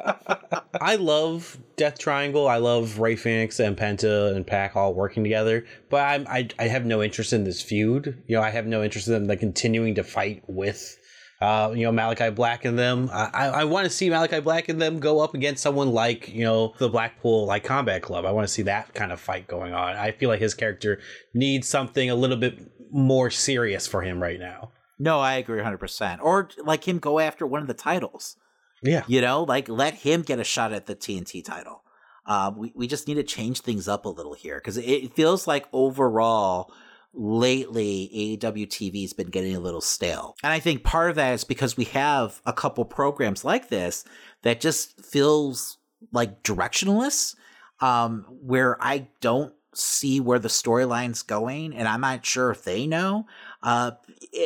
[0.81, 2.47] I love Death Triangle.
[2.47, 6.67] I love Rey Fenix and Penta and Pac all working together, but I'm, I I
[6.67, 8.21] have no interest in this feud.
[8.27, 10.97] You know, I have no interest in them like, continuing to fight with.
[11.41, 13.09] Uh, you know Malachi Black and them.
[13.13, 16.27] I, I, I want to see Malachi Black and them go up against someone like
[16.27, 18.25] you know the Blackpool like Combat Club.
[18.25, 19.95] I want to see that kind of fight going on.
[19.95, 20.99] I feel like his character
[21.33, 22.59] needs something a little bit
[22.91, 24.71] more serious for him right now.
[24.97, 26.19] No, I agree 100%.
[26.21, 28.35] Or like him go after one of the titles.
[28.83, 29.03] Yeah.
[29.07, 31.83] You know, like let him get a shot at the TNT title.
[32.25, 35.47] Uh, we, we just need to change things up a little here because it feels
[35.47, 36.71] like overall,
[37.13, 40.35] lately, AEW TV has been getting a little stale.
[40.43, 44.05] And I think part of that is because we have a couple programs like this
[44.43, 45.77] that just feels
[46.11, 47.35] like directionless,
[47.81, 52.87] um, where I don't see where the storyline's going, and I'm not sure if they
[52.87, 53.27] know.
[53.61, 53.91] Uh,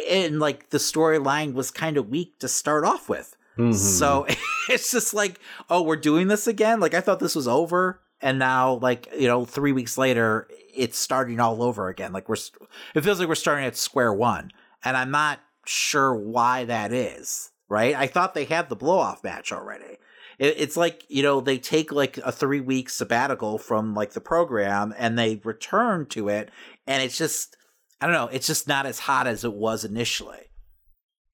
[0.10, 3.36] and like the storyline was kind of weak to start off with.
[3.58, 3.74] Mm-hmm.
[3.74, 4.26] So
[4.70, 6.80] it's just like, oh, we're doing this again.
[6.80, 10.98] Like I thought this was over, and now, like you know, three weeks later, it's
[10.98, 12.14] starting all over again.
[12.14, 12.38] Like we're,
[12.96, 14.52] it feels like we're starting at square one,
[14.84, 17.52] and I'm not sure why that is.
[17.68, 17.96] Right?
[17.96, 19.98] I thought they had the blow off match already.
[20.40, 24.22] It, it's like you know they take like a three week sabbatical from like the
[24.22, 26.50] program, and they return to it,
[26.88, 27.58] and it's just.
[28.02, 28.28] I don't know.
[28.34, 30.50] It's just not as hot as it was initially.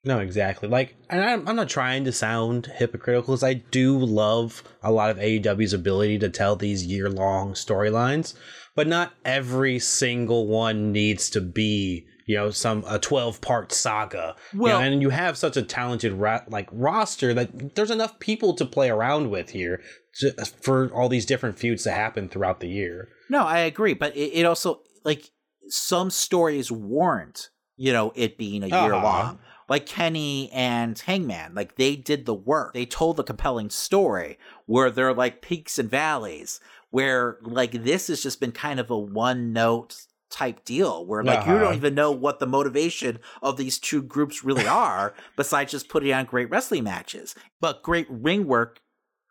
[0.06, 0.70] No, exactly.
[0.70, 5.10] Like, and I'm, I'm not trying to sound hypocritical because I do love a lot
[5.10, 8.34] of AEW's ability to tell these year long storylines,
[8.76, 14.36] but not every single one needs to be, you know, some a 12 part saga.
[14.54, 18.20] You know, Well- and you have such a talented ra- like roster that there's enough
[18.20, 19.82] people to play around with here
[20.22, 20.32] to,
[20.62, 23.10] for all these different feuds to happen throughout the year.
[23.30, 25.30] No, I agree, but it, it also like
[25.68, 29.04] some stories warrant you know it being a year Uh-huh.
[29.04, 29.40] long.
[29.70, 32.74] Like Kenny and Hangman, like they did the work.
[32.74, 36.60] They told a compelling story where there are like peaks and valleys.
[36.92, 41.46] Where like this has just been kind of a one note type deal where like
[41.46, 41.66] you Uh-huh.
[41.66, 46.12] don't even know what the motivation of these two groups really are besides just putting
[46.14, 47.36] on great wrestling matches.
[47.62, 48.80] But great ring work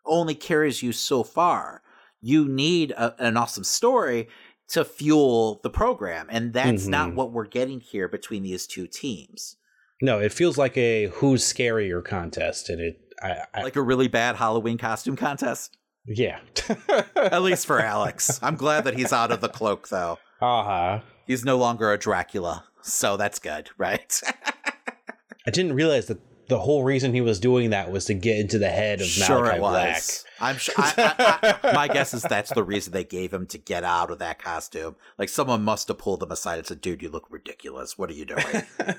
[0.05, 1.81] only carries you so far.
[2.21, 4.29] You need a, an awesome story
[4.69, 7.15] to fuel the program, and that's not Mhm.
[7.15, 9.55] what we're getting here between these two teams.
[10.01, 14.07] No, it feels like a who's scarier contest, and it, I, I Like a really
[14.07, 15.77] bad Halloween costume contest.
[16.05, 16.39] yeah.
[17.15, 18.39] At least for Alex.
[18.41, 20.17] I'm glad that he's out of the cloak, though.
[20.41, 20.99] Uh huh.
[21.27, 24.21] He's no longer a Dracula, so that's good, right?
[25.45, 28.57] I didn't realize that the whole reason he was doing that was to get into
[28.57, 30.03] the head of sure Malachi it Black.
[30.39, 30.75] I'm sure.
[30.77, 34.09] I, I, I, my guess is that's the reason they gave him to get out
[34.09, 34.95] of that costume.
[35.19, 37.97] Like someone must have pulled him aside and said, "Dude, you look ridiculous.
[37.97, 38.63] What are you doing?"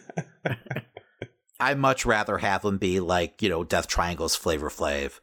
[1.61, 5.21] I'd much rather have him be like you know Death Triangle's Flavor Flav.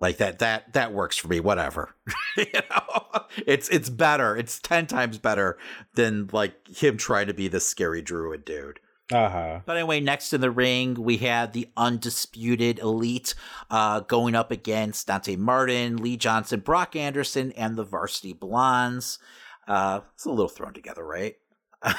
[0.00, 1.40] Like that that that works for me.
[1.40, 1.94] Whatever.
[2.36, 4.36] you know, it's it's better.
[4.36, 5.58] It's ten times better
[5.94, 8.80] than like him trying to be the scary druid dude.
[9.10, 9.60] Uh-huh.
[9.64, 13.34] But anyway, next in the ring, we had the undisputed elite
[13.70, 19.18] uh, going up against Dante Martin, Lee Johnson, Brock Anderson, and the Varsity Blondes.
[19.66, 21.36] Uh, it's a little thrown together, right?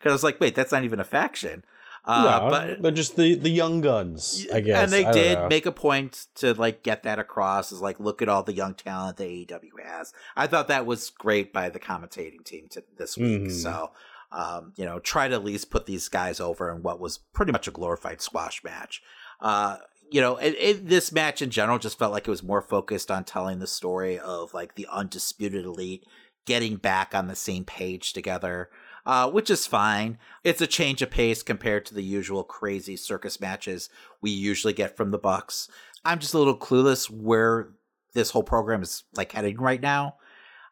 [0.00, 1.62] Because I was like, wait, that's not even a faction.
[2.04, 4.82] Uh, no, but they're just the the young guns, I guess.
[4.82, 8.22] and they I did make a point to like get that across is like look
[8.22, 10.12] at all the young talent that AEW has.
[10.36, 13.42] I thought that was great by the commentating team to this week.
[13.42, 13.52] Mhm.
[13.52, 13.90] So
[14.32, 17.52] um, you know, try to at least put these guys over in what was pretty
[17.52, 19.02] much a glorified squash match.
[19.40, 19.78] Uh,
[20.10, 23.10] you know, it, it, this match in general just felt like it was more focused
[23.10, 26.04] on telling the story of like the undisputed elite
[26.46, 28.70] getting back on the same page together,
[29.06, 30.18] uh, which is fine.
[30.44, 33.88] It's a change of pace compared to the usual crazy circus matches
[34.20, 35.68] we usually get from the Bucks.
[36.04, 37.70] I'm just a little clueless where
[38.14, 40.16] this whole program is like heading right now.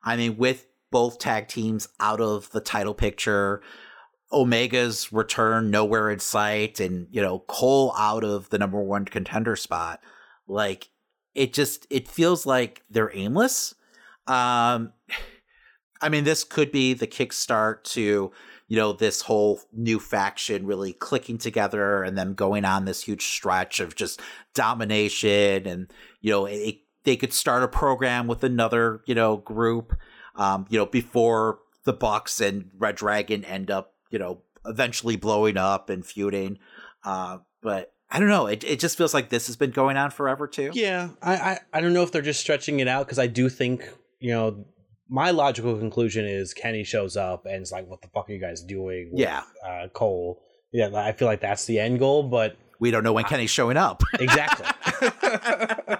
[0.02, 3.62] I mean, with both tag teams out of the title picture,
[4.30, 9.56] Omega's return nowhere in sight, and you know Cole out of the number one contender
[9.56, 10.00] spot.
[10.46, 10.90] Like
[11.34, 13.74] it just it feels like they're aimless.
[14.26, 14.92] Um,
[16.00, 18.32] I mean, this could be the kickstart to
[18.68, 23.26] you know this whole new faction really clicking together and them going on this huge
[23.26, 24.20] stretch of just
[24.54, 29.96] domination, and you know it, they could start a program with another you know group,
[30.36, 35.88] um, you know before the Bucks and reDRagon end up you know eventually blowing up
[35.88, 36.58] and feuding.
[37.04, 38.46] Uh, but I don't know.
[38.46, 40.70] It it just feels like this has been going on forever too.
[40.74, 43.48] Yeah, I, I I don't know if they're just stretching it out because I do
[43.48, 43.88] think
[44.20, 44.66] you know
[45.08, 48.40] my logical conclusion is Kenny shows up and it's like, what the fuck are you
[48.40, 49.10] guys doing?
[49.12, 49.42] With, Yeah.
[49.66, 50.42] uh, Cole.
[50.72, 53.76] Yeah, I feel like that's the end goal, but we don't know when Kenny's showing
[53.76, 54.02] up.
[54.20, 54.66] exactly.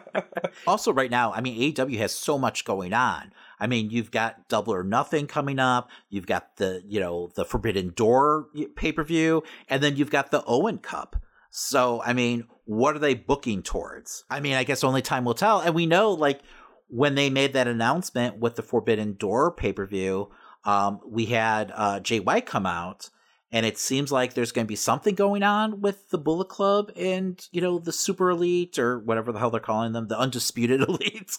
[0.66, 3.32] also, right now, I mean, AEW has so much going on.
[3.60, 5.88] I mean, you've got Double or Nothing coming up.
[6.10, 10.30] You've got the, you know, the Forbidden Door pay per view, and then you've got
[10.30, 11.16] the Owen Cup.
[11.50, 14.24] So, I mean, what are they booking towards?
[14.30, 15.60] I mean, I guess only time will tell.
[15.60, 16.40] And we know, like,
[16.88, 20.30] when they made that announcement with the Forbidden Door pay per view,
[20.64, 23.10] um, we had uh, Jay White come out,
[23.52, 26.90] and it seems like there's going to be something going on with the Bullet Club
[26.96, 30.80] and you know the Super Elite or whatever the hell they're calling them, the Undisputed
[30.88, 31.36] Elite.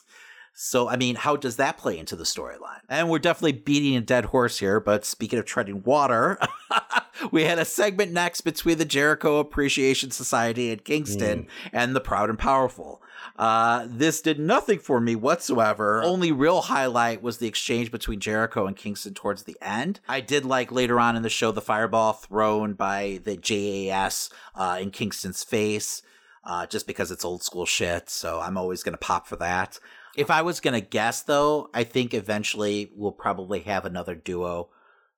[0.62, 2.82] So, I mean, how does that play into the storyline?
[2.90, 6.38] And we're definitely beating a dead horse here, but speaking of treading water,
[7.32, 12.30] we had a segment next between the Jericho Appreciation Society and Kingston and the Proud
[12.30, 13.02] and Powerful.
[13.38, 16.04] Uh, this did nothing for me whatsoever.
[16.04, 20.02] Only real highlight was the exchange between Jericho and Kingston towards the end.
[20.10, 24.78] I did like later on in the show the fireball thrown by the JAS uh,
[24.82, 26.02] in Kingston's face,
[26.44, 28.10] uh, just because it's old school shit.
[28.10, 29.80] So I'm always going to pop for that.
[30.20, 34.68] If I was to guess, though, I think eventually we'll probably have another duo,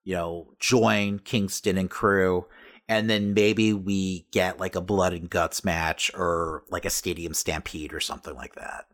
[0.03, 2.45] you know, join Kingston and crew.
[2.87, 7.33] And then maybe we get like a blood and guts match or like a stadium
[7.33, 8.85] stampede or something like that.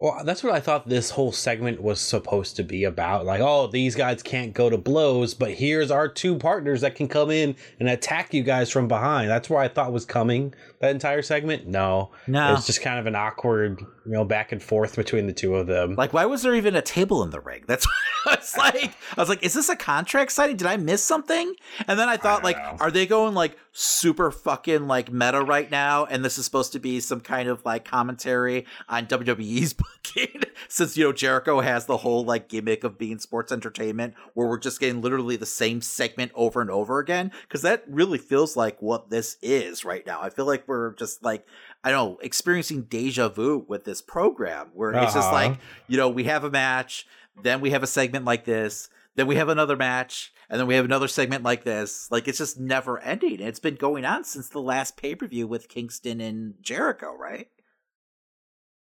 [0.00, 3.26] Well, that's what I thought this whole segment was supposed to be about.
[3.26, 7.06] Like, oh, these guys can't go to blows, but here's our two partners that can
[7.06, 9.28] come in and attack you guys from behind.
[9.28, 11.66] That's where I thought was coming that entire segment.
[11.66, 12.54] No, No.
[12.54, 15.66] it's just kind of an awkward, you know, back and forth between the two of
[15.66, 15.96] them.
[15.96, 17.64] Like, why was there even a table in the ring?
[17.66, 17.86] That's
[18.24, 18.94] what I was like.
[19.18, 20.56] I was like, is this a contract signing?
[20.56, 21.54] Did I miss something?
[21.86, 26.04] And then I thought, like, are they going like super fucking like meta right now?
[26.04, 29.72] And this is supposed to be some kind of like commentary on WWE's
[30.14, 34.48] booking, since you know Jericho has the whole like gimmick of being sports entertainment, where
[34.48, 37.30] we're just getting literally the same segment over and over again.
[37.42, 40.20] Because that really feels like what this is right now.
[40.20, 41.46] I feel like we're just like
[41.82, 45.32] I don't know, experiencing deja vu with this program where it's just Uh-huh.
[45.32, 47.06] like, you know, we have a match,
[47.42, 50.74] then we have a segment like this, then we have another match, and then we
[50.74, 52.08] have another segment like this.
[52.10, 53.40] Like it's just never ending.
[53.40, 57.48] It's been going on since the last pay per view with Kingston and Jericho, right?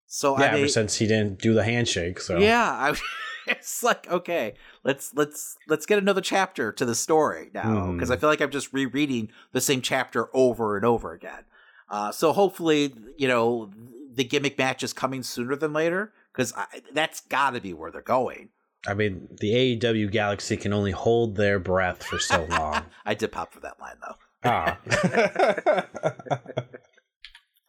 [0.05, 2.19] So yeah, I mean, ever since he didn't do the handshake.
[2.19, 2.95] So yeah, I,
[3.47, 8.13] it's like okay, let's let's let's get another chapter to the story now because Hmm.
[8.13, 11.43] I feel like I'm just rereading the same chapter over and over again.
[11.89, 13.71] Uh, so hopefully, you know,
[14.13, 16.53] the gimmick match is coming sooner than later because
[16.93, 18.49] that's got to be where they're going.
[18.85, 22.85] I mean, the AEW Galaxy can only hold their breath for so long.
[23.05, 24.15] I did pop for that line though.
[24.45, 24.77] ah,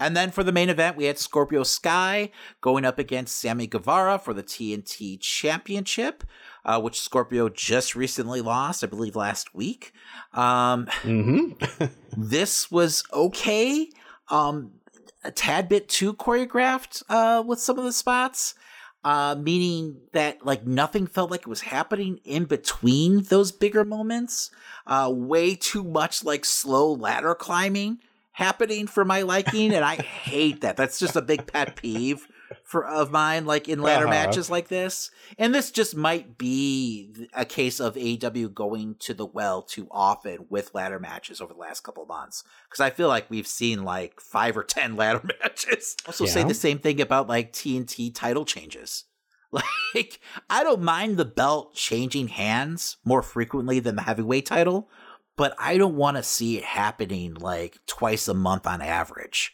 [0.00, 2.30] And then for the main event, we had Scorpio Sky
[2.60, 6.24] going up against Sammy Guevara for the TNT Championship,
[6.64, 9.92] uh, which Scorpio just recently lost, I believe, last week.
[10.32, 11.84] Um, mm-hmm.
[12.16, 13.88] this was okay.
[14.30, 14.72] Um,
[15.22, 18.54] a tad bit too choreographed uh, with some of the spots.
[19.04, 24.50] Uh, meaning that like nothing felt like it was happening in between those bigger moments.
[24.86, 27.98] Uh, way too much like slow ladder climbing
[28.32, 30.76] happening for my liking, and I hate that.
[30.76, 32.26] That's just a big pet peeve
[32.74, 34.26] for of mine, like in ladder Uh-huh.
[34.26, 35.10] matches like this.
[35.38, 40.46] And this just might be a case of AEW going to the well too often
[40.50, 42.42] with ladder matches over the last couple of months.
[42.68, 45.96] Because I feel like we've seen like five or ten ladder matches.
[46.06, 49.04] Also, say the same thing about like TNT title changes.
[49.94, 50.18] Like,
[50.50, 54.88] I don't mind the belt changing hands more frequently than the heavyweight title,
[55.36, 59.52] but I don't want to see it happening like twice a month on average.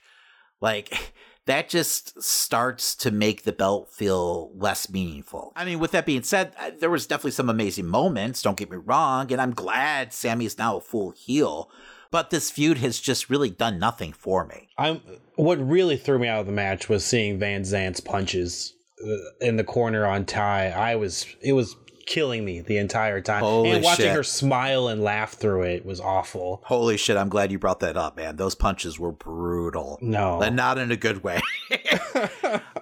[0.63, 1.13] Like,
[1.47, 5.53] that just starts to make the belt feel less meaningful.
[5.57, 8.71] I mean, with that being said, uh, there was definitely some amazing moments, don't get
[8.71, 11.71] me wrong, and I'm glad Sammy is now a full heel,
[12.11, 14.69] but this feud has just really done nothing for me.
[14.77, 15.01] I'm
[15.37, 19.57] what really threw me out of the match was seeing Van Zant's punches uh, in
[19.57, 20.71] the corner on Ty.
[20.71, 21.77] I was it was
[22.11, 23.41] killing me the entire time.
[23.41, 24.15] Holy and watching shit.
[24.15, 26.61] her smile and laugh through it was awful.
[26.65, 28.37] Holy shit, I'm glad you brought that up, man.
[28.37, 29.97] Those punches were brutal.
[30.03, 30.43] No.
[30.43, 31.41] And not in a good way.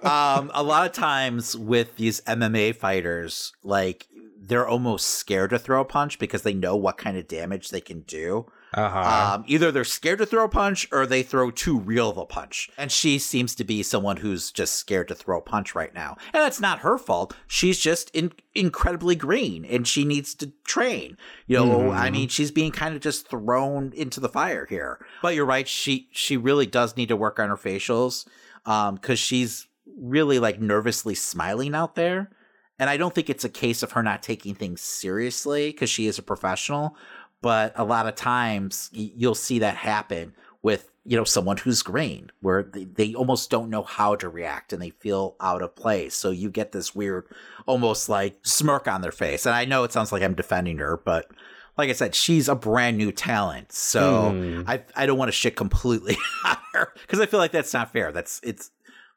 [0.01, 4.07] um, a lot of times with these MMA fighters, like
[4.41, 7.81] they're almost scared to throw a punch because they know what kind of damage they
[7.81, 8.51] can do.
[8.73, 9.33] Uh-huh.
[9.35, 12.25] Um, either they're scared to throw a punch or they throw too real of a
[12.25, 12.69] punch.
[12.77, 16.17] And she seems to be someone who's just scared to throw a punch right now.
[16.33, 17.33] And that's not her fault.
[17.47, 21.17] She's just in- incredibly green and she needs to train.
[21.47, 21.95] You know, Mhm.
[21.97, 25.03] I mean, she's being kind of just thrown into the fire here.
[25.23, 25.67] But you're right.
[25.67, 28.27] She, she really does need to work on her facials.
[28.65, 29.67] Um, cause she's
[29.97, 32.29] really like nervously smiling out there.
[32.81, 36.07] And I don't think it's a case of her not taking things seriously because she
[36.07, 36.95] is a professional.
[37.41, 42.31] But a lot of times you'll see that happen with, you know, someone who's green
[42.41, 46.15] where they, they almost don't know how to react and they feel out of place.
[46.15, 47.25] So you get this weird,
[47.65, 49.45] almost like smirk on their face.
[49.45, 51.31] And I know it sounds like I'm defending her, but
[51.77, 53.71] like I said, she's a brand new talent.
[53.71, 54.63] So Hmm.
[54.67, 57.93] I, I don't want to shit completely on her because I feel like that's not
[57.93, 58.11] fair.
[58.11, 58.71] That's, it's,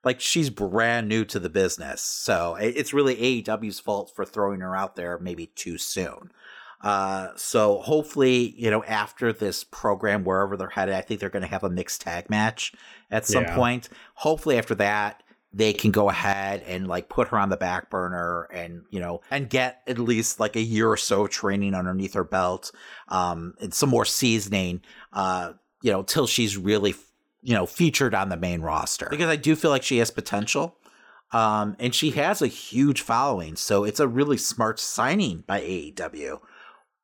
[0.04, 2.00] like she's brand new to the business.
[2.00, 6.32] So it's really AEW's fault for throwing her out there maybe too soon.
[6.82, 11.42] Uh, so hopefully, you know, after this program, wherever they're headed, I think they're going
[11.42, 12.72] to have a mixed tag match
[13.10, 13.54] at some Yeah.
[13.54, 13.88] point.
[14.14, 15.22] Hopefully, after that,
[15.52, 19.20] they can go ahead and like put her on the back burner and you know
[19.30, 22.72] and get at least like a year or so training underneath her belt
[23.08, 24.80] um and some more seasoning
[25.12, 25.52] uh
[25.82, 26.94] you know till she's really
[27.42, 30.78] you know featured on the main roster because i do feel like she has potential
[31.32, 36.40] um and she has a huge following so it's a really smart signing by aew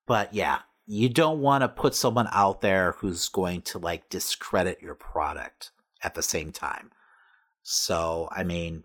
[0.08, 4.80] but yeah you don't want to put someone out there who's going to like discredit
[4.82, 5.70] your product
[6.02, 6.90] at the same time
[7.62, 8.82] so i mean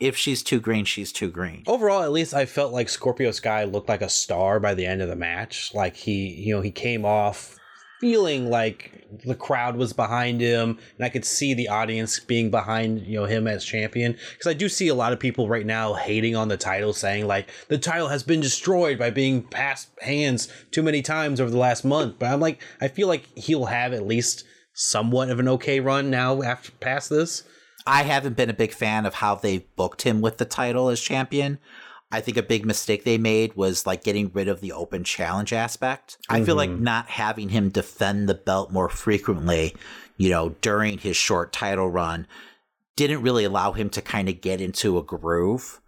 [0.00, 3.62] if she's too green she's too green Overall, at least I felt like Scorpio Sky
[3.64, 5.72] looked like a star by the end of the match.
[5.74, 7.56] Like he, you know, he came off
[8.02, 13.02] feeling like the crowd was behind him, and I could see the audience being behind,
[13.02, 14.16] you know, him as champion.
[14.32, 17.28] Because I do see a lot of people right now hating on the title, saying
[17.28, 21.56] like the title has been destroyed by being passed hands too many times over the
[21.56, 22.16] last month.
[22.18, 24.42] But I'm like, I feel like he'll have at least
[24.74, 27.44] somewhat of an okay run now after past this.
[27.86, 31.00] I haven't been a big fan of how they booked him with the title as
[31.00, 31.60] champion.
[32.12, 35.52] I think a big mistake they made was like getting rid of the open challenge
[35.52, 36.18] aspect.
[36.28, 39.74] I feel like not having him defend the belt more frequently,
[40.18, 42.26] you know, during his short title run
[42.96, 45.80] didn't really allow him to kind of get into a groove.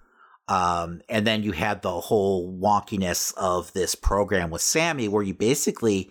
[0.49, 5.35] Um, and then you had the whole wonkiness of this program with Sammy where you
[5.35, 6.11] basically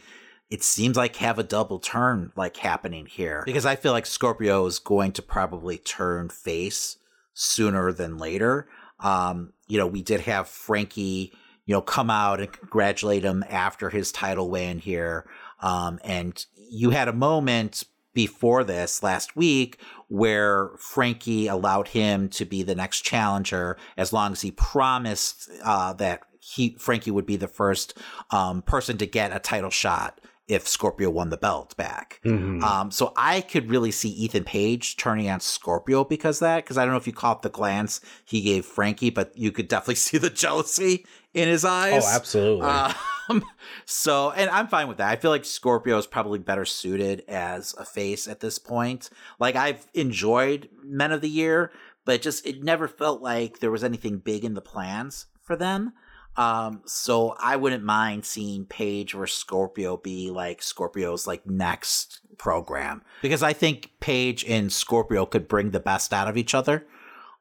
[0.50, 4.66] it seems like have a double turn like happening here because I feel like Scorpio
[4.68, 6.98] is going to probably turn face
[7.34, 8.68] sooner than later.
[9.04, 11.32] Um, you know, we did have Frankie,
[11.66, 15.26] you know, come out and congratulate him after his title win here.
[15.62, 22.46] Um, and you had a moment before this last week where Frankie allowed him to
[22.46, 27.38] be the next challenger as long as he promised uh, that he Frankie would be
[27.38, 27.98] the first
[28.30, 32.20] um, person to get a title shot if Scorpio won the belt back.
[32.64, 36.64] Um, so I could really see Ethan Page turning on Scorpio because of that.
[36.64, 39.68] Because I don't know if you caught the glance he gave Frankie, but you could
[39.68, 42.04] definitely see the jealousy in his eyes.
[42.06, 42.66] Oh, absolutely.
[42.66, 43.44] Um,
[43.86, 45.10] so, and I'm fine with that.
[45.10, 49.10] I feel like Scorpio is probably better suited as a face at this point.
[49.40, 51.72] Like I've enjoyed Men of the Year,
[52.06, 55.94] but just it never felt like there was anything big in the plans for them.
[56.36, 63.04] Um, so I wouldn't mind seeing Page or Scorpio be like Scorpio's like next program
[63.22, 66.88] because I think Page and Scorpio could bring the best out of each other.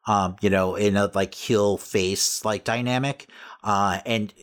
[0.07, 3.29] Um, you know, in a like heel face like dynamic.
[3.63, 4.35] Uh, and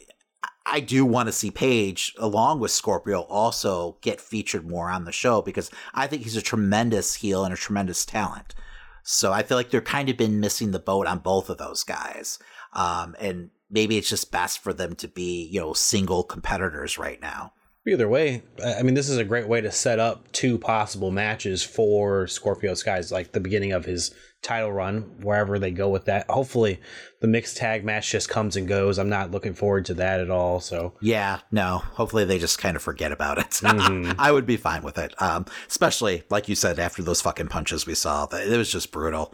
[0.66, 5.12] I do want to see Page along with Scorpio also get featured more on the
[5.12, 8.56] show because I think he's a tremendous heel and a tremendous talent.
[9.04, 11.84] So I feel like they're kind of been missing the boat on both of those
[11.84, 12.40] guys.
[12.74, 17.22] Um, and maybe it's just best for them to be, you know, single competitors right
[17.22, 17.54] now.
[17.88, 21.64] Either way, I mean, this is a great way to set up two possible matches
[21.64, 26.30] for Scorpio Skies, like the beginning of his title run, wherever they go with that.
[26.30, 26.80] Hopefully,
[27.22, 29.00] the mixed tag match just comes and goes.
[29.00, 30.60] I'm not looking forward to that at all.
[30.60, 31.80] So yeah, no.
[31.94, 33.62] Hopefully, they just kind of forget about it.
[33.70, 34.20] Mm-hmm.
[34.20, 37.86] I would be fine with it, um, especially like you said after those fucking punches
[37.86, 38.26] we saw.
[38.26, 39.34] It was just brutal,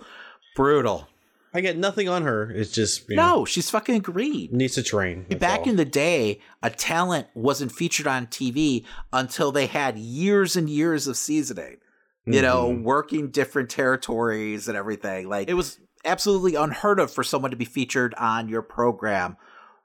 [0.55, 1.07] brutal.
[1.55, 2.51] I get nothing on her.
[2.51, 3.15] It's just no.
[3.15, 4.49] Know, she's fucking green.
[4.51, 5.23] Needs to train.
[5.39, 5.69] Back all.
[5.69, 8.83] in the day, a talent wasn't featured on TV
[9.13, 11.77] until they had years and years of seasoning.
[12.25, 12.41] You mm-hmm.
[12.41, 15.29] know, working different territories and everything.
[15.29, 19.37] Like it was absolutely unheard of for someone to be featured on your program.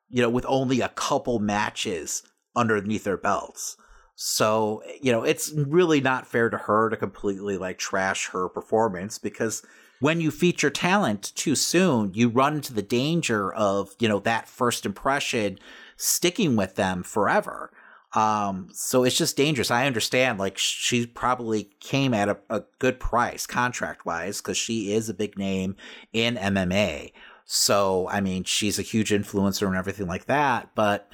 [0.08, 2.24] You know, with only a couple matches
[2.56, 3.76] underneath their belts.
[4.16, 9.18] So, you know, it's really not fair to her to completely like trash her performance
[9.18, 9.62] because
[10.00, 14.48] when you feature talent too soon, you run into the danger of, you know, that
[14.48, 15.58] first impression
[15.96, 17.70] sticking with them forever.
[18.14, 19.70] Um, so it's just dangerous.
[19.70, 24.92] I understand, like, she probably came at a, a good price contract wise because she
[24.92, 25.76] is a big name
[26.12, 27.12] in MMA.
[27.44, 30.70] So, I mean, she's a huge influencer and everything like that.
[30.74, 31.10] But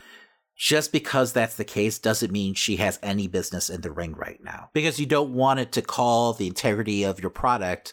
[0.56, 4.42] just because that's the case doesn't mean she has any business in the ring right
[4.42, 7.92] now because you don't want it to call the integrity of your product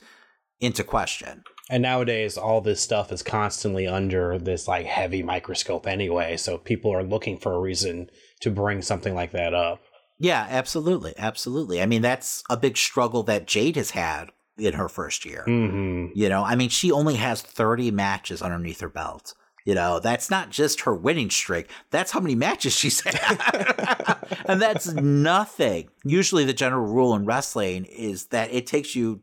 [0.63, 1.43] into question.
[1.69, 6.37] And nowadays, all this stuff is constantly under this like heavy microscope anyway.
[6.37, 8.09] So people are looking for a reason
[8.41, 9.81] to bring something like that up.
[10.19, 11.81] Yeah, absolutely, absolutely.
[11.81, 15.43] I mean, that's a big struggle that Jade has had in her first year.
[15.47, 16.17] Mm-hmm.
[16.17, 19.33] You know, I mean, she only has thirty matches underneath her belt.
[19.65, 21.69] You know, that's not just her winning streak.
[21.89, 24.17] That's how many matches she's had.
[24.45, 25.89] and that's nothing.
[26.03, 29.21] Usually, the general rule in wrestling is that it takes you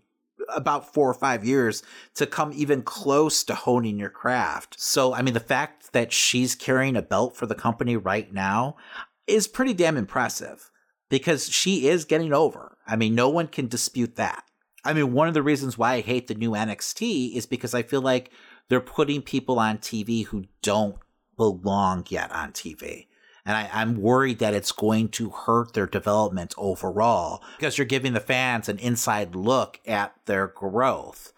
[0.54, 1.82] about four or five years
[2.14, 4.80] to come even close to honing your craft.
[4.80, 8.76] So, I mean, the fact that she's carrying a belt for the company right now
[9.26, 10.70] is pretty damn impressive
[11.08, 12.76] because she is getting over.
[12.86, 14.44] I mean, no one can dispute that.
[14.84, 17.82] I mean, one of the reasons why I hate the new NXT is because I
[17.82, 18.30] feel like
[18.68, 20.96] they're putting people on TV who don't
[21.36, 23.06] belong yet on TV.
[23.50, 28.12] And I, am worried that it's going to hurt their development overall because you're giving
[28.12, 31.32] the fans an inside look at their growth.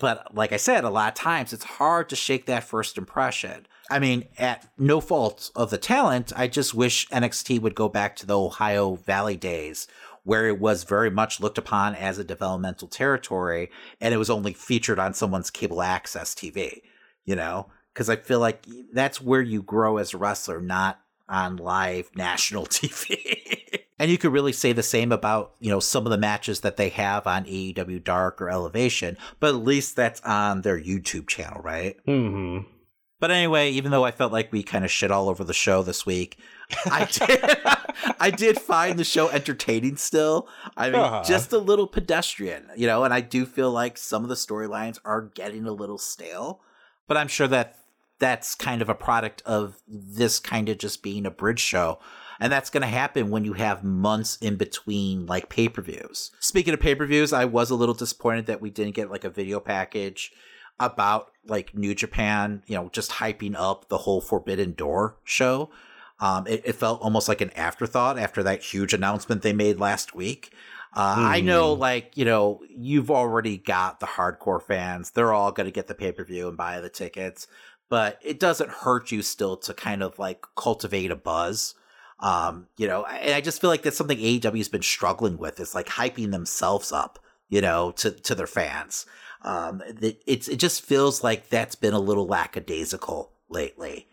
[0.00, 3.68] But like I said, a lot of times it's hard to shake that first impression.
[3.88, 8.16] I mean, at no fault of the talent, I just wish NXT would go back
[8.16, 9.86] to the Ohio Valley days
[10.24, 13.70] where it was very much looked upon as a developmental territory
[14.00, 16.82] and it was only featured on someone's cable access TV,
[17.24, 17.68] you know?
[17.94, 22.66] Because I feel like that's where you grow as a wrestler, not on live national
[22.66, 23.80] TV.
[23.98, 26.76] and you could really say the same about, you know, some of the matches that
[26.76, 31.60] they have on AEW Dark or Elevation, but at least that's on their YouTube channel,
[31.62, 31.96] right?
[32.06, 32.68] Mm-hmm.
[33.20, 35.82] But anyway, even though I felt like we kind of shit all over the show
[35.82, 36.38] this week,
[36.86, 37.40] I did
[38.20, 40.48] I did find the show entertaining still.
[40.76, 41.24] I mean, uh-huh.
[41.24, 44.98] just a little pedestrian, you know, and I do feel like some of the storylines
[45.04, 46.60] are getting a little stale.
[47.08, 47.78] But I'm sure that
[48.18, 51.98] that's kind of a product of this kind of just being a bridge show.
[52.40, 56.30] And that's going to happen when you have months in between like pay per views.
[56.40, 59.24] Speaking of pay per views, I was a little disappointed that we didn't get like
[59.24, 60.32] a video package
[60.78, 65.70] about like New Japan, you know, just hyping up the whole Forbidden Door show.
[66.20, 70.16] Um, it, it, felt almost like an afterthought after that huge announcement they made last
[70.16, 70.52] week.
[70.92, 71.24] Uh, mm.
[71.24, 71.80] I know, hmm.
[71.80, 75.12] like, you know, you've already got the hardcore fans.
[75.12, 77.46] They're all going to get the pay per view and buy the tickets
[77.88, 81.74] but it doesn't hurt you still to kind of like cultivate a buzz.
[82.20, 85.74] Um, you know, and I just feel like that's something AEW's been struggling with is
[85.74, 89.06] like hyping themselves up, you know, to to their fans.
[89.42, 94.08] Um, it, it's it just feels like that's been a little lackadaisical lately.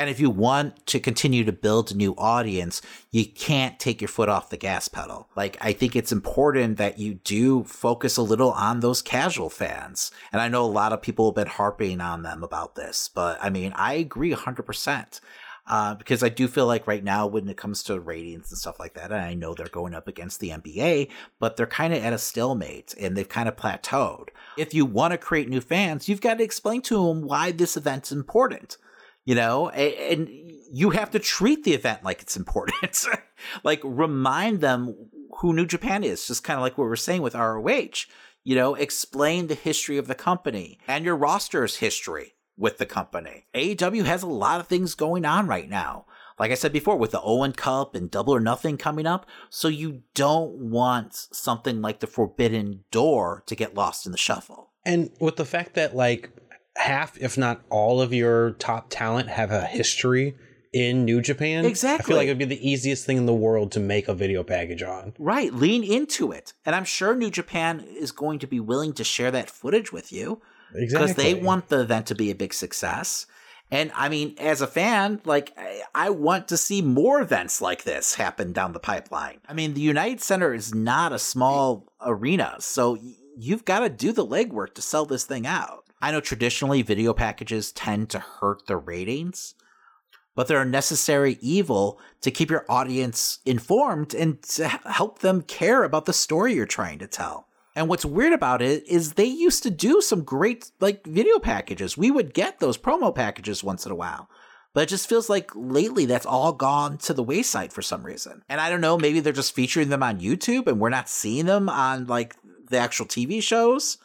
[0.00, 4.08] And if you want to continue to build a new audience, you can't take your
[4.08, 5.28] foot off the gas pedal.
[5.36, 10.10] Like, I think it's important that you do focus a little on those casual fans.
[10.32, 13.38] And I know a lot of people have been harping on them about this, but
[13.42, 15.20] I mean, I agree 100%.
[15.66, 18.80] Uh, because I do feel like right now, when it comes to ratings and stuff
[18.80, 22.02] like that, and I know they're going up against the NBA, but they're kind of
[22.02, 24.30] at a stalemate and they've kind of plateaued.
[24.56, 27.76] If you want to create new fans, you've got to explain to them why this
[27.76, 28.78] event's important
[29.24, 30.28] You know, and
[30.72, 33.04] you have to treat the event like it's important.
[33.64, 37.34] like remind them who New Japan is, just kind of like what we're saying with
[37.34, 38.06] ROH.
[38.42, 43.46] You know, explain the history of the company and your roster's history with the company.
[43.54, 46.06] AEW has a lot of things going on right now.
[46.38, 49.68] Like I said before, with the Owen Cup and Double or Nothing coming up, so
[49.68, 54.70] you don't want something like the Forbidden Door to get lost in the shuffle.
[54.86, 56.30] And with the fact that like
[56.80, 60.34] half, if not all of your top talent have a history
[60.72, 62.04] in New Japan, Exactly.
[62.04, 64.44] I feel like it'd be the easiest thing in the world to make a video
[64.44, 65.14] package on.
[65.18, 66.52] Right, lean into it.
[66.64, 70.12] And I'm sure New Japan is going to be willing to share that footage with
[70.12, 70.40] you
[70.78, 73.26] because they want the event to be a big success.
[73.72, 77.82] And I mean, as a fan, like I- I want to see more events like
[77.84, 79.38] this happen down the pipeline.
[79.48, 82.96] I mean, the United Center is not a small arena, so
[83.36, 85.84] you've got to do the legwork to sell this thing out.
[86.02, 89.54] I know traditionally video packages tend to hurt the ratings,
[90.34, 95.84] but they're a necessary evil to keep your audience informed and to help them care
[95.84, 97.48] about the story you're trying to tell.
[97.76, 101.96] And what's weird about it is they used to do some great like video packages.
[101.96, 104.28] We would get those promo packages once in a while.
[104.72, 108.42] But it just feels like lately that's all gone to the wayside for some reason.
[108.48, 111.46] And I don't know, maybe they're just featuring them on YouTube and we're not seeing
[111.46, 112.36] them on like
[112.68, 113.98] the actual TV shows.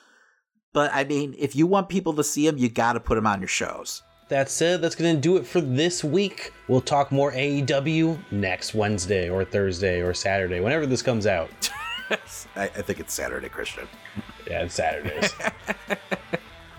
[0.75, 3.25] But I mean, if you want people to see them, you got to put them
[3.25, 4.03] on your shows.
[4.27, 6.51] That said, that's going to do it for this week.
[6.67, 11.49] We'll talk more AEW next Wednesday or Thursday or Saturday, whenever this comes out.
[12.57, 13.87] I, I think it's Saturday, Christian.
[14.47, 15.31] Yeah, it's Saturdays.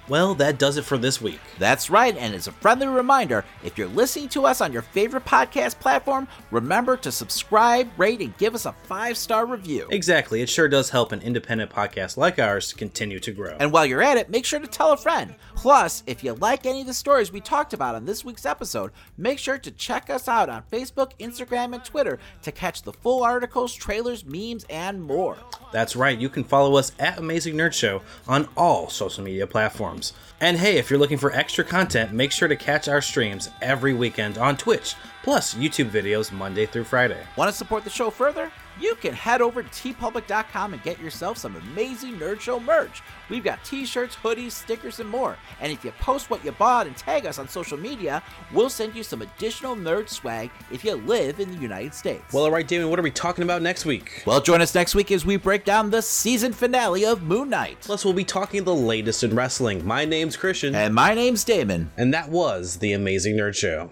[0.09, 1.41] well, that does it for this week.
[1.59, 5.25] That's right, and as a friendly reminder, if you're listening to us on your favorite
[5.25, 9.89] podcast platform, remember to subscribe, rate, and give us a five star review.
[9.91, 10.43] Exactly.
[10.43, 13.57] It sure does help an independent podcast like ours to continue to grow.
[13.59, 15.35] And while you're at it, make sure to tell a friend.
[15.55, 18.93] Plus, if you like any of the stories we talked about on this week's episode,
[19.17, 23.25] make sure to check us out on Facebook, Instagram, and Twitter to catch the full
[23.25, 25.37] articles, trailers, memes, and more.
[25.73, 29.96] That's right, you can follow us at Amazing Nerd Show on all social media platforms.
[30.41, 33.95] And hey, if you're looking for extra content, make sure to catch our streams every
[33.95, 37.23] weekend on Twitch, plus YouTube videos Monday through Friday.
[37.37, 38.53] Want to support the show further?
[38.79, 43.03] You can head over to teepublic.com and get yourself some amazing Nerd Show merch.
[43.31, 45.37] We've got t shirts, hoodies, stickers, and more.
[45.61, 48.23] And if you post what you bought and tag us on social media,
[48.53, 52.33] we'll send you some additional nerd swag if you live in the United States.
[52.33, 54.23] Well, alright, Damon, what are we talking about next week?
[54.27, 57.79] Well, join us next week as we break down the season finale of Moon Knight.
[57.81, 59.87] Plus, we'll be talking the latest in wrestling.
[59.87, 60.75] My name's Christian.
[60.75, 61.91] And my name's Damon.
[61.97, 63.91] And that was The Amazing Nerd Show.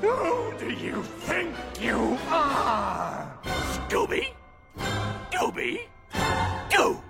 [0.00, 1.53] Who do you think
[1.84, 3.30] you are!
[3.44, 4.32] Scooby?
[5.30, 5.80] Dooby?
[6.70, 7.03] Doo!